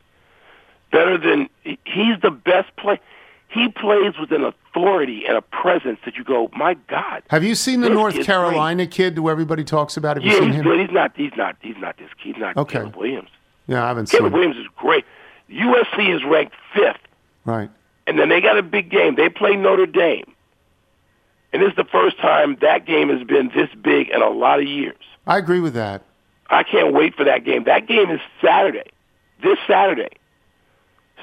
Better 0.89 1.17
than 1.17 1.49
he's 1.63 2.21
the 2.21 2.31
best 2.31 2.73
play. 2.77 3.01
He 3.49 3.67
plays 3.67 4.13
with 4.17 4.31
an 4.31 4.45
authority 4.75 5.23
and 5.27 5.37
a 5.37 5.41
presence 5.41 5.99
that 6.05 6.15
you 6.15 6.23
go, 6.23 6.49
my 6.55 6.73
God. 6.87 7.23
Have 7.29 7.43
you 7.43 7.55
seen 7.55 7.81
the 7.81 7.89
North 7.89 8.23
Carolina 8.23 8.87
kid 8.87 9.15
who 9.15 9.29
everybody 9.29 9.63
talks 9.63 9.97
about? 9.97 10.17
Have 10.17 10.25
you 10.25 10.31
seen 10.33 10.47
he's 10.47 10.55
him? 10.55 10.63
good. 10.63 10.79
He's 10.79 10.91
not. 10.91 11.11
He's 11.15 11.31
not. 11.37 11.55
He's 11.61 11.77
not 11.77 11.97
this. 11.97 12.09
Kid. 12.21 12.33
He's 12.35 12.37
not 12.37 12.57
Okay. 12.57 12.79
Caleb 12.79 12.95
Williams. 12.95 13.29
Yeah, 13.67 13.83
I 13.83 13.87
haven't 13.89 14.07
seen. 14.07 14.19
Caleb 14.19 14.33
him. 14.33 14.39
Williams 14.39 14.57
is 14.57 14.67
great. 14.75 15.05
USC 15.49 16.15
is 16.15 16.23
ranked 16.25 16.55
fifth, 16.73 16.97
Right. 17.45 17.69
and 18.07 18.17
then 18.17 18.29
they 18.29 18.41
got 18.41 18.57
a 18.57 18.63
big 18.63 18.89
game. 18.89 19.15
They 19.15 19.29
play 19.29 19.55
Notre 19.55 19.85
Dame, 19.85 20.25
and 21.51 21.61
this 21.61 21.69
is 21.69 21.75
the 21.75 21.83
first 21.85 22.17
time 22.17 22.57
that 22.61 22.85
game 22.85 23.09
has 23.09 23.23
been 23.23 23.49
this 23.55 23.69
big 23.81 24.09
in 24.09 24.21
a 24.21 24.29
lot 24.29 24.59
of 24.59 24.65
years. 24.65 24.97
I 25.27 25.37
agree 25.37 25.59
with 25.59 25.75
that. 25.75 26.03
I 26.49 26.63
can't 26.63 26.93
wait 26.93 27.15
for 27.15 27.23
that 27.25 27.45
game. 27.45 27.65
That 27.65 27.87
game 27.87 28.09
is 28.09 28.19
Saturday, 28.43 28.89
this 29.43 29.57
Saturday. 29.67 30.09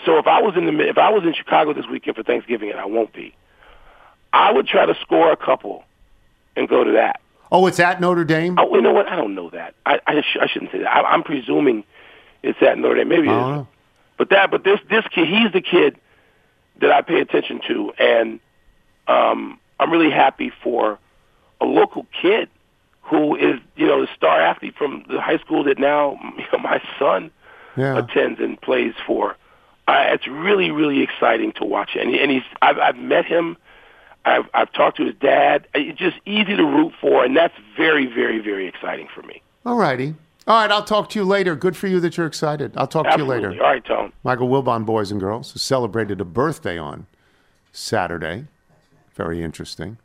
So 0.06 0.18
if 0.18 0.26
I 0.26 0.40
was 0.40 0.54
in 0.56 0.64
the 0.66 0.88
if 0.88 0.96
I 0.98 1.10
was 1.10 1.24
in 1.24 1.34
Chicago 1.34 1.72
this 1.74 1.86
weekend 1.86 2.16
for 2.16 2.22
Thanksgiving, 2.22 2.70
and 2.70 2.78
I 2.80 2.86
won't 2.86 3.12
be, 3.12 3.34
I 4.32 4.52
would 4.52 4.66
try 4.66 4.86
to 4.86 4.94
score 5.02 5.32
a 5.32 5.36
couple 5.36 5.84
and 6.56 6.68
go 6.68 6.84
to 6.84 6.92
that. 6.92 7.20
Oh, 7.52 7.66
it's 7.66 7.80
at 7.80 8.00
Notre 8.00 8.24
Dame. 8.24 8.56
Oh, 8.58 8.74
you 8.76 8.80
know 8.82 8.92
what? 8.92 9.08
I 9.08 9.16
don't 9.16 9.34
know 9.34 9.50
that. 9.50 9.74
I 9.84 9.98
I, 10.06 10.20
sh- 10.20 10.36
I 10.40 10.46
shouldn't 10.46 10.70
say 10.72 10.78
that. 10.78 10.88
I, 10.88 11.02
I'm 11.02 11.22
presuming 11.24 11.84
it's 12.42 12.58
at 12.62 12.78
Notre 12.78 12.96
Dame. 12.96 13.08
Maybe 13.08 13.26
it 13.28 13.30
I 13.30 13.34
don't 13.34 13.40
isn't. 13.42 13.54
know. 13.56 13.68
But 14.18 14.30
that, 14.30 14.50
but 14.50 14.62
this 14.64 14.78
this 14.88 15.04
kid, 15.12 15.26
he's 15.28 15.52
the 15.52 15.60
kid 15.60 15.96
that 16.80 16.92
I 16.92 17.02
pay 17.02 17.20
attention 17.20 17.60
to, 17.68 17.92
and 17.98 18.40
um, 19.08 19.58
I'm 19.80 19.90
really 19.90 20.10
happy 20.10 20.52
for 20.62 20.98
a 21.60 21.64
local 21.64 22.06
kid 22.22 22.48
who 23.02 23.34
is, 23.34 23.58
you 23.76 23.86
know, 23.86 24.02
the 24.02 24.08
star 24.16 24.40
athlete 24.40 24.74
from 24.78 25.04
the 25.08 25.20
high 25.20 25.38
school 25.38 25.64
that 25.64 25.78
now 25.78 26.18
you 26.38 26.44
know, 26.52 26.58
my 26.60 26.80
son 26.98 27.30
Yeah. 27.76 27.98
attends 27.98 28.38
and 28.40 28.60
plays 28.60 28.94
for. 29.06 29.36
Uh, 29.88 30.04
it's 30.12 30.28
really, 30.28 30.70
really 30.70 31.02
exciting 31.02 31.50
to 31.52 31.64
watch, 31.64 31.96
and, 31.98 32.14
and 32.14 32.30
he's. 32.30 32.42
I've, 32.62 32.78
I've 32.78 32.96
met 32.96 33.24
him. 33.24 33.56
I've, 34.24 34.44
I've 34.54 34.72
talked 34.72 34.96
to 34.98 35.06
his 35.06 35.14
dad. 35.20 35.66
Uh, 35.74 35.80
it's 35.80 35.98
just 35.98 36.16
easy 36.26 36.56
to 36.56 36.64
root 36.64 36.92
for, 37.00 37.24
and 37.24 37.36
that's 37.36 37.54
very, 37.76 38.06
very, 38.06 38.38
very 38.38 38.66
exciting 38.66 39.08
for 39.14 39.22
me. 39.22 39.42
All 39.64 39.76
righty. 39.76 40.14
All 40.46 40.60
right. 40.60 40.70
I'll 40.70 40.84
talk 40.84 41.10
to 41.10 41.18
you 41.18 41.24
later. 41.24 41.54
Good 41.54 41.76
for 41.76 41.86
you 41.86 42.00
that 42.00 42.16
you're 42.16 42.26
excited. 42.26 42.72
I'll 42.76 42.86
talk 42.86 43.06
Absolutely. 43.06 43.36
to 43.36 43.42
you 43.42 43.48
later. 43.50 43.62
All 43.64 43.70
right, 43.70 43.84
Tone. 43.84 44.12
Michael 44.24 44.48
Wilbon, 44.48 44.84
boys 44.84 45.10
and 45.10 45.20
girls, 45.20 45.52
who 45.52 45.58
celebrated 45.58 46.20
a 46.20 46.24
birthday 46.24 46.78
on 46.78 47.06
Saturday. 47.72 48.46
Very 49.14 49.42
interesting. 49.42 49.98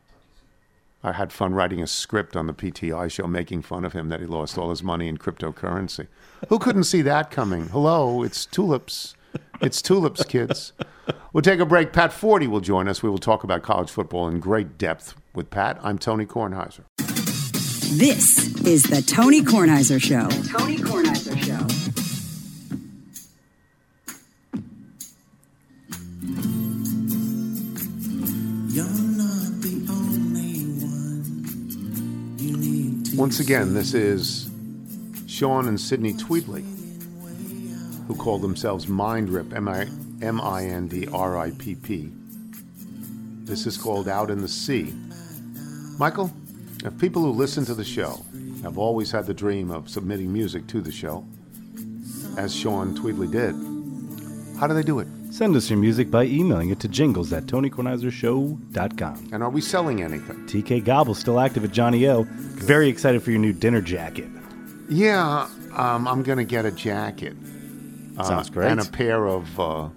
I 1.03 1.11
had 1.11 1.31
fun 1.31 1.53
writing 1.53 1.81
a 1.83 1.87
script 1.87 2.35
on 2.35 2.47
the 2.47 2.53
PTI 2.53 3.11
show 3.11 3.27
making 3.27 3.61
fun 3.61 3.85
of 3.85 3.93
him 3.93 4.09
that 4.09 4.19
he 4.19 4.25
lost 4.25 4.57
all 4.57 4.71
his 4.71 4.81
money 4.81 5.07
in 5.07 5.17
cryptocurrency. 5.17 6.07
Who 6.49 6.57
couldn't 6.57 6.85
see 6.85 7.03
that 7.03 7.29
coming? 7.29 7.67
Hello, 7.67 8.23
it's 8.23 8.45
tulips. 8.45 9.13
It's 9.65 9.81
tulips, 9.81 10.23
kids. 10.23 10.73
We'll 11.33 11.41
take 11.41 11.59
a 11.59 11.65
break. 11.65 11.91
Pat 11.91 12.11
Forde 12.11 12.47
will 12.47 12.59
join 12.59 12.87
us. 12.87 13.01
We 13.01 13.09
will 13.09 13.17
talk 13.17 13.43
about 13.43 13.63
college 13.63 13.89
football 13.89 14.27
in 14.27 14.39
great 14.39 14.77
depth 14.77 15.15
with 15.33 15.49
Pat. 15.49 15.79
I'm 15.81 15.97
Tony 15.97 16.27
Kornheiser. 16.27 16.83
This 17.97 18.61
is 18.63 18.83
the 18.83 19.01
Tony 19.01 19.41
Kornheiser 19.41 19.99
Show. 19.99 20.29
Tony 20.55 20.77
Kornheiser 20.77 21.35
Show. 21.43 21.65
Once 33.17 33.39
again, 33.39 33.73
this 33.73 33.95
is 33.95 34.47
Sean 35.25 35.67
and 35.67 35.81
Sydney 35.81 36.13
Tweedley, 36.13 36.63
who 38.07 38.15
call 38.15 38.37
themselves 38.37 38.87
Mind 38.87 39.29
Rip, 39.29 39.53
M 39.53 39.67
I 39.67 39.87
M 40.21 40.39
I 40.41 40.65
N 40.65 40.87
D 40.87 41.07
R 41.11 41.37
I 41.37 41.51
P 41.51 41.75
P. 41.75 42.11
This 43.43 43.65
is 43.65 43.77
called 43.77 44.07
Out 44.07 44.31
in 44.31 44.41
the 44.41 44.47
Sea. 44.47 44.93
Michael, 45.99 46.31
if 46.83 46.97
people 46.99 47.21
who 47.21 47.29
listen 47.29 47.65
to 47.65 47.73
the 47.73 47.83
show 47.83 48.25
have 48.63 48.77
always 48.77 49.11
had 49.11 49.25
the 49.25 49.33
dream 49.33 49.71
of 49.71 49.89
submitting 49.89 50.31
music 50.31 50.67
to 50.67 50.81
the 50.81 50.91
show, 50.91 51.25
as 52.37 52.55
Sean 52.55 52.95
Tweedley 52.95 53.31
did, 53.31 53.55
how 54.59 54.67
do 54.67 54.73
they 54.73 54.83
do 54.83 54.99
it? 54.99 55.07
Send 55.31 55.55
us 55.55 55.69
your 55.69 55.79
music 55.79 56.09
by 56.09 56.23
emailing 56.23 56.69
it 56.69 56.79
to 56.79 56.87
jingles 56.87 57.33
at 57.33 57.43
TonyKornheiserShow.com. 57.43 59.29
And 59.33 59.43
are 59.43 59.49
we 59.49 59.59
selling 59.59 60.01
anything? 60.01 60.37
TK 60.47 60.85
Gobble's 60.85 61.19
still 61.19 61.39
active 61.39 61.65
at 61.65 61.71
Johnny 61.71 62.07
O. 62.07 62.23
Very 62.23 62.87
excited 62.87 63.21
for 63.21 63.31
your 63.31 63.39
new 63.41 63.51
dinner 63.51 63.81
jacket. 63.81 64.29
Yeah, 64.87 65.49
um, 65.73 66.07
I'm 66.07 66.23
going 66.23 66.37
to 66.37 66.45
get 66.45 66.65
a 66.65 66.71
jacket. 66.71 67.35
Uh, 68.17 68.23
Sounds 68.23 68.49
great. 68.49 68.71
And 68.71 68.79
a 68.79 68.85
pair 68.85 69.27
of 69.27 69.59
uh, 69.59 69.89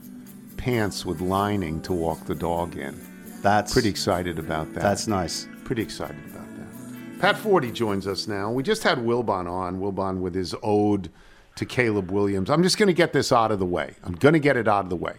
pants 0.57 1.07
with 1.07 1.21
lining 1.21 1.81
to 1.83 1.93
walk 1.93 2.25
the 2.27 2.35
dog 2.35 2.77
in. 2.77 2.99
That's 3.43 3.73
Pretty 3.73 3.89
excited 3.89 4.39
about 4.39 4.73
that. 4.75 4.83
That's 4.83 5.07
nice. 5.07 5.47
pretty 5.65 5.83
excited 5.83 6.19
about 6.31 6.47
that. 6.57 7.21
Pat 7.21 7.37
Forde 7.37 7.73
joins 7.73 8.07
us 8.07 8.27
now. 8.27 8.51
We 8.51 8.63
just 8.63 8.83
had 8.83 8.99
Wilbon 8.99 9.49
on, 9.49 9.81
Wilbon 9.81 10.21
with 10.21 10.35
his 10.35 10.55
ode 10.63 11.11
to 11.57 11.65
Caleb 11.65 12.11
Williams. 12.11 12.51
I'm 12.51 12.63
just 12.63 12.79
going 12.79 12.89
to 12.89 12.93
get 12.93 13.13
this 13.13 13.33
out 13.33 13.53
of 13.53 13.59
the 13.59 13.67
way. 13.67 13.95
I'm 14.05 14.15
going 14.15 14.33
to 14.33 14.39
get 14.41 14.57
it 14.57 14.69
out 14.69 14.85
of 14.85 14.91
the 14.91 14.97
way. 14.97 15.15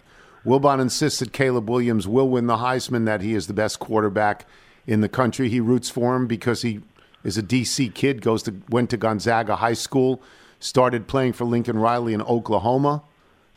Wilbon 0.46 0.80
insists 0.80 1.20
that 1.20 1.34
Caleb 1.34 1.70
Williams 1.70 2.08
will 2.08 2.30
win 2.30 2.48
the 2.48 2.58
Heisman, 2.58 3.06
that 3.06 3.22
he 3.22 3.34
is 3.34 3.48
the 3.48 3.54
best 3.54 3.80
quarterback 3.80 4.46
in 4.88 5.02
the 5.02 5.10
country. 5.10 5.50
He 5.50 5.60
roots 5.60 5.90
for 5.90 6.16
him 6.16 6.28
because 6.28 6.62
he 6.62 6.80
is 7.24 7.38
a 7.38 7.44
DC 7.44 7.94
kid, 7.94 8.22
goes 8.22 8.44
to 8.44 8.56
went 8.70 8.90
to 8.92 8.98
Gonzaga 8.98 9.58
High 9.58 9.74
School, 9.74 10.22
started 10.60 11.08
playing 11.08 11.34
for 11.34 11.46
Lincoln 11.46 11.78
Riley 11.78 12.14
in 12.14 12.22
Oklahoma, 12.22 13.04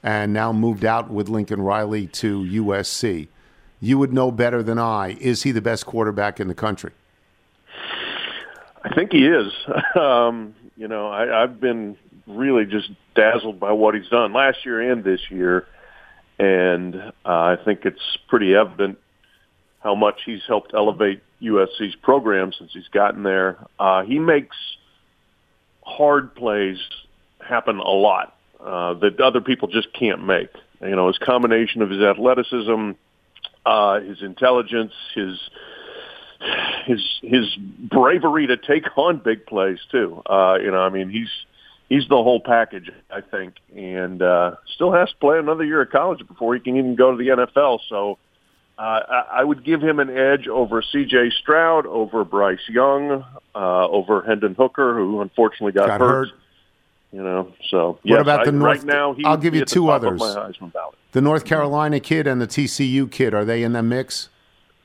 and 0.02 0.32
now 0.32 0.52
moved 0.52 0.84
out 0.84 1.10
with 1.10 1.28
Lincoln 1.28 1.60
Riley 1.60 2.06
to 2.08 2.40
USC. 2.40 3.28
You 3.80 3.98
would 3.98 4.12
know 4.12 4.30
better 4.30 4.62
than 4.62 4.78
I. 4.78 5.16
Is 5.20 5.42
he 5.42 5.52
the 5.52 5.60
best 5.60 5.86
quarterback 5.86 6.40
in 6.40 6.48
the 6.48 6.54
country? 6.54 6.92
I 8.84 8.94
think 8.94 9.12
he 9.12 9.26
is. 9.26 9.52
Um, 9.94 10.54
you 10.76 10.88
know, 10.88 11.08
I, 11.08 11.42
I've 11.42 11.60
been 11.60 11.96
really 12.26 12.64
just 12.64 12.90
dazzled 13.14 13.60
by 13.60 13.72
what 13.72 13.94
he's 13.94 14.08
done 14.08 14.32
last 14.32 14.64
year 14.64 14.90
and 14.90 15.04
this 15.04 15.20
year, 15.30 15.66
and 16.38 16.96
uh, 16.96 17.10
I 17.24 17.56
think 17.62 17.84
it's 17.84 18.18
pretty 18.28 18.54
evident 18.54 18.98
how 19.80 19.94
much 19.94 20.22
he's 20.24 20.40
helped 20.48 20.72
elevate 20.74 21.22
USC's 21.42 21.94
program 21.96 22.52
since 22.56 22.70
he's 22.72 22.88
gotten 22.88 23.22
there. 23.22 23.58
Uh, 23.78 24.02
he 24.02 24.18
makes 24.18 24.56
hard 25.82 26.34
plays 26.34 26.78
happen 27.40 27.78
a 27.78 27.90
lot 27.90 28.36
uh, 28.60 28.94
that 28.94 29.20
other 29.20 29.40
people 29.40 29.68
just 29.68 29.92
can't 29.92 30.24
make. 30.24 30.50
You 30.80 30.96
know, 30.96 31.08
his 31.08 31.18
combination 31.18 31.82
of 31.82 31.90
his 31.90 32.00
athleticism, 32.00 32.92
uh, 33.64 34.00
his 34.00 34.22
intelligence, 34.22 34.92
his 35.14 35.38
his 36.86 37.20
his 37.22 37.54
bravery 37.56 38.48
to 38.48 38.56
take 38.56 38.84
on 38.96 39.18
big 39.18 39.46
plays 39.46 39.78
too. 39.90 40.22
Uh, 40.26 40.58
you 40.60 40.70
know, 40.70 40.80
I 40.80 40.88
mean, 40.88 41.08
he's 41.08 41.30
he's 41.88 42.08
the 42.08 42.16
whole 42.16 42.40
package, 42.40 42.90
I 43.10 43.20
think, 43.20 43.54
and 43.76 44.22
uh, 44.22 44.56
still 44.74 44.92
has 44.92 45.10
to 45.10 45.16
play 45.18 45.38
another 45.38 45.64
year 45.64 45.82
of 45.82 45.90
college 45.90 46.26
before 46.26 46.54
he 46.54 46.60
can 46.60 46.76
even 46.76 46.96
go 46.96 47.12
to 47.12 47.16
the 47.16 47.28
NFL. 47.28 47.80
So. 47.88 48.18
Uh, 48.78 48.80
I 48.82 49.24
I 49.32 49.44
would 49.44 49.64
give 49.64 49.82
him 49.82 50.00
an 50.00 50.10
edge 50.10 50.48
over 50.48 50.82
C.J. 50.82 51.30
Stroud, 51.40 51.86
over 51.86 52.24
Bryce 52.24 52.66
Young, 52.68 53.24
uh, 53.54 53.88
over 53.88 54.22
Hendon 54.22 54.54
Hooker, 54.54 54.94
who 54.94 55.20
unfortunately 55.20 55.72
got, 55.72 55.86
Got 55.86 56.00
hurt. 56.00 56.28
You 57.12 57.22
know, 57.22 57.52
so 57.68 57.98
yes, 58.02 58.22
about 58.22 58.40
I, 58.40 58.44
the 58.46 58.52
North- 58.52 58.78
right 58.78 58.86
now? 58.86 59.12
He 59.12 59.24
I'll 59.24 59.36
give 59.36 59.54
you 59.54 59.66
two 59.66 59.90
others. 59.90 60.12
Of 60.12 60.18
my 60.18 60.34
Heisman 60.34 60.72
ballot. 60.72 60.94
The 61.12 61.20
North 61.20 61.44
Carolina 61.44 62.00
kid 62.00 62.26
and 62.26 62.40
the 62.40 62.46
TCU 62.46 63.10
kid, 63.10 63.34
are 63.34 63.44
they 63.44 63.62
in 63.62 63.74
the 63.74 63.82
mix? 63.82 64.30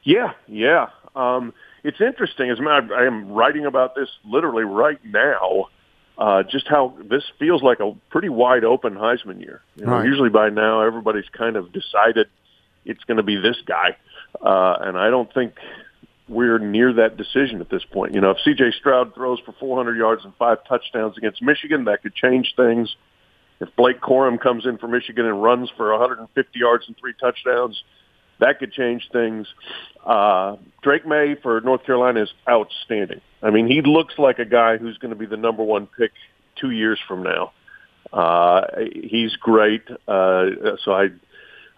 Yeah, 0.03 0.33
yeah. 0.47 0.89
Um, 1.15 1.53
it's 1.83 2.01
interesting. 2.01 2.49
As 2.49 2.59
a 2.59 2.61
matter, 2.61 2.93
I 2.93 3.05
am 3.07 3.31
writing 3.31 3.65
about 3.65 3.95
this 3.95 4.09
literally 4.25 4.63
right 4.65 4.99
now. 5.05 5.69
Uh, 6.17 6.43
just 6.43 6.67
how 6.67 6.97
this 7.09 7.23
feels 7.39 7.61
like 7.61 7.79
a 7.79 7.93
pretty 8.09 8.27
wide 8.27 8.63
open 8.65 8.95
Heisman 8.95 9.39
year. 9.39 9.61
You 9.75 9.85
know, 9.85 9.93
Right. 9.93 10.05
Usually 10.05 10.29
by 10.29 10.49
now 10.49 10.81
everybody's 10.81 11.29
kind 11.29 11.55
of 11.55 11.71
decided 11.71 12.27
it's 12.87 13.03
going 13.03 13.17
to 13.17 13.23
be 13.23 13.35
this 13.35 13.57
guy. 13.65 13.97
uh, 14.41 14.77
and 14.81 14.97
I 14.97 15.09
don't 15.09 15.31
think 15.33 15.53
we're 16.29 16.59
near 16.59 16.93
that 16.93 17.17
decision 17.17 17.61
at 17.61 17.69
this 17.69 17.83
point. 17.91 18.13
You 18.13 18.21
know, 18.21 18.31
if 18.31 18.37
C.J. 18.43 18.71
Stroud 18.79 19.13
throws 19.15 19.39
for 19.45 19.53
400 19.59 19.97
yards 19.97 20.25
and 20.25 20.33
five 20.35 20.57
touchdowns 20.67 21.17
against 21.17 21.41
Michigan, 21.41 21.85
that 21.85 22.01
could 22.03 22.13
change 22.13 22.53
things. 22.55 22.93
If 23.59 23.69
Blake 23.75 24.01
Corum 24.01 24.39
comes 24.39 24.65
in 24.65 24.77
for 24.77 24.87
Michigan 24.87 25.25
and 25.25 25.41
runs 25.41 25.69
for 25.77 25.91
150 25.91 26.59
yards 26.59 26.85
and 26.87 26.95
three 26.97 27.13
touchdowns, 27.19 27.81
that 28.39 28.59
could 28.59 28.71
change 28.71 29.07
things. 29.11 29.47
Uh, 30.05 30.57
Drake 30.83 31.07
Maye 31.07 31.35
for 31.41 31.59
North 31.61 31.85
Carolina 31.85 32.21
is 32.23 32.29
outstanding. 32.47 33.21
I 33.41 33.49
mean, 33.49 33.67
he 33.67 33.81
looks 33.81 34.15
like 34.17 34.39
a 34.39 34.45
guy 34.45 34.77
who's 34.77 34.97
going 34.97 35.09
to 35.09 35.17
be 35.17 35.25
the 35.25 35.37
number 35.37 35.63
one 35.63 35.87
pick 35.97 36.11
two 36.59 36.71
years 36.71 36.99
from 37.07 37.23
now. 37.23 37.51
Uh, 38.13 38.61
he's 38.93 39.35
great. 39.37 39.83
Uh, 40.07 40.45
so 40.83 40.91
I, 40.91 41.07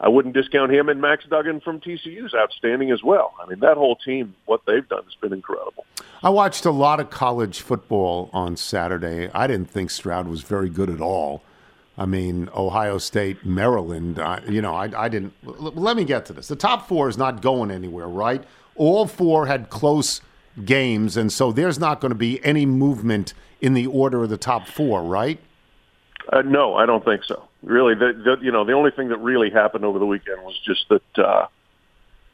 I 0.01 0.07
wouldn't 0.07 0.33
discount 0.33 0.71
him. 0.71 0.87
And 0.89 1.01
Max 1.01 1.25
Duggan 1.29 1.59
from 1.59 1.79
TCU 1.81 2.25
is 2.25 2.33
outstanding 2.33 2.91
as 2.91 3.03
well. 3.03 3.33
I 3.41 3.45
mean, 3.47 3.59
that 3.59 3.75
whole 3.77 3.95
team, 3.97 4.33
what 4.45 4.61
they've 4.65 4.87
done 4.87 5.03
has 5.03 5.15
been 5.15 5.33
incredible. 5.33 5.85
I 6.23 6.29
watched 6.29 6.65
a 6.65 6.71
lot 6.71 6.99
of 6.99 7.09
college 7.09 7.59
football 7.61 8.29
on 8.33 8.55
Saturday. 8.57 9.29
I 9.33 9.47
didn't 9.47 9.69
think 9.69 9.89
Stroud 9.89 10.27
was 10.27 10.41
very 10.41 10.69
good 10.69 10.89
at 10.89 11.01
all. 11.01 11.41
I 11.97 12.05
mean, 12.05 12.49
Ohio 12.55 12.97
State, 12.97 13.45
Maryland. 13.45 14.19
I, 14.19 14.41
you 14.47 14.61
know, 14.61 14.73
I, 14.73 14.89
I 14.95 15.09
didn't. 15.09 15.33
l- 15.45 15.73
Let 15.75 15.97
me 15.97 16.05
get 16.05 16.25
to 16.27 16.33
this. 16.33 16.47
The 16.47 16.55
top 16.55 16.87
four 16.87 17.09
is 17.09 17.17
not 17.17 17.41
going 17.41 17.71
anywhere, 17.71 18.07
right? 18.07 18.41
All 18.75 19.05
four 19.05 19.47
had 19.47 19.69
close 19.69 20.21
games, 20.63 21.17
and 21.17 21.29
so 21.31 21.51
there's 21.51 21.77
not 21.77 21.99
going 21.99 22.11
to 22.11 22.15
be 22.17 22.43
any 22.45 22.65
movement 22.65 23.33
in 23.59 23.73
the 23.73 23.85
order 23.87 24.23
of 24.23 24.29
the 24.29 24.37
top 24.37 24.65
four, 24.67 25.03
right? 25.03 25.39
Uh, 26.31 26.41
no, 26.43 26.75
I 26.75 26.85
don't 26.85 27.03
think 27.03 27.25
so. 27.25 27.48
Really, 27.61 27.93
the, 27.93 28.13
the 28.13 28.37
you 28.43 28.51
know 28.51 28.63
the 28.63 28.73
only 28.73 28.91
thing 28.91 29.09
that 29.09 29.17
really 29.17 29.49
happened 29.49 29.83
over 29.83 29.99
the 29.99 30.05
weekend 30.05 30.41
was 30.43 30.57
just 30.65 30.87
that 30.89 31.23
uh, 31.23 31.47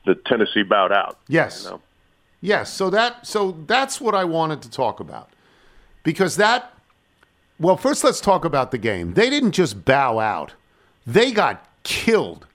that 0.06 0.24
Tennessee 0.26 0.64
bowed 0.64 0.92
out. 0.92 1.18
Yes. 1.28 1.64
You 1.64 1.72
know? 1.72 1.82
Yes, 2.42 2.72
so 2.72 2.90
that 2.92 3.26
so 3.26 3.58
that's 3.66 4.00
what 4.00 4.14
I 4.14 4.24
wanted 4.24 4.62
to 4.62 4.70
talk 4.70 5.00
about. 5.00 5.30
Because 6.04 6.36
that 6.38 6.74
well, 7.60 7.78
first 7.78 8.04
let's 8.04 8.22
talk 8.22 8.46
about 8.46 8.72
the 8.72 8.78
game. 8.78 9.14
They 9.14 9.30
didn't 9.30 9.54
just 9.54 9.86
bow 9.86 10.20
out. 10.20 10.54
They 11.08 11.32
got 11.32 11.66
killed. 11.84 12.46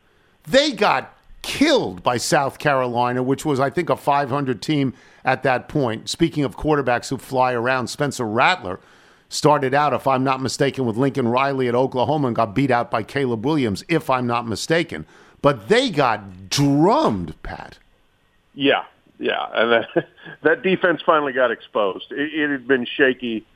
They 0.44 0.72
got 0.72 1.16
killed 1.42 2.02
by 2.02 2.18
South 2.18 2.58
Carolina, 2.58 3.22
which 3.22 3.44
was 3.44 3.58
I 3.58 3.70
think 3.70 3.90
a 3.90 3.96
500 3.96 4.60
team 4.62 4.94
at 5.24 5.42
that 5.42 5.68
point. 5.68 6.08
Speaking 6.08 6.44
of 6.44 6.56
quarterbacks 6.56 7.08
who 7.08 7.16
fly 7.16 7.52
around, 7.52 7.88
Spencer 7.88 8.26
Rattler 8.26 8.78
started 9.30 9.72
out 9.72 9.94
if 9.94 10.06
I'm 10.06 10.22
not 10.22 10.42
mistaken 10.42 10.84
with 10.84 10.98
Lincoln 10.98 11.28
Riley 11.28 11.68
at 11.68 11.74
Oklahoma 11.74 12.26
and 12.26 12.36
got 12.36 12.54
beat 12.54 12.70
out 12.70 12.90
by 12.90 13.02
Caleb 13.02 13.46
Williams 13.46 13.82
if 13.88 14.10
I'm 14.10 14.26
not 14.26 14.46
mistaken. 14.46 15.06
But 15.40 15.68
they 15.68 15.88
got 15.88 16.50
drummed, 16.50 17.40
Pat. 17.42 17.78
Yeah, 18.52 18.84
yeah, 19.18 19.46
and 19.54 19.72
that, 19.72 20.06
that 20.42 20.62
defense 20.62 21.00
finally 21.06 21.32
got 21.32 21.50
exposed. 21.50 22.12
It, 22.12 22.34
it 22.34 22.50
had 22.50 22.68
been 22.68 22.84
shaky 22.84 23.46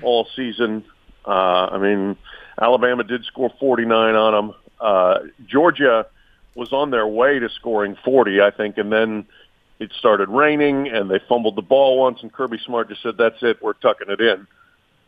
all 0.00 0.26
season. 0.34 0.84
Uh, 1.26 1.68
I 1.72 1.78
mean, 1.78 2.16
Alabama 2.58 3.04
did 3.04 3.24
score 3.24 3.52
49 3.58 4.14
on 4.14 4.32
them. 4.32 4.56
Uh, 4.80 5.18
Georgia 5.46 6.06
was 6.54 6.72
on 6.72 6.90
their 6.90 7.06
way 7.06 7.38
to 7.40 7.48
scoring 7.48 7.96
40, 8.04 8.40
I 8.40 8.50
think, 8.50 8.78
and 8.78 8.92
then 8.92 9.26
it 9.80 9.90
started 9.98 10.28
raining, 10.28 10.88
and 10.88 11.10
they 11.10 11.18
fumbled 11.28 11.56
the 11.56 11.62
ball 11.62 11.98
once, 11.98 12.22
and 12.22 12.32
Kirby 12.32 12.58
Smart 12.64 12.88
just 12.88 13.02
said, 13.02 13.16
"That's 13.16 13.42
it, 13.42 13.60
we're 13.60 13.72
tucking 13.72 14.08
it 14.08 14.20
in." 14.20 14.46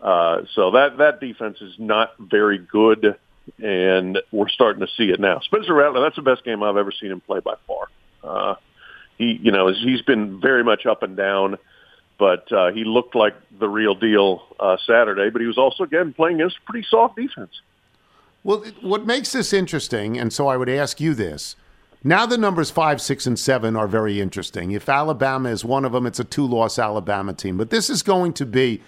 Uh, 0.01 0.43
so 0.55 0.73
that 0.73 0.99
that 0.99 1.21
defense 1.21 1.59
is 1.61 1.75
not 1.79 2.15
very 2.19 2.59
good, 2.59 3.17
and 3.63 4.19
we're 4.31 4.49
starting 4.49 4.81
to 4.81 4.93
see 4.97 5.11
it 5.11 5.19
now. 5.19 5.41
Spencer 5.41 5.75
Rattler, 5.75 6.03
that's 6.03 6.17
the 6.17 6.23
best 6.23 6.45
game 6.45 6.63
I've 6.63 6.77
ever 6.77 6.93
seen 6.93 7.11
him 7.11 7.21
play 7.21 7.41
by 7.41 7.55
far. 7.67 7.89
Uh, 8.23 8.55
he, 9.17 9.39
you 9.43 9.53
know, 9.53 9.73
he's 9.73 10.03
been 10.03 10.41
very 10.41 10.63
much 10.63 10.85
up 10.85 11.03
and 11.03 11.17
down, 11.17 11.57
but 12.19 12.51
uh, 12.53 12.73
he 12.73 12.85
looked 12.85 13.15
like 13.15 13.35
the 13.59 13.69
real 13.69 13.95
deal 13.95 14.43
uh, 14.61 14.77
Saturday. 14.87 15.31
But 15.31 15.41
he 15.41 15.47
was 15.47 15.59
also 15.59 15.85
again 15.85 16.13
playing 16.13 16.41
against 16.41 16.63
pretty 16.67 16.87
soft 16.89 17.17
defense. 17.17 17.53
Well, 18.45 18.65
what 18.83 19.07
makes 19.07 19.33
this 19.33 19.53
interesting, 19.53 20.19
and 20.19 20.33
so 20.33 20.47
I 20.47 20.57
would 20.57 20.69
ask 20.69 21.01
you 21.01 21.15
this. 21.15 21.57
Now 22.05 22.27
the 22.27 22.39
numbers 22.39 22.71
five, 22.71 23.01
six, 23.01 23.27
and 23.27 23.39
seven 23.39 23.75
are 23.75 23.89
very 23.89 24.21
interesting. 24.21 24.71
If 24.71 24.89
Alabama 24.89 25.49
is 25.49 25.65
one 25.65 25.85
of 25.85 25.93
them, 25.93 26.07
it's 26.07 26.21
a 26.21 26.25
two-loss 26.25 26.79
Alabama 26.79 27.33
team. 27.33 27.57
But 27.57 27.71
this 27.71 27.91
is 27.91 28.03
going 28.03 28.35
to 28.35 28.47
be 28.47 28.83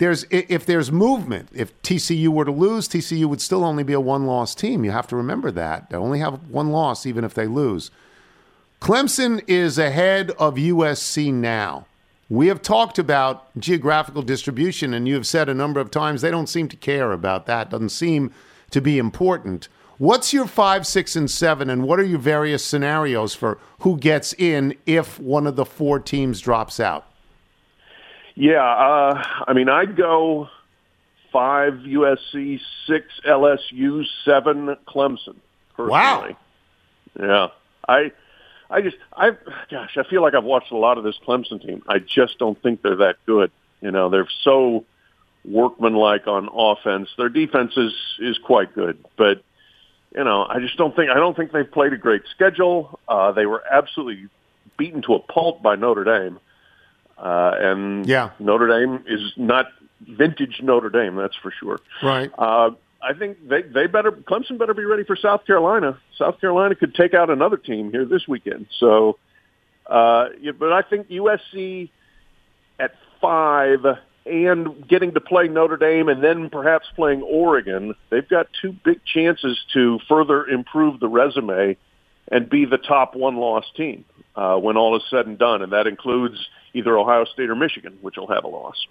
there's 0.00 0.24
if 0.30 0.64
there's 0.64 0.90
movement. 0.90 1.50
If 1.52 1.80
TCU 1.82 2.28
were 2.28 2.46
to 2.46 2.50
lose, 2.50 2.88
TCU 2.88 3.26
would 3.26 3.42
still 3.42 3.62
only 3.62 3.82
be 3.82 3.92
a 3.92 4.00
one-loss 4.00 4.54
team. 4.54 4.82
You 4.82 4.92
have 4.92 5.06
to 5.08 5.16
remember 5.16 5.50
that 5.50 5.90
they 5.90 5.96
only 5.98 6.20
have 6.20 6.48
one 6.48 6.70
loss, 6.70 7.04
even 7.04 7.22
if 7.22 7.34
they 7.34 7.46
lose. 7.46 7.90
Clemson 8.80 9.44
is 9.46 9.78
ahead 9.78 10.30
of 10.38 10.54
USC 10.54 11.34
now. 11.34 11.84
We 12.30 12.46
have 12.46 12.62
talked 12.62 12.98
about 12.98 13.54
geographical 13.58 14.22
distribution, 14.22 14.94
and 14.94 15.06
you 15.06 15.16
have 15.16 15.26
said 15.26 15.50
a 15.50 15.54
number 15.54 15.80
of 15.80 15.90
times 15.90 16.22
they 16.22 16.30
don't 16.30 16.48
seem 16.48 16.68
to 16.68 16.76
care 16.76 17.12
about 17.12 17.44
that. 17.44 17.68
Doesn't 17.68 17.90
seem 17.90 18.32
to 18.70 18.80
be 18.80 18.96
important. 18.96 19.68
What's 19.98 20.32
your 20.32 20.46
five, 20.46 20.86
six, 20.86 21.14
and 21.14 21.30
seven, 21.30 21.68
and 21.68 21.82
what 21.82 22.00
are 22.00 22.04
your 22.04 22.20
various 22.20 22.64
scenarios 22.64 23.34
for 23.34 23.58
who 23.80 23.98
gets 23.98 24.32
in 24.32 24.78
if 24.86 25.20
one 25.20 25.46
of 25.46 25.56
the 25.56 25.66
four 25.66 26.00
teams 26.00 26.40
drops 26.40 26.80
out? 26.80 27.09
Yeah, 28.34 28.62
uh, 28.62 29.22
I 29.46 29.52
mean, 29.52 29.68
I'd 29.68 29.96
go 29.96 30.48
five 31.32 31.74
USC, 31.74 32.60
six 32.86 33.06
LSU, 33.26 34.04
seven 34.24 34.76
Clemson. 34.86 35.36
Personally. 35.76 35.90
Wow. 35.90 36.36
Yeah, 37.18 37.48
I, 37.88 38.12
I 38.68 38.82
just, 38.82 38.96
I, 39.12 39.30
gosh, 39.70 39.96
I 39.96 40.04
feel 40.04 40.22
like 40.22 40.34
I've 40.34 40.44
watched 40.44 40.70
a 40.72 40.76
lot 40.76 40.98
of 40.98 41.04
this 41.04 41.16
Clemson 41.26 41.64
team. 41.64 41.82
I 41.88 41.98
just 41.98 42.38
don't 42.38 42.60
think 42.62 42.82
they're 42.82 42.96
that 42.96 43.16
good. 43.26 43.50
You 43.80 43.90
know, 43.90 44.10
they're 44.10 44.28
so 44.42 44.84
workmanlike 45.44 46.26
on 46.26 46.48
offense. 46.52 47.08
Their 47.16 47.28
defense 47.28 47.76
is 47.76 47.92
is 48.18 48.38
quite 48.38 48.74
good, 48.74 49.04
but 49.16 49.42
you 50.14 50.24
know, 50.24 50.44
I 50.48 50.58
just 50.60 50.76
don't 50.76 50.94
think 50.94 51.10
I 51.10 51.14
don't 51.14 51.36
think 51.36 51.52
they've 51.52 51.70
played 51.70 51.92
a 51.92 51.96
great 51.96 52.22
schedule. 52.30 52.98
Uh, 53.08 53.32
they 53.32 53.46
were 53.46 53.62
absolutely 53.70 54.28
beaten 54.76 55.02
to 55.02 55.14
a 55.14 55.18
pulp 55.18 55.62
by 55.62 55.76
Notre 55.76 56.04
Dame. 56.04 56.38
Uh, 57.20 57.52
and 57.58 58.06
Yeah. 58.06 58.30
Notre 58.38 58.66
Dame 58.66 59.04
is 59.06 59.32
not 59.36 59.66
vintage 60.00 60.60
Notre 60.62 60.88
Dame, 60.88 61.16
that's 61.16 61.36
for 61.36 61.50
sure. 61.50 61.80
Right. 62.02 62.30
Uh, 62.36 62.70
I 63.02 63.14
think 63.14 63.48
they 63.48 63.62
they 63.62 63.86
better 63.86 64.12
Clemson 64.12 64.58
better 64.58 64.74
be 64.74 64.84
ready 64.84 65.04
for 65.04 65.16
South 65.16 65.46
Carolina. 65.46 65.98
South 66.18 66.40
Carolina 66.40 66.74
could 66.74 66.94
take 66.94 67.14
out 67.14 67.30
another 67.30 67.56
team 67.56 67.90
here 67.90 68.04
this 68.04 68.28
weekend. 68.28 68.66
So, 68.78 69.18
uh, 69.86 70.28
yeah, 70.40 70.52
but 70.52 70.72
I 70.72 70.82
think 70.82 71.08
USC 71.08 71.90
at 72.78 72.92
five 73.20 73.84
and 74.26 74.86
getting 74.86 75.12
to 75.12 75.20
play 75.20 75.48
Notre 75.48 75.78
Dame 75.78 76.08
and 76.08 76.22
then 76.22 76.50
perhaps 76.50 76.86
playing 76.94 77.22
Oregon, 77.22 77.94
they've 78.10 78.28
got 78.28 78.48
two 78.60 78.72
big 78.84 79.00
chances 79.04 79.58
to 79.72 79.98
further 80.08 80.46
improve 80.46 81.00
the 81.00 81.08
resume 81.08 81.76
and 82.30 82.48
be 82.48 82.66
the 82.66 82.78
top 82.78 83.14
one 83.14 83.36
loss 83.36 83.64
team 83.76 84.04
uh, 84.36 84.56
when 84.56 84.76
all 84.76 84.96
is 84.96 85.02
said 85.10 85.26
and 85.26 85.38
done, 85.38 85.62
and 85.62 85.72
that 85.72 85.86
includes 85.86 86.36
either 86.74 86.96
Ohio 86.96 87.24
State 87.24 87.50
or 87.50 87.54
Michigan, 87.56 87.98
which 88.02 88.16
will 88.16 88.28
have 88.28 88.44
a 88.44 88.48
loss. 88.48 88.86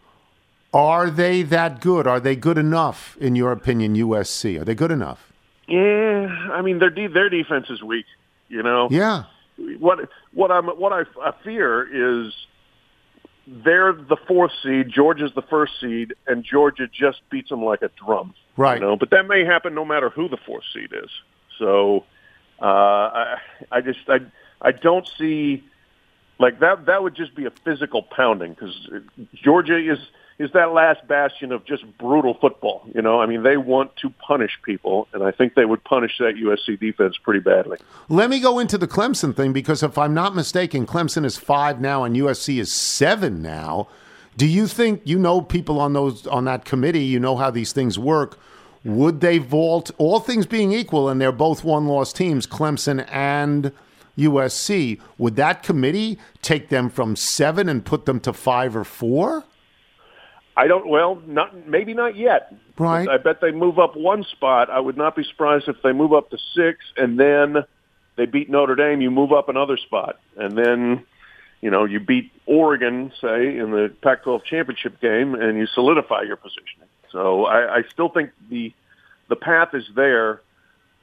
Are 0.74 1.10
they 1.10 1.42
that 1.44 1.82
good? 1.82 2.06
Are 2.06 2.20
they 2.20 2.36
good 2.36 2.58
enough, 2.58 3.18
in 3.20 3.36
your 3.36 3.52
opinion, 3.52 3.96
USC? 3.96 4.60
Are 4.62 4.66
they 4.66 4.76
good 4.76 4.92
enough? 4.92 5.32
Yeah, 5.68 6.28
I 6.52 6.62
mean 6.62 6.80
their 6.80 6.90
de- 6.90 7.08
their 7.08 7.30
defense 7.30 7.70
is 7.70 7.82
weak. 7.82 8.06
You 8.50 8.64
know, 8.64 8.88
Yeah. 8.92 9.24
what 9.80 10.00
what 10.34 10.52
I'm 10.52 10.68
what 10.68 10.94
I, 10.94 11.04
I 11.22 11.32
fear 11.44 12.26
is 12.28 12.34
they're 13.48 13.94
the 13.94 14.18
fourth 14.28 14.52
seed, 14.64 14.90
Georgia's 14.90 15.32
the 15.34 15.42
first 15.42 15.74
seed, 15.82 16.14
and 16.28 16.44
Georgia 16.44 16.88
just 16.88 17.22
beats 17.32 17.50
them 17.50 17.64
like 17.64 17.82
a 17.82 17.90
drum. 18.04 18.34
Right. 18.58 18.80
You 18.80 18.86
know, 18.86 18.96
but 18.96 19.10
that 19.12 19.28
may 19.28 19.44
happen 19.46 19.74
no 19.74 19.86
matter 19.86 20.10
who 20.10 20.28
the 20.30 20.38
fourth 20.38 20.64
seed 20.74 20.92
is. 20.92 21.10
So 21.58 22.06
uh, 22.62 22.66
I 22.66 23.38
I 23.72 23.82
just 23.82 24.00
I 24.08 24.20
I 24.62 24.72
don't 24.72 25.08
see 25.18 25.64
like 26.40 26.60
that. 26.60 26.86
That 26.86 27.04
would 27.04 27.16
just 27.16 27.36
be 27.36 27.46
a 27.46 27.52
physical 27.52 28.02
pounding 28.02 28.54
because 28.54 28.90
Georgia 29.36 29.78
is 29.78 30.00
is 30.40 30.50
that 30.54 30.72
last 30.72 31.06
bastion 31.06 31.52
of 31.52 31.66
just 31.66 31.84
brutal 31.98 32.34
football. 32.34 32.88
You 32.96 33.02
know, 33.02 33.20
I 33.20 33.26
mean, 33.26 33.44
they 33.44 33.58
want 33.58 33.98
to 33.98 34.10
punish 34.10 34.58
people, 34.64 35.10
and 35.12 35.22
I 35.22 35.32
think 35.32 35.56
they 35.56 35.66
would 35.66 35.84
punish 35.84 36.18
that 36.20 36.36
USC 36.36 36.80
defense 36.80 37.18
pretty 37.18 37.42
badly. 37.42 37.78
Let 38.08 38.30
me 38.30 38.40
go 38.40 38.58
into 38.58 38.78
the 38.78 38.88
Clemson 38.88 39.36
thing 39.36 39.52
because 39.52 39.84
if 39.84 39.98
I'm 39.98 40.14
not 40.14 40.34
mistaken, 40.36 40.88
Clemson 40.88 41.26
is 41.26 41.38
five 41.38 41.82
now 41.82 42.06
and 42.06 42.16
USC 42.16 42.58
is 42.58 42.72
seven 42.72 43.42
now. 43.42 43.90
Do 44.38 44.48
you 44.48 44.68
think 44.68 45.02
you 45.04 45.20
know 45.20 45.42
people 45.42 45.82
on 45.82 45.92
those 45.92 46.26
on 46.28 46.46
that 46.46 46.64
committee? 46.64 47.04
You 47.04 47.20
know 47.20 47.36
how 47.36 47.52
these 47.52 47.74
things 47.74 48.00
work. 48.00 48.40
Would 48.86 49.20
they 49.20 49.40
vault 49.40 49.92
all 49.98 50.22
things 50.22 50.46
being 50.46 50.72
equal, 50.72 51.10
and 51.10 51.20
they're 51.20 51.34
both 51.34 51.66
one-loss 51.66 52.14
teams, 52.14 52.48
Clemson 52.48 53.06
and 53.12 53.74
USC? 54.20 55.00
Would 55.18 55.36
that 55.38 55.64
committee 55.64 56.20
take 56.42 56.70
them 56.70 56.90
from 56.90 57.16
seven 57.16 57.70
and 57.70 57.84
put 57.84 58.06
them 58.06 58.20
to 58.22 58.34
five 58.34 58.76
or 58.76 58.84
four? 58.84 59.46
I 60.56 60.68
don't. 60.68 60.88
Well, 60.88 61.22
not 61.26 61.68
maybe 61.68 61.94
not 61.94 62.16
yet. 62.16 62.54
Right. 62.78 63.08
I 63.08 63.18
bet 63.18 63.42
they 63.42 63.52
move 63.52 63.80
up 63.80 63.96
one 63.96 64.24
spot. 64.24 64.70
I 64.70 64.80
would 64.80 64.98
not 64.98 65.16
be 65.16 65.24
surprised 65.24 65.68
if 65.68 65.78
they 65.84 65.94
move 65.94 66.14
up 66.14 66.30
to 66.32 66.38
six, 66.56 66.80
and 66.98 67.20
then 67.20 67.64
they 68.20 68.26
beat 68.26 68.50
Notre 68.50 68.76
Dame, 68.76 69.00
you 69.00 69.12
move 69.12 69.32
up 69.32 69.48
another 69.48 69.78
spot, 69.78 70.20
and 70.36 70.58
then 70.58 71.06
you 71.62 71.72
know 71.72 71.86
you 71.86 72.02
beat 72.02 72.32
Oregon, 72.46 73.14
say 73.22 73.58
in 73.58 73.72
the 73.72 73.94
Pac-12 74.02 74.44
championship 74.44 75.00
game, 75.00 75.36
and 75.36 75.58
you 75.58 75.66
solidify 75.68 76.24
your 76.24 76.36
positioning. 76.36 76.90
So 77.12 77.46
I, 77.46 77.78
I 77.78 77.82
still 77.90 78.10
think 78.10 78.32
the 78.50 78.74
the 79.30 79.38
path 79.38 79.74
is 79.74 79.86
there 79.96 80.42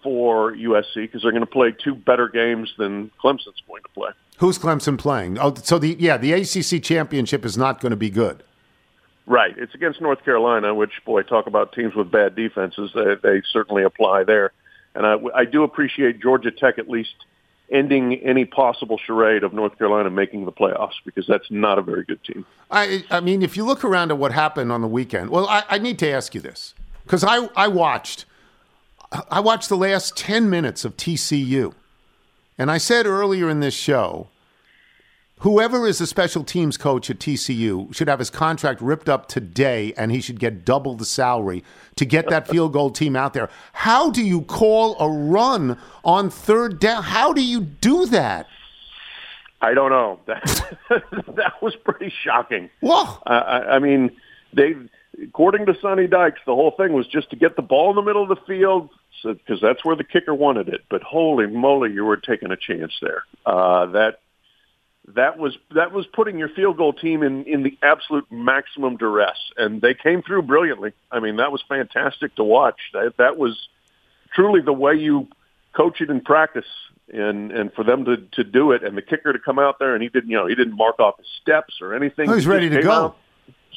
for 0.03 0.53
USC 0.53 0.95
because 0.95 1.23
they're 1.23 1.33
going 1.33 1.41
to 1.41 1.47
play 1.47 1.73
two 1.73 1.95
better 1.95 2.29
games 2.29 2.73
than 2.79 3.11
Clemson's 3.23 3.63
going 3.67 3.83
to 3.83 3.89
play. 3.95 4.11
Who's 4.39 4.59
Clemson 4.59 4.99
playing? 4.99 5.39
Oh, 5.39 5.55
so 5.55 5.79
the 5.79 5.97
yeah, 5.99 6.17
the 6.17 6.33
ACC 6.33 6.83
championship 6.83 7.45
is 7.45 7.57
not 7.57 7.81
going 7.81 7.91
to 7.91 7.97
be 7.97 8.11
good. 8.11 8.43
Right. 9.27 9.57
It's 9.59 9.75
against 9.75 10.01
North 10.01 10.25
Carolina, 10.25 10.75
which 10.75 10.93
boy, 11.05 11.23
talk 11.23 11.47
about 11.47 11.73
teams 11.73 11.95
with 11.95 12.11
bad 12.11 12.37
defenses. 12.37 12.93
They, 12.95 13.17
they 13.23 13.43
certainly 13.53 13.83
apply 13.83 14.25
there. 14.25 14.53
And 14.95 15.05
I, 15.05 15.17
I 15.35 15.45
do 15.45 15.65
appreciate 15.65 16.21
Georgia 16.21 16.51
Tech 16.51 16.79
at 16.79 16.89
least 16.89 17.15
ending 17.71 18.15
any 18.21 18.45
possible 18.45 18.99
charade 18.99 19.43
of 19.43 19.53
North 19.53 19.77
Carolina 19.77 20.11
making 20.11 20.45
the 20.45 20.53
playoffs 20.53 20.95
because 21.05 21.27
that's 21.27 21.51
not 21.51 21.79
a 21.79 21.83
very 21.83 22.05
good 22.05 22.23
team. 22.23 22.47
I, 22.71 23.05
I 23.11 23.21
mean, 23.21 23.43
if 23.43 23.57
you 23.57 23.65
look 23.65 23.85
around 23.85 24.13
at 24.13 24.19
what 24.19 24.33
happened 24.33 24.71
on 24.71 24.83
the 24.83 24.89
weekend, 24.89 25.31
well, 25.31 25.49
I, 25.49 25.65
I 25.69 25.79
need 25.79 25.99
to 26.01 26.09
ask 26.09 26.35
you 26.35 26.41
this 26.41 26.75
because 27.03 27.25
I, 27.25 27.49
I 27.57 27.67
watched, 27.69 28.25
I 29.31 29.41
watched 29.41 29.69
the 29.69 29.77
last 29.77 30.17
ten 30.17 30.51
minutes 30.51 30.85
of 30.85 30.97
TCU, 30.97 31.73
and 32.59 32.71
I 32.71 32.79
said 32.79 33.07
earlier 33.07 33.49
in 33.49 33.61
this 33.61 33.75
show, 33.75 34.29
whoever 35.41 35.87
is 35.87 35.99
the 35.99 36.07
special 36.07 36.43
teams 36.45 36.77
coach 36.77 37.11
at 37.11 37.19
TCU 37.19 37.95
should 37.95 38.09
have 38.09 38.19
his 38.19 38.31
contract 38.31 38.81
ripped 38.81 39.09
up 39.09 39.29
today, 39.29 39.93
and 39.97 40.11
he 40.11 40.21
should 40.21 40.41
get 40.41 40.65
double 40.65 40.95
the 40.95 41.05
salary 41.05 41.63
to 41.97 42.05
get 42.05 42.29
that 42.31 42.49
field 42.51 42.73
goal 42.73 42.91
team 42.91 43.17
out 43.17 43.33
there. 43.33 43.49
How 43.73 44.11
do 44.11 44.25
you 44.25 44.43
call 44.43 44.99
a 44.99 45.09
run 45.09 45.79
on 46.05 46.31
third 46.31 46.81
down? 46.81 47.03
How 47.03 47.33
do 47.33 47.43
you 47.43 47.61
do 47.61 48.07
that? 48.07 48.47
I 49.61 49.75
don't 49.75 49.91
know. 49.91 50.21
That 50.27 50.79
that 51.37 51.63
was 51.63 51.77
pretty 51.77 52.13
shocking. 52.23 52.71
Whoa. 52.81 53.19
I, 53.27 53.77
I 53.77 53.79
mean, 53.79 54.11
they, 54.53 54.75
according 55.23 55.67
to 55.67 55.75
Sonny 55.81 56.07
Dykes, 56.07 56.41
the 56.47 56.55
whole 56.55 56.73
thing 56.73 56.93
was 56.93 57.07
just 57.07 57.31
to 57.31 57.37
get 57.37 57.57
the 57.57 57.63
ball 57.63 57.91
in 57.91 57.97
the 57.97 58.03
middle 58.03 58.23
of 58.23 58.29
the 58.29 58.45
field 58.47 58.91
because 59.23 59.61
that's 59.61 59.85
where 59.85 59.97
the 59.97 60.05
kicker 60.05 60.35
wanted 60.35 60.69
it. 60.69 60.83
But 60.89 61.03
holy 61.03 61.47
moly, 61.47 61.93
you 61.93 62.05
were 62.05 62.17
taking 62.17 62.51
a 62.51 62.57
chance 62.57 62.93
there. 63.01 63.25
Uh, 63.45 63.87
that 63.87 64.21
that 65.15 65.39
was 65.39 65.57
that 65.75 65.93
was 65.93 66.07
putting 66.07 66.39
your 66.39 66.49
field 66.49 66.77
goal 66.77 66.93
team 66.93 67.23
in 67.23 67.45
in 67.45 67.63
the 67.63 67.79
absolute 67.83 68.31
maximum 68.31 68.97
duress, 68.97 69.39
and 69.57 69.81
they 69.81 69.95
came 69.95 70.23
through 70.23 70.43
brilliantly. 70.43 70.93
I 71.11 71.21
mean, 71.21 71.37
that 71.37 71.53
was 71.53 71.63
fantastic 71.69 72.35
to 72.37 72.45
watch. 72.45 72.79
That 72.93 73.15
that 73.19 73.37
was 73.37 73.57
truly 74.35 74.61
the 74.61 74.73
way 74.73 74.95
you 74.95 75.29
coach 75.75 76.01
it 76.01 76.11
in 76.11 76.21
practice, 76.21 76.67
and 77.13 77.53
and 77.53 77.73
for 77.73 77.85
them 77.85 78.05
to 78.05 78.17
to 78.33 78.45
do 78.45 78.73
it, 78.73 78.83
and 78.83 78.97
the 78.97 79.03
kicker 79.03 79.33
to 79.33 79.39
come 79.39 79.59
out 79.59 79.79
there, 79.79 79.95
and 79.95 80.03
he 80.03 80.09
didn't 80.09 80.29
you 80.31 80.37
know 80.37 80.47
he 80.47 80.55
didn't 80.55 80.77
mark 80.77 80.99
off 80.99 81.17
his 81.19 81.27
steps 81.41 81.75
or 81.81 81.95
anything. 81.95 82.31
He's 82.33 82.45
He 82.45 82.51
ready 82.51 82.69
just 82.69 82.81
to 82.81 82.87
go. 82.87 82.93
out, 82.93 83.17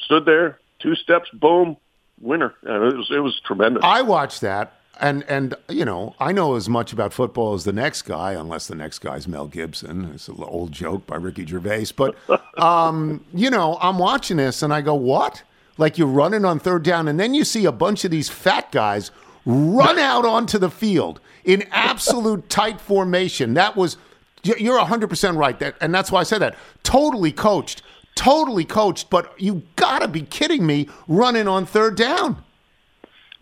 stood 0.04 0.24
there, 0.24 0.58
two 0.80 0.94
steps, 0.94 1.28
boom, 1.32 1.76
winner. 2.20 2.54
And 2.62 2.92
it 2.92 2.96
was 2.96 3.10
it 3.10 3.20
was 3.20 3.40
tremendous. 3.46 3.82
I 3.84 4.02
watched 4.02 4.40
that, 4.42 4.74
and 5.00 5.24
and 5.28 5.54
you 5.68 5.84
know, 5.84 6.14
I 6.20 6.32
know 6.32 6.56
as 6.56 6.68
much 6.68 6.92
about 6.92 7.12
football 7.12 7.54
as 7.54 7.64
the 7.64 7.72
next 7.72 8.02
guy, 8.02 8.32
unless 8.32 8.66
the 8.66 8.74
next 8.74 8.98
guy's 9.00 9.26
Mel 9.28 9.46
Gibson. 9.46 10.10
It's 10.14 10.28
an 10.28 10.36
old 10.42 10.72
joke 10.72 11.06
by 11.06 11.16
Ricky 11.16 11.46
Gervais, 11.46 11.86
but 11.96 12.16
um, 12.58 13.24
you 13.34 13.50
know, 13.50 13.78
I'm 13.80 13.98
watching 13.98 14.36
this 14.38 14.62
and 14.62 14.72
I 14.72 14.80
go, 14.80 14.94
"What?" 14.94 15.42
Like 15.78 15.96
you're 15.96 16.08
running 16.08 16.44
on 16.44 16.58
third 16.58 16.82
down, 16.82 17.08
and 17.08 17.18
then 17.18 17.32
you 17.32 17.44
see 17.44 17.64
a 17.64 17.72
bunch 17.72 18.04
of 18.04 18.10
these 18.10 18.28
fat 18.28 18.70
guys 18.72 19.10
run 19.46 19.98
out 20.10 20.24
onto 20.26 20.58
the 20.58 20.70
field 20.70 21.20
in 21.44 21.64
absolute 21.70 22.48
tight 22.50 22.80
formation. 22.80 23.54
That 23.54 23.76
was 23.76 23.96
you- 24.42 24.56
you're 24.58 24.78
100% 24.78 25.36
right 25.38 25.58
that 25.58 25.76
and 25.80 25.94
that's 25.94 26.12
why 26.12 26.20
I 26.20 26.24
said 26.24 26.38
that. 26.40 26.56
Totally 26.82 27.32
coached. 27.32 27.82
Totally 28.14 28.64
coached, 28.66 29.08
but 29.08 29.32
you 29.40 29.62
got 29.90 29.98
to 30.00 30.08
be 30.08 30.22
kidding 30.22 30.64
me 30.64 30.88
running 31.08 31.48
on 31.48 31.66
third 31.66 31.96
down. 31.96 32.42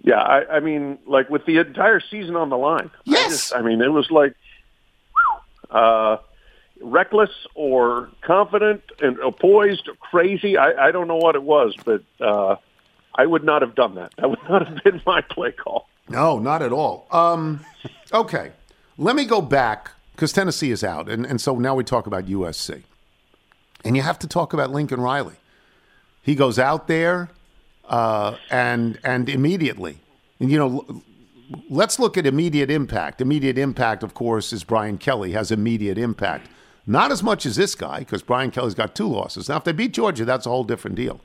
Yeah, 0.03 0.21
I, 0.21 0.57
I 0.57 0.61
mean, 0.61 0.99
like 1.07 1.29
with 1.29 1.45
the 1.45 1.59
entire 1.59 2.01
season 2.01 2.37
on 2.37 2.49
the 2.49 2.57
line. 2.57 2.91
I, 2.95 2.99
Yes. 3.05 3.29
just, 3.31 3.55
I 3.55 3.61
mean, 3.63 3.83
it 3.83 3.89
was 3.93 4.11
like 4.11 4.35
uh, 5.71 6.17
reckless 6.81 7.31
or 7.55 8.09
confident 8.23 8.83
and 9.01 9.19
poised, 9.39 9.89
or 9.89 9.95
crazy. 9.97 10.57
I, 10.57 10.89
I 10.89 10.91
don't 10.93 11.09
know 11.09 11.17
what 11.17 11.35
it 11.35 11.43
was, 11.43 11.75
but 11.85 12.03
uh, 12.21 12.57
I 13.15 13.27
would 13.27 13.45
not 13.45 13.61
have 13.63 13.75
done 13.75 13.97
that. 13.97 14.15
That 14.17 14.31
would 14.31 14.43
not 14.49 14.67
have 14.67 14.83
been 14.85 15.03
my 15.05 15.21
play 15.21 15.53
call. 15.53 15.89
No, 16.09 16.39
not 16.39 16.63
at 16.63 16.73
all. 16.73 17.07
Um, 17.11 17.61
okay, 18.15 18.53
let 18.97 19.15
me 19.15 19.27
go 19.27 19.43
back 19.43 19.91
because 20.13 20.33
Tennessee 20.33 20.71
is 20.71 20.83
out, 20.83 21.09
and, 21.11 21.27
and 21.27 21.39
so 21.41 21.57
now 21.59 21.75
we 21.75 21.85
talk 21.85 22.07
about 22.07 22.25
USC, 22.27 22.85
and 23.85 23.95
you 23.97 24.03
have 24.03 24.19
to 24.21 24.27
talk 24.29 24.55
about 24.55 24.71
Lincoln 24.71 25.01
Riley. 25.01 25.35
He 26.29 26.35
goes 26.35 26.59
out 26.59 26.89
there, 26.89 27.31
uh, 27.89 28.37
and 28.51 28.99
and 29.03 29.31
immediately, 29.31 29.97
and 30.39 30.51
you 30.51 30.59
know, 30.59 31.03
let's 31.71 31.99
look 31.99 32.19
at 32.19 32.27
immediate 32.27 32.71
impact. 32.71 33.23
Immediate 33.23 33.57
impact, 33.57 34.03
of 34.03 34.13
course, 34.13 34.53
is 34.53 34.63
Brian 34.63 34.99
Kelly 34.99 35.33
has 35.33 35.51
immediate 35.51 35.97
impact. 35.97 36.51
Not 36.87 37.13
as 37.13 37.23
much 37.23 37.47
as 37.47 37.57
this 37.57 37.75
guy 37.75 38.01
because 38.01 38.23
Brian 38.23 38.51
Kelly's 38.51 38.75
got 38.75 38.95
two 38.95 39.09
losses. 39.09 39.49
Now, 39.49 39.57
if 39.57 39.65
they 39.65 39.73
beat 39.73 39.95
Georgia, 39.95 40.27
that's 40.27 40.45
a 40.45 40.51
whole 40.51 40.65
different 40.65 40.97
deal. 40.97 41.23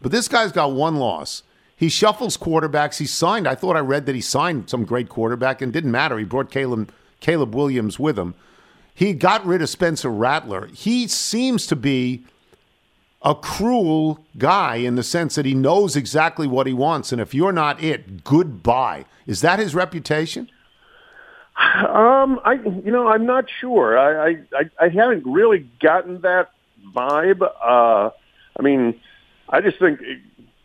But 0.00 0.10
this 0.10 0.26
guy's 0.26 0.52
got 0.52 0.72
one 0.72 0.96
loss. 0.96 1.42
He 1.76 1.90
shuffles 1.90 2.38
quarterbacks. 2.38 2.96
He 2.96 3.04
signed. 3.04 3.46
I 3.46 3.56
thought 3.56 3.76
I 3.76 3.80
read 3.80 4.06
that 4.06 4.14
he 4.14 4.22
signed 4.22 4.70
some 4.70 4.86
great 4.86 5.10
quarterback, 5.10 5.60
and 5.60 5.70
didn't 5.70 5.92
matter. 5.92 6.16
He 6.16 6.24
brought 6.24 6.50
Caleb 6.50 6.90
Caleb 7.20 7.54
Williams 7.54 7.98
with 7.98 8.18
him. 8.18 8.34
He 8.94 9.12
got 9.12 9.44
rid 9.44 9.60
of 9.60 9.68
Spencer 9.68 10.08
Rattler. 10.08 10.68
He 10.68 11.08
seems 11.08 11.66
to 11.66 11.76
be 11.76 12.24
a 13.22 13.34
cruel 13.34 14.24
guy 14.38 14.76
in 14.76 14.94
the 14.94 15.02
sense 15.02 15.34
that 15.34 15.46
he 15.46 15.54
knows 15.54 15.96
exactly 15.96 16.46
what 16.46 16.66
he 16.66 16.72
wants, 16.72 17.12
and 17.12 17.20
if 17.20 17.34
you're 17.34 17.52
not 17.52 17.82
it, 17.82 18.24
goodbye. 18.24 19.04
Is 19.26 19.40
that 19.40 19.58
his 19.58 19.74
reputation? 19.74 20.48
Um, 21.56 22.38
I 22.44 22.54
you 22.84 22.92
know 22.92 23.08
I'm 23.08 23.24
not 23.24 23.46
sure. 23.60 23.98
I 23.98 24.30
I, 24.52 24.70
I, 24.78 24.88
haven't 24.88 25.24
really 25.24 25.68
gotten 25.80 26.20
that 26.20 26.50
vibe. 26.94 27.40
Uh, 27.42 28.10
I 28.58 28.62
mean, 28.62 29.00
I 29.48 29.62
just 29.62 29.78
think 29.78 30.00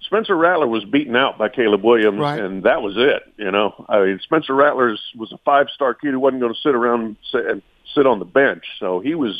Spencer 0.02 0.36
Rattler 0.36 0.68
was 0.68 0.84
beaten 0.84 1.16
out 1.16 1.38
by 1.38 1.48
Caleb 1.48 1.84
Williams, 1.84 2.20
Right. 2.20 2.40
and 2.40 2.64
that 2.64 2.82
was 2.82 2.96
it. 2.98 3.24
You 3.38 3.52
know, 3.52 3.86
I 3.88 4.04
mean, 4.04 4.20
Spencer 4.22 4.54
Rattler 4.54 4.98
was 5.16 5.32
a 5.32 5.38
five 5.46 5.68
star 5.74 5.94
kid 5.94 6.12
who 6.12 6.20
wasn't 6.20 6.42
going 6.42 6.54
to 6.54 6.60
sit 6.60 6.76
around 6.76 7.02
and 7.02 7.16
sit, 7.32 7.46
and 7.46 7.62
sit 7.96 8.06
on 8.06 8.20
the 8.20 8.26
bench, 8.26 8.66
so 8.78 9.00
he 9.00 9.16
was 9.16 9.40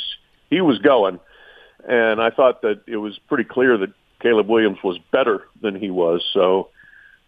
he 0.50 0.62
was 0.62 0.80
going, 0.80 1.20
and 1.88 2.22
I 2.22 2.30
thought 2.30 2.62
that 2.62 2.82
it 2.88 2.98
was 2.98 3.18
pretty 3.28 3.44
clear 3.44 3.78
that 3.78 3.90
Caleb 4.20 4.48
Williams 4.48 4.78
was 4.84 4.98
better 5.12 5.48
than 5.62 5.76
he 5.76 5.90
was. 5.90 6.24
So, 6.34 6.70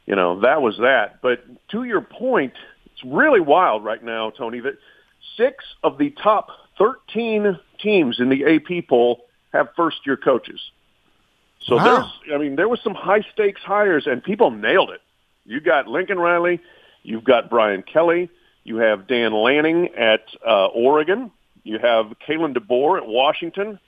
you 0.05 0.15
know, 0.15 0.41
that 0.41 0.61
was 0.61 0.77
that. 0.77 1.21
But 1.21 1.43
to 1.69 1.83
your 1.83 2.01
point, 2.01 2.53
it's 2.91 3.03
really 3.03 3.39
wild 3.39 3.83
right 3.83 4.03
now, 4.03 4.29
Tony, 4.29 4.59
that 4.61 4.77
six 5.37 5.63
of 5.83 5.97
the 5.97 6.11
top 6.11 6.49
13 6.77 7.57
teams 7.79 8.19
in 8.19 8.29
the 8.29 8.45
AP 8.45 8.87
poll 8.87 9.25
have 9.51 9.69
first 9.75 9.97
year 10.05 10.17
coaches. 10.17 10.59
So 11.61 11.77
Wow. 11.77 12.11
there's, 12.25 12.35
I 12.35 12.43
mean, 12.43 12.55
there 12.55 12.67
was 12.67 12.81
some 12.83 12.93
high 12.93 13.25
stakes 13.33 13.61
hires 13.61 14.05
and 14.07 14.23
people 14.23 14.51
nailed 14.51 14.89
it. 14.89 15.01
You 15.45 15.59
got 15.59 15.87
Lincoln 15.87 16.19
Riley, 16.19 16.59
you've 17.03 17.23
got 17.23 17.49
Brian 17.49 17.83
Kelly, 17.83 18.29
you 18.63 18.77
have 18.77 19.07
Dan 19.07 19.33
Lanning 19.33 19.89
at 19.95 20.25
uh, 20.45 20.67
Oregon, 20.67 21.31
you 21.63 21.79
have 21.79 22.13
Kalen 22.27 22.55
DeBoer 22.55 22.97
at 22.97 23.07
Washington, 23.07 23.79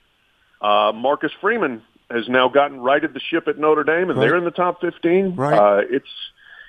uh, 0.60 0.92
Marcus 0.94 1.32
Freeman 1.40 1.82
has 2.10 2.28
now 2.28 2.48
gotten 2.48 2.78
righted 2.80 3.12
the 3.14 3.20
ship 3.20 3.48
at 3.48 3.58
Notre 3.58 3.84
Dame, 3.84 4.10
and 4.10 4.18
Right. 4.18 4.26
they're 4.26 4.36
in 4.36 4.44
the 4.44 4.50
top 4.50 4.80
15. 4.80 5.34
Right. 5.36 5.58
Uh, 5.58 5.82
it's 5.90 6.08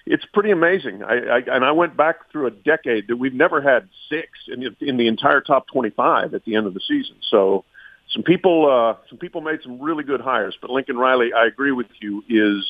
it's 0.10 0.24
pretty 0.34 0.52
amazing. 0.52 1.04
I, 1.04 1.16
I 1.16 1.38
and 1.56 1.66
I 1.66 1.72
went 1.72 1.98
back 1.98 2.32
through 2.32 2.48
a 2.48 2.52
decade 2.52 3.08
that 3.10 3.18
we've 3.18 3.34
never 3.34 3.62
had 3.62 3.90
six 4.10 4.30
in 4.48 4.62
the, 4.62 4.76
in 4.80 4.96
the 4.98 5.08
entire 5.08 5.42
top 5.42 5.68
25 5.68 6.34
at 6.34 6.46
the 6.46 6.56
end 6.56 6.66
of 6.66 6.74
the 6.74 6.80
season. 6.88 7.18
So 7.30 7.66
some 8.14 8.24
people 8.24 8.70
uh, 8.72 9.02
some 9.10 9.18
people 9.20 9.42
made 9.42 9.60
some 9.64 9.82
really 9.82 10.04
good 10.06 10.22
hires, 10.22 10.58
but 10.62 10.70
Lincoln 10.70 10.98
Riley, 10.98 11.34
I 11.34 11.46
agree 11.46 11.74
with 11.74 11.88
you, 12.00 12.24
is 12.30 12.66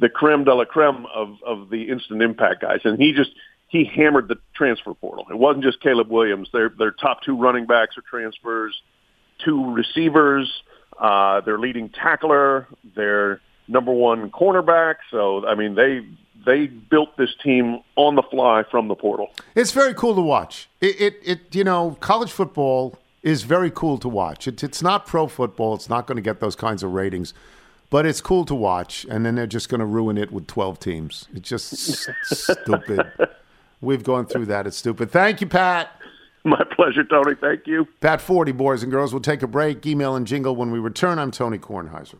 the 0.00 0.08
creme 0.08 0.42
de 0.44 0.52
la 0.54 0.64
creme 0.64 1.06
of 1.14 1.36
of 1.46 1.70
the 1.70 1.84
instant 1.90 2.20
impact 2.22 2.60
guys, 2.62 2.80
and 2.84 2.98
he 3.00 3.12
just 3.12 3.30
he 3.68 3.84
hammered 3.84 4.26
the 4.28 4.36
transfer 4.54 4.94
portal. 4.94 5.26
It 5.30 5.36
wasn't 5.38 5.64
just 5.64 5.80
Caleb 5.80 6.10
Williams. 6.10 6.48
Their 6.52 6.70
their 6.76 6.90
top 6.90 7.22
two 7.22 7.36
running 7.36 7.66
backs 7.66 7.96
are 7.96 8.02
transfers, 8.10 8.76
two 9.44 9.72
receivers, 9.72 10.62
uh, 10.98 11.40
their 11.40 11.58
leading 11.58 11.88
tackler, 11.90 12.66
their 12.96 13.40
number 13.68 13.92
one 13.92 14.30
cornerback. 14.30 14.96
So 15.10 15.46
I 15.46 15.54
mean 15.54 15.74
they 15.74 16.06
they 16.44 16.66
built 16.66 17.16
this 17.16 17.30
team 17.42 17.80
on 17.96 18.14
the 18.14 18.22
fly 18.22 18.64
from 18.70 18.88
the 18.88 18.94
portal. 18.94 19.30
It's 19.54 19.72
very 19.72 19.94
cool 19.94 20.14
to 20.14 20.20
watch. 20.20 20.68
It, 20.80 21.00
it, 21.00 21.20
it 21.24 21.54
you 21.54 21.64
know, 21.64 21.96
college 22.00 22.30
football 22.30 22.98
is 23.22 23.42
very 23.42 23.70
cool 23.70 23.98
to 23.98 24.08
watch. 24.08 24.46
It, 24.46 24.62
it's 24.62 24.82
not 24.82 25.06
pro 25.06 25.26
football. 25.26 25.74
It's 25.74 25.88
not 25.88 26.06
going 26.06 26.16
to 26.16 26.22
get 26.22 26.40
those 26.40 26.56
kinds 26.56 26.82
of 26.82 26.92
ratings, 26.92 27.32
but 27.90 28.06
it's 28.06 28.20
cool 28.20 28.44
to 28.44 28.54
watch. 28.54 29.06
And 29.08 29.24
then 29.24 29.34
they're 29.34 29.46
just 29.46 29.68
going 29.68 29.80
to 29.80 29.86
ruin 29.86 30.18
it 30.18 30.30
with 30.30 30.46
12 30.46 30.78
teams. 30.78 31.28
It's 31.34 31.48
just 31.48 32.06
stupid. 32.24 33.10
We've 33.80 34.04
gone 34.04 34.26
through 34.26 34.46
that. 34.46 34.66
It's 34.66 34.76
stupid. 34.76 35.10
Thank 35.10 35.40
you, 35.40 35.46
Pat. 35.46 35.90
My 36.46 36.62
pleasure, 36.76 37.04
Tony. 37.04 37.34
Thank 37.40 37.66
you. 37.66 37.88
Pat 38.00 38.20
Forde, 38.20 38.54
boys 38.56 38.82
and 38.82 38.92
girls. 38.92 39.14
We'll 39.14 39.22
take 39.22 39.42
a 39.42 39.46
break. 39.46 39.86
Email 39.86 40.14
and 40.14 40.26
jingle 40.26 40.54
when 40.54 40.70
we 40.70 40.78
return. 40.78 41.18
I'm 41.18 41.30
Tony 41.30 41.58
Kornheiser. 41.58 42.18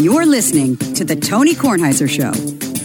You're 0.00 0.26
listening 0.26 0.76
to 0.94 1.04
The 1.04 1.14
Tony 1.14 1.54
Kornheiser 1.54 2.08
Show. 2.08 2.75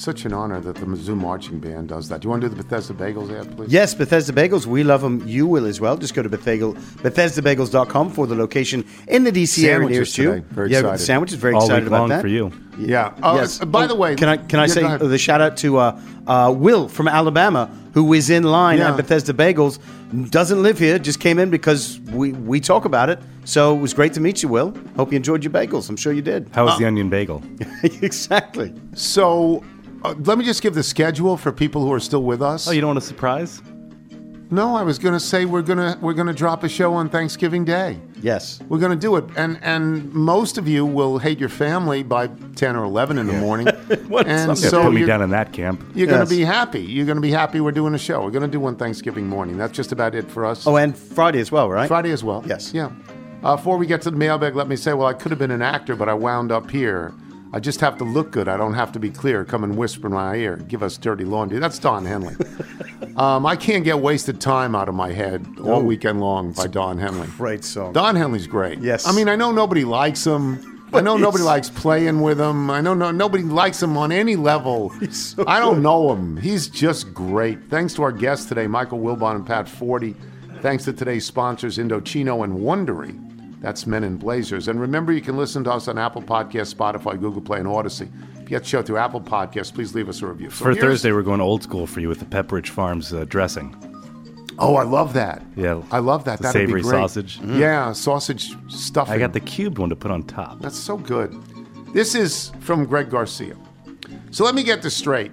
Such 0.00 0.24
an 0.24 0.32
honor 0.32 0.60
that 0.60 0.76
the 0.76 0.86
Mizzou 0.86 1.14
Marching 1.14 1.58
Band 1.58 1.90
does 1.90 2.08
that. 2.08 2.22
Do 2.22 2.26
you 2.26 2.30
want 2.30 2.40
to 2.40 2.48
do 2.48 2.54
the 2.54 2.62
Bethesda 2.62 2.94
Bagels 2.94 3.38
ad, 3.38 3.54
please? 3.54 3.70
Yes, 3.70 3.92
Bethesda 3.92 4.32
Bagels. 4.32 4.64
We 4.64 4.82
love 4.82 5.02
them. 5.02 5.22
You 5.28 5.46
will 5.46 5.66
as 5.66 5.78
well. 5.78 5.98
Just 5.98 6.14
go 6.14 6.22
to 6.22 6.28
Bethesda, 6.30 6.72
BethesdaBagels.com 7.04 8.10
for 8.12 8.26
the 8.26 8.34
location 8.34 8.86
in 9.08 9.24
the 9.24 9.30
DC 9.30 9.62
area 9.64 9.74
Sandwiches 9.74 9.90
nearest 10.16 10.18
you. 10.18 10.40
Very 10.54 10.70
yeah, 10.70 10.78
excited. 10.78 11.04
Sandwiches. 11.04 11.36
Very 11.36 11.52
All 11.54 11.60
excited 11.64 11.86
about 11.86 12.00
long 12.00 12.08
that. 12.08 12.22
for 12.22 12.28
you. 12.28 12.50
Yeah. 12.78 13.12
Oh, 13.22 13.36
yes. 13.36 13.58
By 13.58 13.86
the 13.86 13.92
Oh, 13.92 13.98
way, 13.98 14.14
can 14.14 14.30
I 14.30 14.38
can 14.38 14.58
I 14.58 14.62
Yeah, 14.68 14.96
say 14.98 15.06
the 15.06 15.18
shout 15.18 15.42
out 15.42 15.58
to 15.58 15.76
uh, 15.76 16.00
uh, 16.26 16.50
Will 16.56 16.88
from 16.88 17.06
Alabama 17.06 17.70
who 17.92 18.10
is 18.14 18.30
in 18.30 18.44
line 18.44 18.78
Yeah. 18.78 18.92
at 18.92 18.96
Bethesda 18.96 19.34
Bagels. 19.34 19.78
Doesn't 20.30 20.62
live 20.62 20.78
here. 20.78 20.98
Just 20.98 21.20
came 21.20 21.38
in 21.38 21.50
because 21.50 22.00
we 22.10 22.32
we 22.32 22.58
talk 22.58 22.86
about 22.86 23.10
it. 23.10 23.18
So 23.44 23.76
it 23.76 23.80
was 23.80 23.92
great 23.92 24.14
to 24.14 24.20
meet 24.20 24.42
you, 24.42 24.48
Will. 24.48 24.74
Hope 24.96 25.12
you 25.12 25.16
enjoyed 25.16 25.44
your 25.44 25.52
bagels. 25.52 25.90
I'm 25.90 25.96
sure 25.96 26.12
you 26.12 26.22
did. 26.22 26.48
How 26.52 26.64
was 26.64 26.78
the 26.78 26.86
onion 26.86 27.10
bagel? 27.10 27.42
exactly. 27.82 28.72
So, 28.94 29.64
uh, 30.04 30.14
let 30.24 30.38
me 30.38 30.44
just 30.44 30.62
give 30.62 30.74
the 30.74 30.82
schedule 30.82 31.36
for 31.36 31.52
people 31.52 31.82
who 31.84 31.92
are 31.92 32.00
still 32.00 32.22
with 32.22 32.42
us. 32.42 32.66
Oh, 32.68 32.70
you 32.70 32.80
don't 32.80 32.88
want 32.88 32.98
a 32.98 33.02
surprise? 33.02 33.62
No, 34.52 34.74
I 34.74 34.82
was 34.82 34.98
going 34.98 35.12
to 35.14 35.20
say 35.20 35.44
we're 35.44 35.62
going 35.62 35.78
to 35.78 35.96
we're 36.00 36.12
going 36.14 36.26
to 36.26 36.32
drop 36.32 36.64
a 36.64 36.68
show 36.68 36.92
on 36.94 37.08
Thanksgiving 37.08 37.64
Day. 37.64 38.00
Yes. 38.20 38.58
We're 38.68 38.80
going 38.80 38.90
to 38.90 38.98
do 38.98 39.14
it, 39.14 39.24
and 39.36 39.60
and 39.62 40.12
most 40.12 40.58
of 40.58 40.66
you 40.66 40.84
will 40.84 41.18
hate 41.18 41.38
your 41.38 41.48
family 41.48 42.02
by 42.02 42.26
ten 42.56 42.74
or 42.74 42.82
eleven 42.82 43.16
in 43.18 43.28
the 43.28 43.32
morning. 43.34 43.68
and 43.88 44.10
Yeah, 44.10 44.54
so 44.54 44.82
put 44.82 44.92
me 44.92 44.98
you're, 45.00 45.06
down 45.06 45.22
in 45.22 45.30
that 45.30 45.52
camp. 45.52 45.80
you're 45.94 46.08
going 46.08 46.22
Yes. 46.22 46.28
to 46.30 46.34
be 46.36 46.44
happy. 46.44 46.80
You're 46.82 47.06
going 47.06 47.16
to 47.16 47.22
be 47.22 47.30
happy 47.30 47.60
we're 47.60 47.70
doing 47.70 47.94
a 47.94 47.98
show. 47.98 48.24
We're 48.24 48.32
going 48.32 48.42
to 48.42 48.48
do 48.48 48.58
one 48.58 48.74
Thanksgiving 48.74 49.28
morning. 49.28 49.56
That's 49.56 49.72
just 49.72 49.92
about 49.92 50.16
it 50.16 50.28
for 50.28 50.44
us. 50.44 50.66
Oh, 50.66 50.76
and 50.76 50.98
Friday 50.98 51.38
as 51.38 51.52
well, 51.52 51.70
right? 51.70 51.86
Friday 51.86 52.10
as 52.10 52.24
well. 52.24 52.42
Yes. 52.44 52.74
Yeah. 52.74 52.90
Uh, 53.44 53.54
before 53.54 53.76
we 53.78 53.86
get 53.86 54.02
to 54.02 54.10
the 54.10 54.16
mailbag, 54.16 54.56
let 54.56 54.66
me 54.66 54.74
say, 54.74 54.94
well, 54.94 55.06
I 55.06 55.14
could 55.14 55.30
have 55.30 55.38
been 55.38 55.52
an 55.52 55.62
actor, 55.62 55.94
but 55.94 56.08
I 56.08 56.14
wound 56.14 56.50
up 56.50 56.68
here. 56.70 57.14
I 57.52 57.58
just 57.58 57.80
have 57.80 57.98
to 57.98 58.04
look 58.04 58.30
good. 58.30 58.48
I 58.48 58.56
don't 58.56 58.74
have 58.74 58.92
to 58.92 59.00
be 59.00 59.10
clear. 59.10 59.44
Come 59.44 59.64
and 59.64 59.76
whisper 59.76 60.06
in 60.06 60.12
my 60.12 60.36
ear. 60.36 60.56
Give 60.56 60.82
us 60.82 60.96
dirty 60.96 61.24
laundry. 61.24 61.58
That's 61.58 61.78
Don 61.78 62.04
Henley. 62.04 62.36
um, 63.16 63.44
I 63.44 63.56
can't 63.56 63.82
get 63.82 63.98
wasted 63.98 64.40
time 64.40 64.76
out 64.76 64.88
of 64.88 64.94
my 64.94 65.10
head 65.12 65.44
all 65.64 65.82
weekend 65.82 66.20
long 66.20 66.52
by 66.52 66.68
Don 66.68 66.98
Henley. 66.98 67.26
Great 67.36 67.64
song. 67.64 67.92
Don 67.92 68.14
Henley's 68.14 68.46
great. 68.46 68.78
Yes. 68.78 69.06
I 69.06 69.12
mean, 69.12 69.28
I 69.28 69.34
know 69.34 69.50
nobody 69.50 69.84
likes 69.84 70.24
him. 70.24 70.70
I 70.92 71.00
know 71.00 71.16
nobody 71.16 71.44
likes 71.44 71.70
playing 71.70 72.20
with 72.20 72.40
him. 72.40 72.70
I 72.70 72.80
know 72.80 72.94
no, 72.94 73.10
nobody 73.10 73.44
likes 73.44 73.82
him 73.82 73.96
on 73.96 74.10
any 74.10 74.36
level. 74.36 74.90
so 75.10 75.44
I 75.46 75.60
don't 75.60 75.82
know 75.82 76.12
him. 76.12 76.36
He's 76.36 76.68
just 76.68 77.14
great. 77.14 77.68
Thanks 77.68 77.94
to 77.94 78.02
our 78.02 78.12
guests 78.12 78.46
today, 78.46 78.66
Michael 78.66 78.98
Wilbon 79.00 79.36
and 79.36 79.46
Pat 79.46 79.68
Forde. 79.68 80.14
Thanks 80.60 80.84
to 80.84 80.92
today's 80.92 81.24
sponsors, 81.24 81.78
Indochino 81.78 82.44
and 82.44 82.58
Wondery. 82.58 83.29
That's 83.60 83.86
Men 83.86 84.04
in 84.04 84.16
Blazers. 84.16 84.68
And 84.68 84.80
remember, 84.80 85.12
you 85.12 85.20
can 85.20 85.36
listen 85.36 85.64
to 85.64 85.72
us 85.72 85.86
on 85.86 85.98
Apple 85.98 86.22
Podcasts, 86.22 86.74
Spotify, 86.74 87.20
Google 87.20 87.42
Play, 87.42 87.58
and 87.58 87.68
Audacy. 87.68 88.08
If 88.34 88.42
you 88.42 88.48
get 88.48 88.62
the 88.62 88.68
show 88.68 88.82
through 88.82 88.96
Apple 88.96 89.20
Podcasts, 89.20 89.72
please 89.72 89.94
leave 89.94 90.08
us 90.08 90.22
a 90.22 90.26
review. 90.26 90.50
So 90.50 90.64
For 90.64 90.74
Thursday, 90.74 91.12
we're 91.12 91.22
going 91.22 91.40
old 91.40 91.62
school 91.62 91.86
for 91.86 92.00
you 92.00 92.08
with 92.08 92.20
the 92.20 92.24
Pepperidge 92.24 92.68
Farms 92.68 93.12
uh, 93.12 93.24
dressing. 93.26 93.76
Oh, 94.58 94.76
I 94.76 94.82
love 94.82 95.14
that. 95.14 95.42
Yeah. 95.56 95.82
I 95.90 95.98
love 96.00 96.24
that. 96.24 96.38
That'd 96.40 96.52
savory 96.52 96.80
be 96.80 96.82
great. 96.82 96.92
sausage. 96.92 97.40
Yeah, 97.42 97.92
sausage 97.92 98.54
stuffing. 98.68 99.14
I 99.14 99.18
got 99.18 99.32
the 99.32 99.40
cubed 99.40 99.78
one 99.78 99.88
to 99.88 99.96
put 99.96 100.10
on 100.10 100.22
top. 100.24 100.60
That's 100.60 100.78
so 100.78 100.96
good. 100.98 101.34
This 101.94 102.14
is 102.14 102.52
from 102.60 102.84
Greg 102.84 103.10
Garcia. 103.10 103.56
So 104.30 104.44
let 104.44 104.54
me 104.54 104.62
get 104.62 104.82
this 104.82 104.96
straight. 104.96 105.32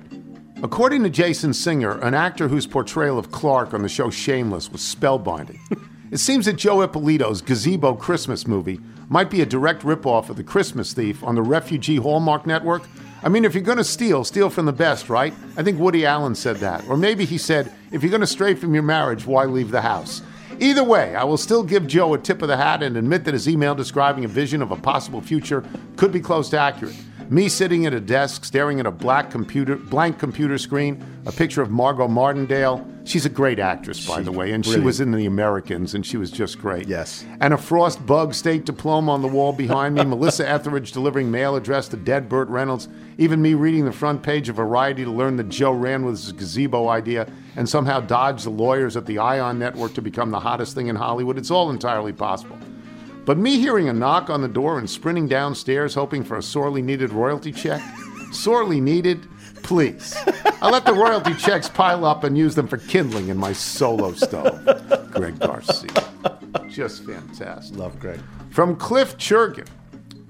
According 0.64 1.04
to 1.04 1.10
Jason 1.10 1.54
Singer, 1.54 2.00
an 2.00 2.14
actor 2.14 2.48
whose 2.48 2.66
portrayal 2.66 3.20
of 3.20 3.32
Clark 3.32 3.74
on 3.74 3.84
the 3.84 3.90
show 3.90 4.10
Shameless 4.10 4.72
was 4.72 4.82
spellbinding, 4.82 5.60
it 6.10 6.18
seems 6.18 6.46
that 6.46 6.56
Joe 6.56 6.82
Ippolito's 6.82 7.42
Gazebo 7.42 7.94
Christmas 7.96 8.48
movie 8.48 8.80
might 9.10 9.30
be 9.30 9.42
a 9.42 9.46
direct 9.46 9.82
ripoff 9.84 10.30
of 10.30 10.38
The 10.38 10.44
Christmas 10.44 10.94
Thief 10.94 11.24
on 11.24 11.36
the 11.36 11.42
Refugee 11.42 11.98
Hallmark 11.98 12.46
Network. 12.46 12.84
I 13.24 13.30
mean, 13.30 13.46
if 13.46 13.54
you're 13.54 13.64
going 13.64 13.78
to 13.78 13.84
steal, 13.84 14.24
steal 14.24 14.50
from 14.50 14.66
the 14.66 14.72
best, 14.72 15.10
right? 15.10 15.34
I 15.58 15.64
think 15.64 15.80
Woody 15.80 16.06
Allen 16.06 16.36
said 16.36 16.58
that. 16.58 16.88
Or 16.88 16.96
maybe 16.96 17.26
he 17.26 17.38
said, 17.38 17.72
if 17.92 18.04
you're 18.04 18.12
going 18.12 18.22
to 18.22 18.28
stray 18.28 18.54
from 18.54 18.74
your 18.74 18.84
marriage, 18.84 19.26
why 19.26 19.46
leave 19.46 19.72
the 19.72 19.82
house? 19.82 20.22
Either 20.60 20.84
way, 20.84 21.16
I 21.16 21.24
will 21.24 21.38
still 21.38 21.64
give 21.64 21.88
Joe 21.88 22.14
a 22.14 22.18
tip 22.18 22.42
of 22.42 22.48
the 22.48 22.58
hat 22.58 22.82
and 22.84 22.96
admit 22.96 23.26
that 23.26 23.34
his 23.34 23.50
email 23.50 23.76
describing 23.76 24.26
a 24.26 24.30
vision 24.30 24.62
of 24.62 24.72
a 24.72 24.76
possible 24.76 25.22
future 25.22 25.64
could 25.98 26.12
be 26.12 26.20
close 26.20 26.50
to 26.50 26.60
accurate. 26.60 26.96
Me 27.30 27.50
sitting 27.50 27.86
at 27.86 27.94
a 27.94 28.00
desk, 28.00 28.46
staring 28.46 28.80
at 28.80 28.86
a 28.86 28.92
black 28.92 29.30
computer, 29.30 29.76
blank 29.76 30.18
computer 30.18 30.58
screen, 30.58 31.04
a 31.26 31.32
picture 31.32 31.62
of 31.62 31.70
Margot 31.70 32.08
Martindale. 32.08 32.88
She's 33.04 33.26
a 33.26 33.30
great 33.30 33.60
actress, 33.60 34.08
by 34.08 34.22
the 34.22 34.32
way, 34.32 34.54
and 34.54 34.66
she 34.66 34.80
was 34.80 35.02
in 35.02 35.12
The 35.12 35.26
Americans, 35.26 35.94
and 35.94 36.06
she 36.06 36.16
was 36.16 36.32
just 36.32 36.58
great. 36.58 36.88
Yes. 36.88 37.26
And 37.42 37.54
a 37.54 37.58
Frostburg 37.58 38.34
State 38.34 38.66
diploma 38.66 39.12
on 39.12 39.22
the 39.22 39.28
wall 39.28 39.52
behind 39.52 39.96
me, 39.96 40.04
Melissa 40.06 40.48
Etheridge 40.48 40.94
delivering 40.94 41.30
mail 41.30 41.58
addressed 41.58 41.92
to 41.92 41.98
dead 41.98 42.30
Burt 42.30 42.48
Reynolds, 42.48 42.88
even 43.18 43.42
me 43.42 43.56
reading 43.56 43.84
the 43.84 43.92
front 43.92 44.24
page 44.24 44.48
of 44.48 44.56
Variety 44.56 45.04
to 45.04 45.12
learn 45.12 45.36
that 45.36 45.50
Joe 45.50 45.74
ran 45.74 46.06
with 46.06 46.16
his 46.16 46.32
gazebo 46.32 46.88
idea 46.88 47.30
and 47.58 47.68
somehow 47.68 48.00
dodged 48.00 48.46
the 48.46 48.52
lawyers 48.52 48.96
at 48.96 49.06
the 49.06 49.18
Ion 49.18 49.60
Network 49.60 49.94
to 49.96 50.02
become 50.02 50.32
the 50.32 50.40
hottest 50.40 50.76
thing 50.76 50.88
in 50.88 50.96
Hollywood. 50.96 51.38
It's 51.38 51.52
all 51.52 51.70
entirely 51.72 52.14
possible. 52.14 52.58
But 53.28 53.38
me 53.38 53.60
hearing 53.60 53.90
a 53.90 53.94
knock 53.94 54.30
on 54.30 54.42
the 54.42 54.48
door 54.48 54.80
and 54.80 54.90
sprinting 54.90 55.28
downstairs 55.28 55.94
hoping 55.94 56.24
for 56.24 56.38
a 56.38 56.42
sorely 56.42 56.82
needed 56.82 57.12
royalty 57.12 57.52
check, 57.52 57.82
sorely 58.32 58.80
needed, 58.80 59.28
please. 59.64 60.16
I 60.62 60.70
let 60.70 60.86
the 60.86 60.94
royalty 60.94 61.34
checks 61.34 61.68
pile 61.68 62.06
up 62.06 62.24
and 62.24 62.38
use 62.38 62.56
them 62.56 62.70
for 62.70 62.78
kindling 62.78 63.28
in 63.28 63.36
my 63.36 63.52
solo 63.52 64.14
stove. 64.14 64.64
Greg 65.12 65.38
Garcia. 65.40 65.90
Just 66.70 67.06
fantastic. 67.06 67.78
Love 67.78 68.00
Greg. 68.00 68.22
From 68.50 68.78
Cliff 68.78 69.18
Churgan. 69.18 69.68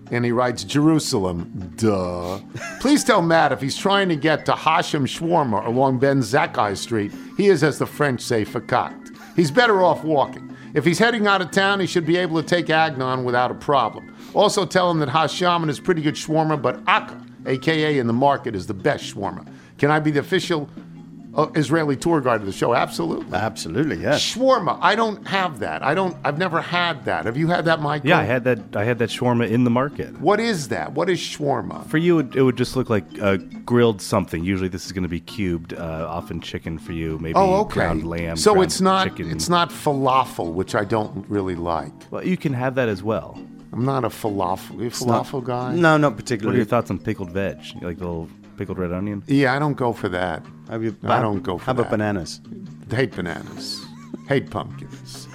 And 0.10 0.26
he 0.26 0.32
writes, 0.32 0.64
Jerusalem, 0.64 1.74
duh. 1.76 2.40
Please 2.80 3.04
tell 3.04 3.22
Matt 3.22 3.52
if 3.52 3.62
he's 3.62 3.78
trying 3.78 4.10
to 4.10 4.16
get 4.16 4.44
to 4.48 4.54
Hashem 4.54 5.06
Shawarma 5.06 5.68
along 5.68 6.00
Ben 6.00 6.22
Zakkai 6.22 6.76
Street, 6.76 7.12
he 7.38 7.50
is, 7.50 7.62
as 7.62 7.78
the 7.78 7.86
French 7.86 8.22
say, 8.22 8.44
fakakt. 8.44 9.16
He's 9.36 9.52
better 9.52 9.84
off 9.84 10.04
walking. 10.04 10.57
If 10.78 10.86
he's 10.86 11.00
heading 11.00 11.26
out 11.26 11.42
of 11.42 11.50
town, 11.50 11.80
he 11.80 11.88
should 11.88 12.06
be 12.06 12.18
able 12.18 12.40
to 12.40 12.48
take 12.48 12.70
Agnon 12.70 13.24
without 13.24 13.50
a 13.50 13.56
problem. 13.56 14.16
Also 14.36 14.64
tell 14.64 14.92
him 14.92 15.00
that 15.00 15.10
Hashaman 15.10 15.70
is 15.70 15.80
pretty 15.80 16.04
good 16.04 16.14
shawarma, 16.14 16.62
but 16.62 16.80
Akka, 16.86 17.20
aka 17.48 17.98
in 17.98 18.06
the 18.06 18.14
market, 18.14 18.54
is 18.54 18.68
the 18.68 18.76
best 18.76 19.16
shawarma. 19.16 19.52
Can 19.80 19.90
I 19.90 20.00
be 20.00 20.12
the 20.12 20.20
official 20.20 20.70
uh, 21.34 21.48
Israeli 21.56 21.96
tour 21.96 22.22
guide 22.22 22.40
of 22.42 22.46
the 22.46 22.52
show? 22.52 22.74
Absolutely. 22.74 23.34
Absolutely, 23.38 23.98
yes. 23.98 24.22
Shawarma, 24.22 24.78
I 24.82 24.96
don't 24.96 25.28
have 25.28 25.60
that. 25.60 25.84
I 25.84 25.94
don't. 25.94 26.16
I've 26.24 26.38
never 26.38 26.62
had 26.62 27.06
that. 27.06 27.26
Have 27.26 27.38
you 27.38 27.48
had 27.48 27.66
that, 27.66 27.82
Michael? 27.82 28.10
Yeah, 28.10 28.20
I 28.20 28.24
had 28.24 28.44
that. 28.46 28.76
I 28.76 28.84
had 28.84 29.00
that 29.00 29.10
shawarma 29.10 29.50
in 29.50 29.64
the 29.64 29.70
market. 29.70 30.20
What 30.20 30.40
is 30.40 30.70
that? 30.70 30.94
What 30.94 31.10
is 31.10 31.20
shawarma? 31.20 31.86
For 31.88 31.98
you, 31.98 32.20
it, 32.20 32.36
it 32.36 32.42
would 32.42 32.58
just 32.58 32.76
look 32.76 32.90
like 32.90 33.06
uh, 33.22 33.38
grilled 33.66 34.02
something. 34.02 34.44
Usually, 34.44 34.70
this 34.70 34.86
is 34.86 34.92
going 34.92 35.04
to 35.04 35.10
be 35.10 35.20
cubed, 35.20 35.74
uh, 35.74 36.08
often 36.10 36.42
chicken 36.42 36.78
for 36.80 36.94
you, 36.94 37.18
maybe 37.20 37.36
Oh, 37.36 37.62
okay. 37.62 37.74
ground 37.76 38.08
lamb. 38.08 38.38
so 38.38 38.54
ground 38.54 38.66
it's 38.66 38.82
not. 38.82 39.04
Chicken. 39.10 39.32
It's 39.32 39.50
not 39.50 39.70
falafel, 39.70 40.54
which 40.54 40.76
I 40.76 40.84
don't 40.86 41.26
really 41.30 41.56
like. 41.56 41.94
Well, 42.12 42.26
you 42.26 42.38
can 42.38 42.54
have 42.54 42.76
that 42.76 42.90
as 42.90 43.04
well. 43.04 43.40
I'm 43.74 43.84
not 43.86 44.06
a 44.06 44.10
falafel. 44.10 44.80
You 44.80 44.88
a 44.88 44.90
falafel 44.90 45.44
guy? 45.44 45.76
No, 45.76 45.98
not 45.98 46.16
particularly. 46.16 46.48
What 46.48 46.54
are 46.56 46.58
your 46.58 46.66
thoughts 46.66 46.90
on 46.90 47.00
pickled 47.00 47.32
veg? 47.32 47.58
Like 47.82 47.98
the 47.98 48.06
little 48.08 48.30
pickled 48.58 48.78
red 48.78 48.92
onion? 48.92 49.24
Yeah, 49.28 49.54
I 49.56 49.60
don't 49.60 49.76
go 49.78 49.94
for 49.94 50.10
that. 50.10 50.44
Have 50.70 50.84
you- 50.84 50.96
I 51.04 51.22
don't 51.22 51.44
go 51.44 51.58
for 51.58 51.66
that. 51.66 51.66
How 51.76 51.80
about 51.82 51.92
bananas? 51.92 52.42
Hate 52.90 53.12
bananas. 53.16 53.86
Hate 54.28 54.50
pumpkins. 54.50 55.28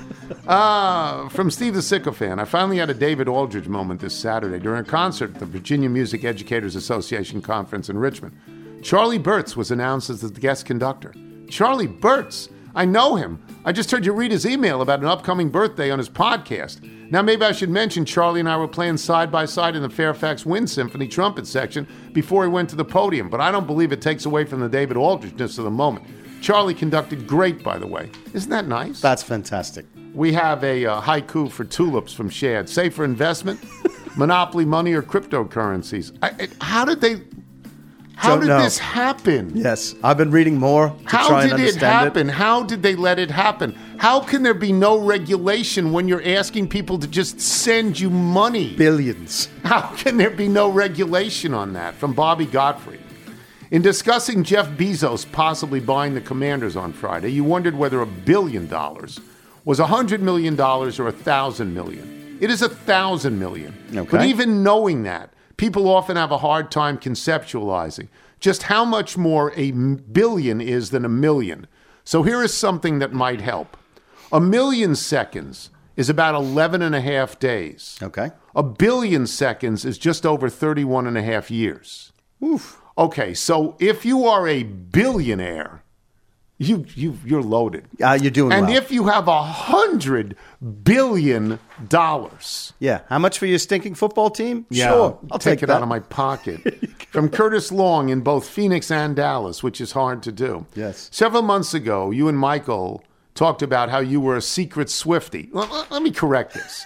Uh, 0.46 1.28
from 1.28 1.50
Steve 1.50 1.74
the 1.74 1.82
Sycophant, 1.82 2.40
I 2.40 2.44
finally 2.44 2.78
had 2.78 2.90
a 2.90 2.94
David 2.94 3.28
Aldridge 3.28 3.68
moment 3.68 4.00
this 4.00 4.14
Saturday 4.18 4.58
during 4.58 4.80
a 4.80 4.84
concert 4.84 5.34
at 5.34 5.40
the 5.40 5.46
Virginia 5.46 5.88
Music 5.88 6.24
Educators 6.24 6.74
Association 6.74 7.40
conference 7.42 7.88
in 7.88 7.98
Richmond. 7.98 8.36
Charlie 8.82 9.18
Burtz 9.18 9.56
was 9.56 9.70
announced 9.70 10.10
as 10.10 10.20
the 10.22 10.28
guest 10.40 10.66
conductor. 10.66 11.14
Charlie 11.48 11.86
Burtz! 11.88 12.48
I 12.74 12.84
know 12.86 13.16
him. 13.16 13.38
I 13.64 13.70
just 13.70 13.90
heard 13.92 14.04
you 14.04 14.12
read 14.12 14.32
his 14.32 14.44
email 14.44 14.82
about 14.82 14.98
an 15.00 15.06
upcoming 15.06 15.48
birthday 15.48 15.90
on 15.92 15.98
his 15.98 16.08
podcast. 16.08 16.82
Now, 17.12 17.22
maybe 17.22 17.44
I 17.44 17.52
should 17.52 17.70
mention 17.70 18.04
Charlie 18.04 18.40
and 18.40 18.48
I 18.48 18.56
were 18.56 18.66
playing 18.66 18.96
side 18.96 19.30
by 19.30 19.44
side 19.44 19.76
in 19.76 19.82
the 19.82 19.88
Fairfax 19.90 20.44
Wind 20.44 20.68
Symphony 20.68 21.06
trumpet 21.06 21.46
section 21.46 21.86
before 22.12 22.42
he 22.42 22.50
went 22.50 22.70
to 22.70 22.76
the 22.76 22.84
podium, 22.84 23.28
but 23.30 23.40
I 23.40 23.52
don't 23.52 23.66
believe 23.66 23.92
it 23.92 24.02
takes 24.02 24.26
away 24.26 24.44
from 24.44 24.58
the 24.60 24.68
David 24.68 24.96
Aldridgeness 24.96 25.58
of 25.58 25.64
the 25.64 25.70
moment. 25.70 26.06
Charlie 26.42 26.74
conducted 26.74 27.26
great, 27.28 27.62
by 27.62 27.78
the 27.78 27.86
way. 27.86 28.10
Isn't 28.34 28.50
that 28.50 28.66
nice? 28.66 29.00
That's 29.00 29.22
fantastic. 29.22 29.86
We 30.12 30.32
have 30.32 30.64
a 30.64 30.84
uh, 30.84 31.00
haiku 31.00 31.48
for 31.48 31.64
tulips 31.64 32.12
from 32.12 32.28
Shad. 32.30 32.68
Safer 32.68 33.04
investment, 33.04 33.60
monopoly 34.16 34.64
money, 34.64 34.92
or 34.92 35.02
cryptocurrencies. 35.02 36.16
I, 36.20 36.30
I- 36.30 36.64
how 36.64 36.84
did 36.84 37.00
they? 37.00 37.22
How 38.16 38.30
Don't 38.30 38.40
did 38.40 38.48
know. 38.48 38.62
this 38.62 38.78
happen? 38.78 39.52
Yes, 39.54 39.94
I've 40.02 40.16
been 40.18 40.30
reading 40.30 40.58
more 40.58 40.88
to 40.90 40.94
How 41.06 41.28
try 41.28 41.42
and 41.42 41.50
did 41.50 41.60
it 41.60 41.62
understand 41.62 42.04
happen? 42.04 42.28
How 42.28 42.62
did 42.62 42.82
they 42.82 42.94
let 42.94 43.18
it 43.18 43.30
happen? 43.30 43.72
How 43.98 44.20
can 44.20 44.42
there 44.42 44.54
be 44.54 44.72
no 44.72 44.98
regulation 44.98 45.92
when 45.92 46.08
you're 46.08 46.24
asking 46.24 46.68
people 46.68 46.98
to 46.98 47.06
just 47.06 47.40
send 47.40 47.98
you 47.98 48.10
money? 48.10 48.76
Billions. 48.76 49.48
How 49.64 49.94
can 49.96 50.16
there 50.16 50.30
be 50.30 50.48
no 50.48 50.68
regulation 50.68 51.54
on 51.54 51.72
that? 51.72 51.94
From 51.94 52.12
Bobby 52.12 52.46
Godfrey. 52.46 53.00
In 53.70 53.80
discussing 53.80 54.44
Jeff 54.44 54.68
Bezos 54.68 55.30
possibly 55.32 55.80
buying 55.80 56.14
the 56.14 56.20
Commanders 56.20 56.76
on 56.76 56.92
Friday, 56.92 57.30
you 57.30 57.42
wondered 57.42 57.74
whether 57.74 58.02
a 58.02 58.06
billion 58.06 58.68
dollars 58.68 59.18
was 59.64 59.80
a 59.80 59.86
hundred 59.86 60.20
million 60.20 60.56
dollars 60.56 61.00
or 61.00 61.08
a 61.08 61.12
thousand 61.12 61.72
million. 61.72 62.38
It 62.40 62.50
is 62.50 62.60
a 62.60 62.68
thousand 62.68 63.38
million. 63.38 63.74
Okay. 63.94 64.08
But 64.10 64.26
even 64.26 64.62
knowing 64.62 65.04
that, 65.04 65.30
people 65.62 65.88
often 65.88 66.16
have 66.16 66.32
a 66.32 66.38
hard 66.38 66.72
time 66.72 66.98
conceptualizing 66.98 68.08
just 68.40 68.64
how 68.64 68.84
much 68.84 69.16
more 69.16 69.52
a 69.54 69.70
billion 69.70 70.60
is 70.60 70.90
than 70.90 71.04
a 71.04 71.08
million. 71.08 71.68
So 72.02 72.24
here 72.24 72.42
is 72.42 72.52
something 72.52 72.98
that 72.98 73.12
might 73.12 73.40
help. 73.40 73.76
A 74.32 74.40
million 74.40 74.96
seconds 74.96 75.70
is 75.96 76.10
about 76.10 76.34
11 76.34 76.82
and 76.82 76.96
a 76.96 77.00
half 77.00 77.38
days. 77.38 77.96
Okay. 78.02 78.32
A 78.56 78.64
billion 78.64 79.24
seconds 79.24 79.84
is 79.84 79.98
just 79.98 80.26
over 80.26 80.48
31 80.48 81.06
and 81.06 81.16
a 81.16 81.22
half 81.22 81.48
years. 81.48 82.10
Oof. 82.42 82.82
Okay, 82.98 83.32
so 83.32 83.76
if 83.78 84.04
you 84.04 84.26
are 84.26 84.48
a 84.48 84.64
billionaire, 84.64 85.81
you 86.62 86.86
you 86.94 87.18
you're 87.24 87.42
loaded. 87.42 87.84
Uh, 88.02 88.18
you're 88.20 88.30
doing 88.30 88.52
and 88.52 88.66
well. 88.68 88.76
if 88.76 88.90
you 88.90 89.06
have 89.08 89.28
a 89.28 89.42
hundred 89.42 90.36
billion 90.84 91.58
dollars, 91.88 92.72
yeah. 92.78 93.00
How 93.08 93.18
much 93.18 93.38
for 93.38 93.46
your 93.46 93.58
stinking 93.58 93.94
football 93.94 94.30
team? 94.30 94.66
yeah, 94.70 94.88
Sure. 94.88 95.18
I'll 95.30 95.38
take, 95.38 95.58
take, 95.58 95.62
it 95.64 95.66
that. 95.66 95.76
out 95.76 95.82
of 95.82 95.88
my 95.88 96.00
pocket. 96.00 96.60
From 97.10 97.28
Curtis 97.28 97.70
Long 97.70 98.08
in 98.08 98.20
both 98.22 98.48
Phoenix 98.48 98.90
and 98.90 99.14
Dallas, 99.14 99.62
which 99.62 99.80
is 99.80 99.92
hard 99.92 100.22
to 100.22 100.32
do. 100.32 100.66
Yes. 100.74 101.08
Several 101.12 101.42
months 101.42 101.74
ago, 101.74 102.10
you 102.10 102.28
and 102.28 102.38
Michael 102.38 103.04
talked 103.34 103.60
about 103.62 103.90
how 103.90 103.98
you 103.98 104.20
were 104.20 104.36
a 104.36 104.42
secret 104.42 104.88
Swifty. 104.88 105.48
Let, 105.52 105.70
let- 105.70 105.90
let 105.90 106.02
me 106.02 106.10
correct 106.10 106.54
this. 106.54 106.84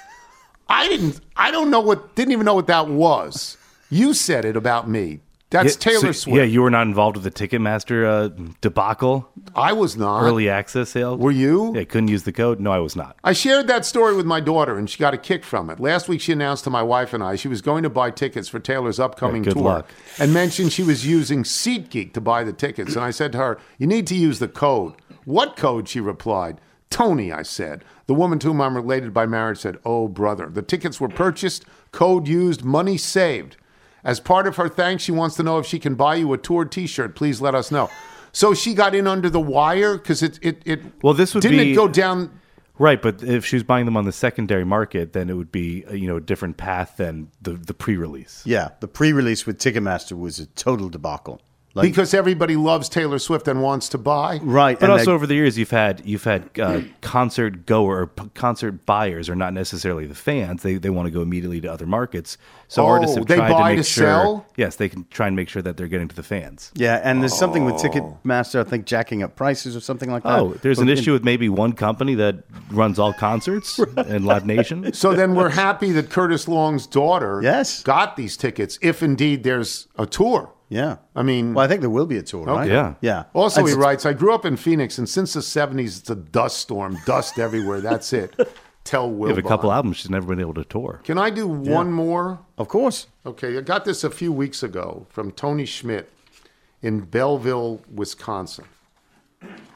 I 0.68 0.88
didn't. 0.88 1.20
I 1.36 1.50
don't 1.52 1.70
know 1.70 1.80
what. 1.80 2.16
Didn't 2.16 2.32
even 2.32 2.44
know 2.44 2.54
what 2.54 2.66
that 2.66 2.88
was. 2.88 3.56
You 3.88 4.14
said 4.14 4.44
it 4.44 4.56
about 4.56 4.88
me. 4.88 5.20
That's 5.50 5.74
Yeah, 5.74 5.78
Taylor 5.92 6.12
so- 6.12 6.12
Swift. 6.12 6.36
Yeah, 6.38 6.42
you 6.42 6.60
were 6.60 6.70
not 6.70 6.88
involved 6.88 7.16
with 7.16 7.22
the 7.22 7.30
Ticketmaster 7.30 8.04
uh, 8.04 8.50
debacle, 8.60 9.28
I 9.54 9.72
was 9.72 9.96
not. 9.96 10.22
early 10.24 10.48
access 10.48 10.90
sale. 10.90 11.16
Were 11.16 11.30
you? 11.30 11.72
Yeah, 11.74 11.84
couldn't 11.84 12.08
use 12.08 12.24
the 12.24 12.32
code. 12.32 12.58
No, 12.58 12.72
I 12.72 12.78
was 12.80 12.96
not. 12.96 13.16
I 13.22 13.32
shared 13.32 13.68
that 13.68 13.84
story 13.84 14.16
with 14.16 14.26
my 14.26 14.40
daughter, 14.40 14.76
and 14.76 14.90
she 14.90 14.98
got 14.98 15.14
a 15.14 15.18
kick 15.18 15.44
from 15.44 15.70
it. 15.70 15.78
Last 15.78 16.08
week, 16.08 16.20
she 16.20 16.32
announced 16.32 16.64
to 16.64 16.70
my 16.70 16.82
wife 16.82 17.12
and 17.14 17.22
I 17.22 17.36
she 17.36 17.46
was 17.46 17.62
going 17.62 17.84
to 17.84 17.90
buy 17.90 18.10
tickets 18.10 18.48
for 18.48 18.58
Taylor's 18.58 18.98
upcoming 18.98 19.44
Yeah, 19.44 19.50
good 19.50 19.54
tour, 19.58 19.62
luck. 19.64 19.88
and 20.18 20.34
mentioned 20.34 20.72
she 20.72 20.82
was 20.82 21.06
using 21.06 21.44
SeatGeek 21.44 22.12
to 22.14 22.20
buy 22.20 22.42
the 22.42 22.52
tickets. 22.52 22.96
And 22.96 23.04
I 23.04 23.10
said 23.12 23.30
to 23.32 23.38
her, 23.38 23.58
"You 23.78 23.86
need 23.86 24.08
to 24.08 24.16
use 24.16 24.40
the 24.40 24.48
code." 24.48 24.94
What 25.24 25.56
code? 25.56 25.88
She 25.88 26.00
replied. 26.00 26.60
Tony, 26.90 27.32
I 27.32 27.42
said. 27.42 27.84
The 28.06 28.14
woman 28.14 28.38
to 28.40 28.48
whom 28.48 28.60
I'm 28.60 28.76
related 28.76 29.14
by 29.14 29.26
marriage 29.26 29.58
said, 29.58 29.78
"Oh, 29.84 30.08
brother, 30.08 30.46
the 30.48 30.62
tickets 30.62 31.00
were 31.00 31.08
purchased, 31.08 31.64
code 31.92 32.26
used, 32.26 32.64
money 32.64 32.96
saved." 32.96 33.56
As 34.06 34.20
part 34.20 34.46
of 34.46 34.54
her 34.54 34.68
thanks, 34.68 35.02
she 35.02 35.10
wants 35.10 35.34
to 35.34 35.42
know 35.42 35.58
if 35.58 35.66
she 35.66 35.80
can 35.80 35.96
buy 35.96 36.14
you 36.14 36.32
a 36.32 36.38
tour 36.38 36.64
T-shirt. 36.64 37.16
Please 37.16 37.40
let 37.40 37.56
us 37.56 37.72
know. 37.72 37.90
So 38.30 38.54
she 38.54 38.72
got 38.72 38.94
in 38.94 39.08
under 39.08 39.28
the 39.28 39.40
wire 39.40 39.98
because 39.98 40.22
it 40.22 40.38
it 40.40 40.62
it. 40.64 40.80
Well, 41.02 41.12
this 41.12 41.34
would 41.34 41.42
didn't 41.42 41.58
be- 41.58 41.72
it 41.72 41.74
go 41.74 41.88
down. 41.88 42.30
Right, 42.78 43.00
but 43.00 43.22
if 43.22 43.44
she 43.44 43.56
was 43.56 43.62
buying 43.62 43.86
them 43.86 43.96
on 43.96 44.04
the 44.04 44.12
secondary 44.12 44.64
market, 44.64 45.14
then 45.14 45.30
it 45.30 45.32
would 45.32 45.50
be 45.50 45.84
uh, 45.86 45.94
you 45.94 46.06
know 46.06 46.16
a 46.16 46.20
different 46.20 46.56
path 46.56 46.98
than 46.98 47.32
the 47.42 47.54
the 47.54 47.74
pre-release. 47.74 48.42
Yeah. 48.46 48.68
The 48.80 48.88
pre-release 48.88 49.44
with 49.44 49.58
Ticketmaster 49.58 50.16
was 50.16 50.38
a 50.38 50.46
total 50.46 50.88
debacle. 50.88 51.40
Like, 51.76 51.84
because 51.90 52.14
everybody 52.14 52.56
loves 52.56 52.88
Taylor 52.88 53.18
Swift 53.18 53.46
and 53.48 53.62
wants 53.62 53.88
to 53.90 53.98
buy. 53.98 54.40
right. 54.42 54.78
But 54.80 54.84
and 54.84 54.92
also 54.92 55.04
they- 55.06 55.12
over 55.12 55.26
the 55.26 55.34
years, 55.34 55.58
you've 55.58 55.70
had 55.70 56.02
you've 56.04 56.24
had 56.24 56.48
uh, 56.58 56.80
concert 57.02 57.66
goer 57.66 58.00
or 58.02 58.06
p- 58.06 58.30
concert 58.34 58.86
buyers 58.86 59.28
are 59.28 59.34
not 59.36 59.52
necessarily 59.52 60.06
the 60.06 60.14
fans. 60.14 60.62
They 60.62 60.74
they 60.76 60.90
want 60.90 61.06
to 61.06 61.10
go 61.10 61.20
immediately 61.22 61.60
to 61.60 61.72
other 61.72 61.86
markets. 61.86 62.38
So 62.68 62.82
Oh, 62.82 62.86
artists 62.86 63.16
have 63.16 63.26
they 63.26 63.36
tried 63.36 63.50
buy 63.52 63.70
to 63.72 63.76
make 63.76 63.84
to 63.84 63.90
sure. 63.90 64.04
sell? 64.06 64.46
Yes, 64.56 64.76
they 64.76 64.88
can 64.88 65.06
try 65.10 65.28
and 65.28 65.36
make 65.36 65.48
sure 65.48 65.62
that 65.62 65.76
they're 65.76 65.86
getting 65.86 66.08
to 66.08 66.16
the 66.16 66.22
fans. 66.24 66.72
yeah, 66.74 67.00
and 67.04 67.20
there's 67.22 67.36
something 67.38 67.64
with 67.64 67.74
Oh. 67.76 67.88
Ticketmaster, 67.88 68.60
I 68.60 68.64
think, 68.64 68.86
jacking 68.86 69.22
up 69.22 69.36
prices 69.36 69.76
or 69.76 69.80
something 69.80 70.10
like 70.10 70.24
that. 70.24 70.38
Oh, 70.40 70.54
there's 70.62 70.78
an 70.80 70.88
in- 70.88 70.98
issue 70.98 71.12
with 71.12 71.24
maybe 71.24 71.48
one 71.48 71.74
company 71.74 72.14
that 72.16 72.42
runs 72.70 72.98
all 72.98 73.12
concerts 73.12 73.78
and 73.96 74.24
Live 74.24 74.46
Nation. 74.46 74.92
So 74.94 75.14
then 75.14 75.34
we're 75.34 75.50
happy 75.50 75.92
that 75.92 76.10
Curtis 76.10 76.48
Long's 76.48 76.86
daughter 76.86 77.40
Yes. 77.42 77.82
got 77.82 78.16
these 78.16 78.36
tickets, 78.36 78.78
if 78.82 79.02
indeed 79.02 79.44
there's 79.44 79.88
a 79.98 80.06
tour. 80.06 80.50
Yeah. 80.68 80.96
I 81.14 81.22
mean, 81.22 81.54
Well, 81.54 81.64
I 81.64 81.68
think 81.68 81.80
there 81.80 81.90
will 81.90 82.06
be 82.06 82.16
a 82.18 82.22
tour, 82.22 82.44
right? 82.44 82.64
Okay. 82.64 82.72
Yeah. 82.72 82.94
Yeah. 83.00 83.24
also 83.32 83.60
And 83.60 83.68
he 83.68 83.74
writes, 83.74 84.04
I 84.04 84.12
grew 84.12 84.34
up 84.34 84.44
in 84.44 84.56
Phoenix, 84.56 84.98
and 84.98 85.08
since 85.08 85.32
the 85.34 85.40
70s, 85.40 86.00
it's 86.00 86.10
a 86.10 86.16
dust 86.16 86.58
storm, 86.58 86.98
dust 87.06 87.38
everywhere. 87.46 87.80
That's 87.80 88.12
it. 88.12 88.34
Tell 88.84 89.10
Will. 89.10 89.24
We 89.26 89.28
have 89.30 89.38
a 89.38 89.48
couple 89.48 89.72
albums 89.72 89.98
she's 89.98 90.10
never 90.10 90.26
been 90.26 90.40
able 90.40 90.54
to 90.54 90.64
tour. 90.64 91.00
Can 91.04 91.18
I 91.18 91.30
do 91.30 91.46
one 91.48 91.90
more? 91.92 92.38
Of 92.58 92.68
course. 92.68 93.08
Okay, 93.24 93.56
I 93.56 93.60
got 93.60 93.84
this 93.84 94.04
a 94.04 94.10
few 94.10 94.32
weeks 94.32 94.62
ago 94.62 95.06
from 95.08 95.32
Tony 95.32 95.66
Schmidt 95.66 96.10
in 96.82 97.00
Belleville, 97.00 97.80
Wisconsin. 97.92 98.66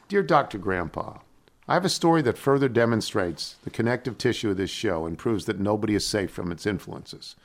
Dear 0.08 0.22
Dr. 0.22 0.58
Grandpa, 0.58 1.18
I 1.68 1.74
have 1.74 1.84
a 1.84 1.88
story 1.88 2.22
that 2.22 2.38
further 2.38 2.68
demonstrates 2.68 3.56
the 3.64 3.70
connective 3.70 4.18
tissue 4.18 4.50
of 4.50 4.56
this 4.56 4.70
show 4.70 5.06
and 5.06 5.18
proves 5.18 5.44
that 5.46 5.60
nobody 5.60 5.94
is 5.94 6.04
safe 6.04 6.30
from 6.30 6.50
its 6.52 6.66
influences. 6.66 7.36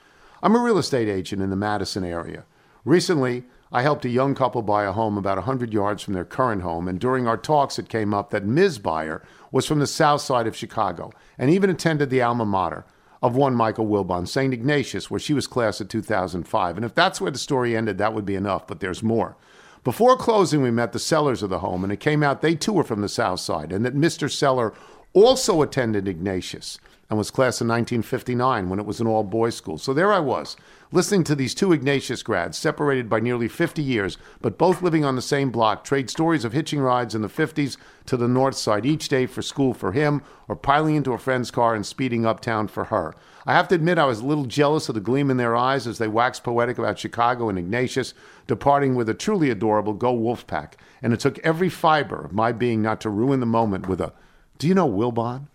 I'm 0.41 0.55
a 0.55 0.59
real 0.59 0.77
estate 0.77 1.07
agent 1.07 1.41
in 1.41 1.49
the 1.51 1.55
Madison 1.55 2.03
area. 2.03 2.45
Recently, 2.85 3.43
I 3.71 3.81
helped 3.81 4.05
a 4.05 4.09
young 4.09 4.35
couple 4.35 4.61
buy 4.61 4.85
a 4.85 4.91
home 4.91 5.17
about 5.17 5.37
100 5.37 5.73
yards 5.73 6.03
from 6.03 6.13
their 6.13 6.23
current 6.23 6.61
home, 6.61 6.87
and 6.87 6.99
during 6.99 7.27
our 7.27 7.35
talks, 7.35 7.79
it 7.79 7.89
came 7.89 8.13
up 8.13 8.29
that 8.29 8.45
Ms. 8.45 8.77
Buyer 8.77 9.23
was 9.51 9.65
from 9.65 9.79
the 9.79 9.87
south 9.87 10.21
side 10.21 10.45
of 10.45 10.55
Chicago 10.55 11.11
and 11.39 11.49
even 11.49 11.71
attended 11.71 12.11
the 12.11 12.21
alma 12.21 12.45
mater 12.45 12.85
of 13.23 13.35
one 13.35 13.55
Michael 13.55 13.87
Wilbon, 13.87 14.27
St. 14.27 14.53
Ignatius, 14.53 15.09
where 15.09 15.19
she 15.19 15.33
was 15.33 15.47
class 15.47 15.81
of 15.81 15.87
2005. 15.87 16.77
And 16.77 16.85
if 16.85 16.93
that's 16.93 17.19
where 17.19 17.31
the 17.31 17.39
story 17.39 17.75
ended, 17.75 17.97
that 17.97 18.13
would 18.13 18.25
be 18.25 18.35
enough, 18.35 18.67
but 18.67 18.81
there's 18.81 19.01
more. 19.01 19.35
Before 19.83 20.15
closing, 20.15 20.61
we 20.61 20.69
met 20.69 20.93
the 20.93 20.99
sellers 20.99 21.41
of 21.41 21.49
the 21.49 21.59
home, 21.59 21.83
and 21.83 21.91
it 21.91 21.99
came 21.99 22.21
out 22.21 22.41
they 22.41 22.53
too 22.53 22.73
were 22.73 22.83
from 22.83 23.01
the 23.01 23.09
South 23.09 23.39
Side, 23.39 23.71
and 23.71 23.83
that 23.83 23.95
Mr. 23.95 24.31
Seller 24.31 24.73
also 25.13 25.63
attended 25.63 26.07
Ignatius 26.07 26.77
and 27.09 27.17
was 27.17 27.29
class 27.29 27.61
of 27.61 27.67
1959 27.67 28.69
when 28.69 28.79
it 28.79 28.85
was 28.85 28.99
an 28.99 29.07
all 29.07 29.23
boys 29.23 29.55
school. 29.55 29.77
So 29.77 29.93
there 29.93 30.11
I 30.11 30.19
was, 30.19 30.57
listening 30.91 31.23
to 31.25 31.35
these 31.35 31.53
two 31.53 31.71
Ignatius 31.71 32.23
grads, 32.23 32.57
separated 32.57 33.09
by 33.09 33.19
nearly 33.19 33.47
50 33.47 33.83
years, 33.83 34.17
but 34.41 34.57
both 34.57 34.81
living 34.81 35.05
on 35.05 35.15
the 35.15 35.21
same 35.21 35.51
block, 35.51 35.83
trade 35.83 36.09
stories 36.09 36.43
of 36.43 36.53
hitching 36.53 36.79
rides 36.79 37.13
in 37.13 37.21
the 37.21 37.27
50s 37.27 37.77
to 38.07 38.17
the 38.17 38.27
North 38.27 38.55
Side 38.55 38.85
each 38.85 39.07
day 39.07 39.27
for 39.27 39.41
school 39.41 39.73
for 39.73 39.91
him, 39.91 40.23
or 40.47 40.55
piling 40.55 40.95
into 40.95 41.13
a 41.13 41.19
friend's 41.19 41.51
car 41.51 41.75
and 41.75 41.85
speeding 41.85 42.25
uptown 42.25 42.67
for 42.67 42.85
her. 42.85 43.13
I 43.45 43.53
have 43.53 43.67
to 43.67 43.75
admit, 43.75 43.99
I 43.99 44.05
was 44.05 44.21
a 44.21 44.25
little 44.25 44.45
jealous 44.45 44.89
of 44.89 44.95
the 44.95 45.01
gleam 45.01 45.29
in 45.29 45.37
their 45.37 45.55
eyes 45.55 45.85
as 45.85 45.99
they 45.99 46.07
waxed 46.07 46.43
poetic 46.43 46.79
about 46.79 46.97
Chicago 46.97 47.49
and 47.49 47.59
Ignatius, 47.59 48.15
departing 48.47 48.95
with 48.95 49.07
a 49.09 49.13
truly 49.13 49.51
adorable 49.51 49.93
Go 49.93 50.17
Wolfpack. 50.17 50.73
And 51.03 51.13
it 51.13 51.19
took 51.19 51.37
every 51.39 51.69
fiber 51.69 52.25
of 52.25 52.33
my 52.33 52.51
being 52.51 52.81
not 52.81 52.99
to 53.01 53.11
ruin 53.11 53.41
the 53.41 53.45
moment 53.45 53.87
with 53.87 54.01
a, 54.01 54.13
Do 54.57 54.67
you 54.67 54.73
know 54.73 54.89
Wilbon? 54.89 55.47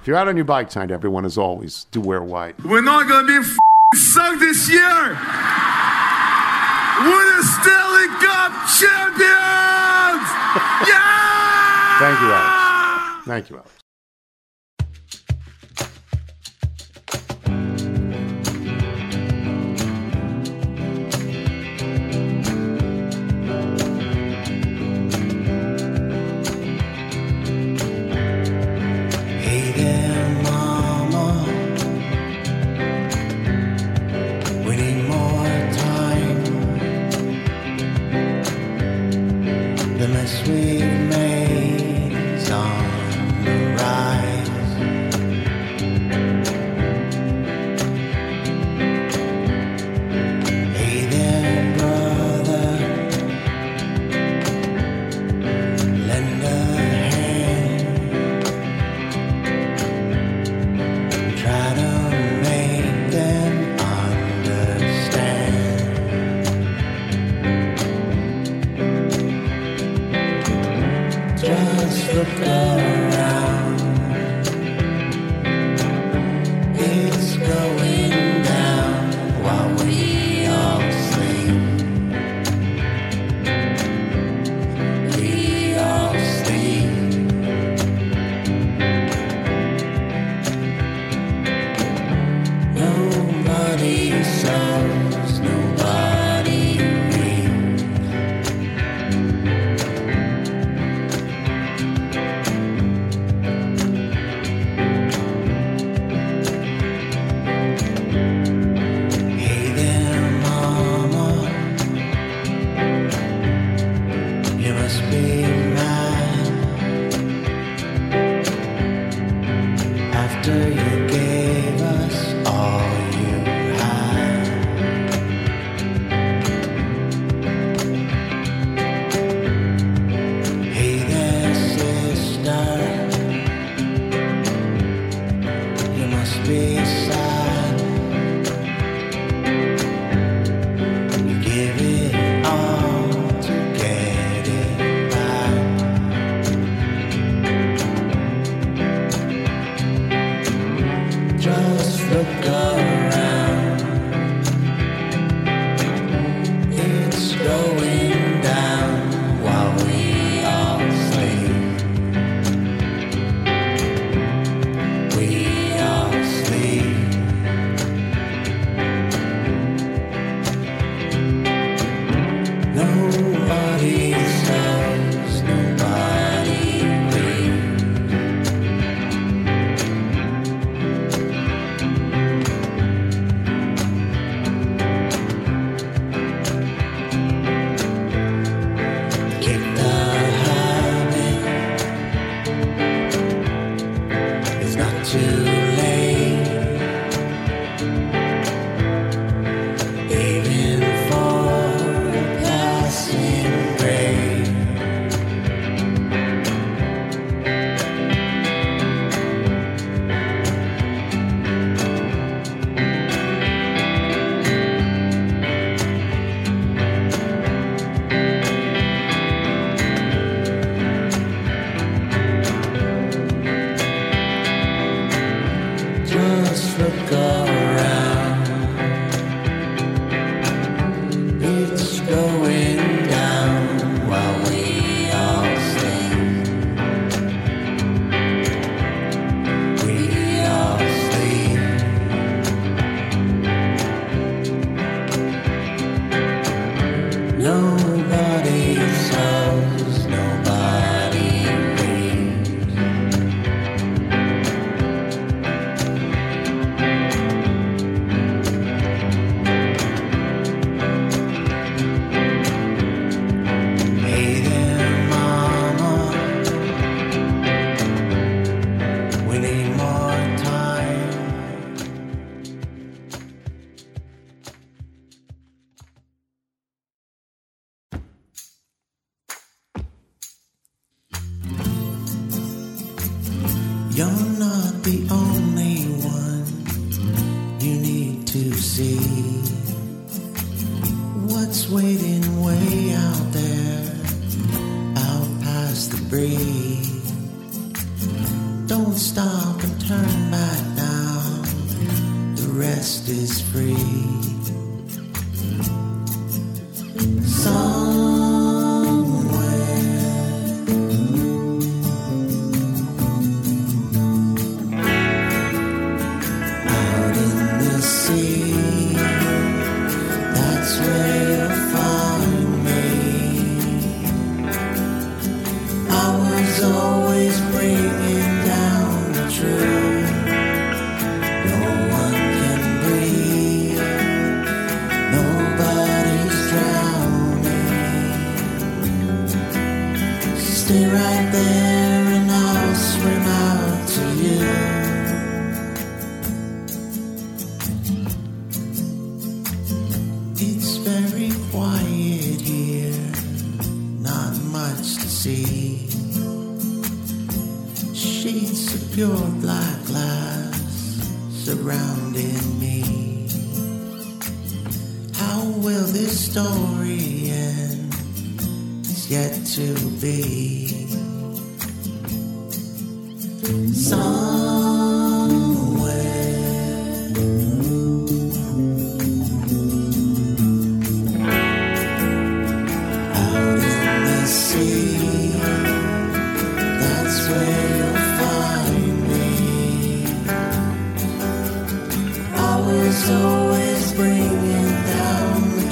If 0.00 0.06
you're 0.06 0.16
out 0.16 0.28
on 0.28 0.36
your 0.36 0.44
bike 0.46 0.70
tonight, 0.70 0.90
everyone, 0.90 1.24
as 1.26 1.36
always, 1.36 1.84
do 1.90 2.00
wear 2.00 2.22
white. 2.22 2.62
We're 2.64 2.80
not 2.80 3.06
gonna 3.08 3.26
be 3.26 3.36
f- 3.36 3.56
sucked 3.94 4.40
this 4.40 4.68
year. 4.70 4.80
We're 7.04 7.36
the 7.36 7.42
Stanley 7.60 8.08
Cup 8.20 8.52
champions. 8.78 9.30
Yeah. 10.88 11.98
Thank 12.00 12.20
you, 12.20 12.32
Alex. 12.32 13.26
Thank 13.26 13.50
you, 13.50 13.56
Alex. 13.56 13.70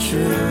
sure 0.09 0.48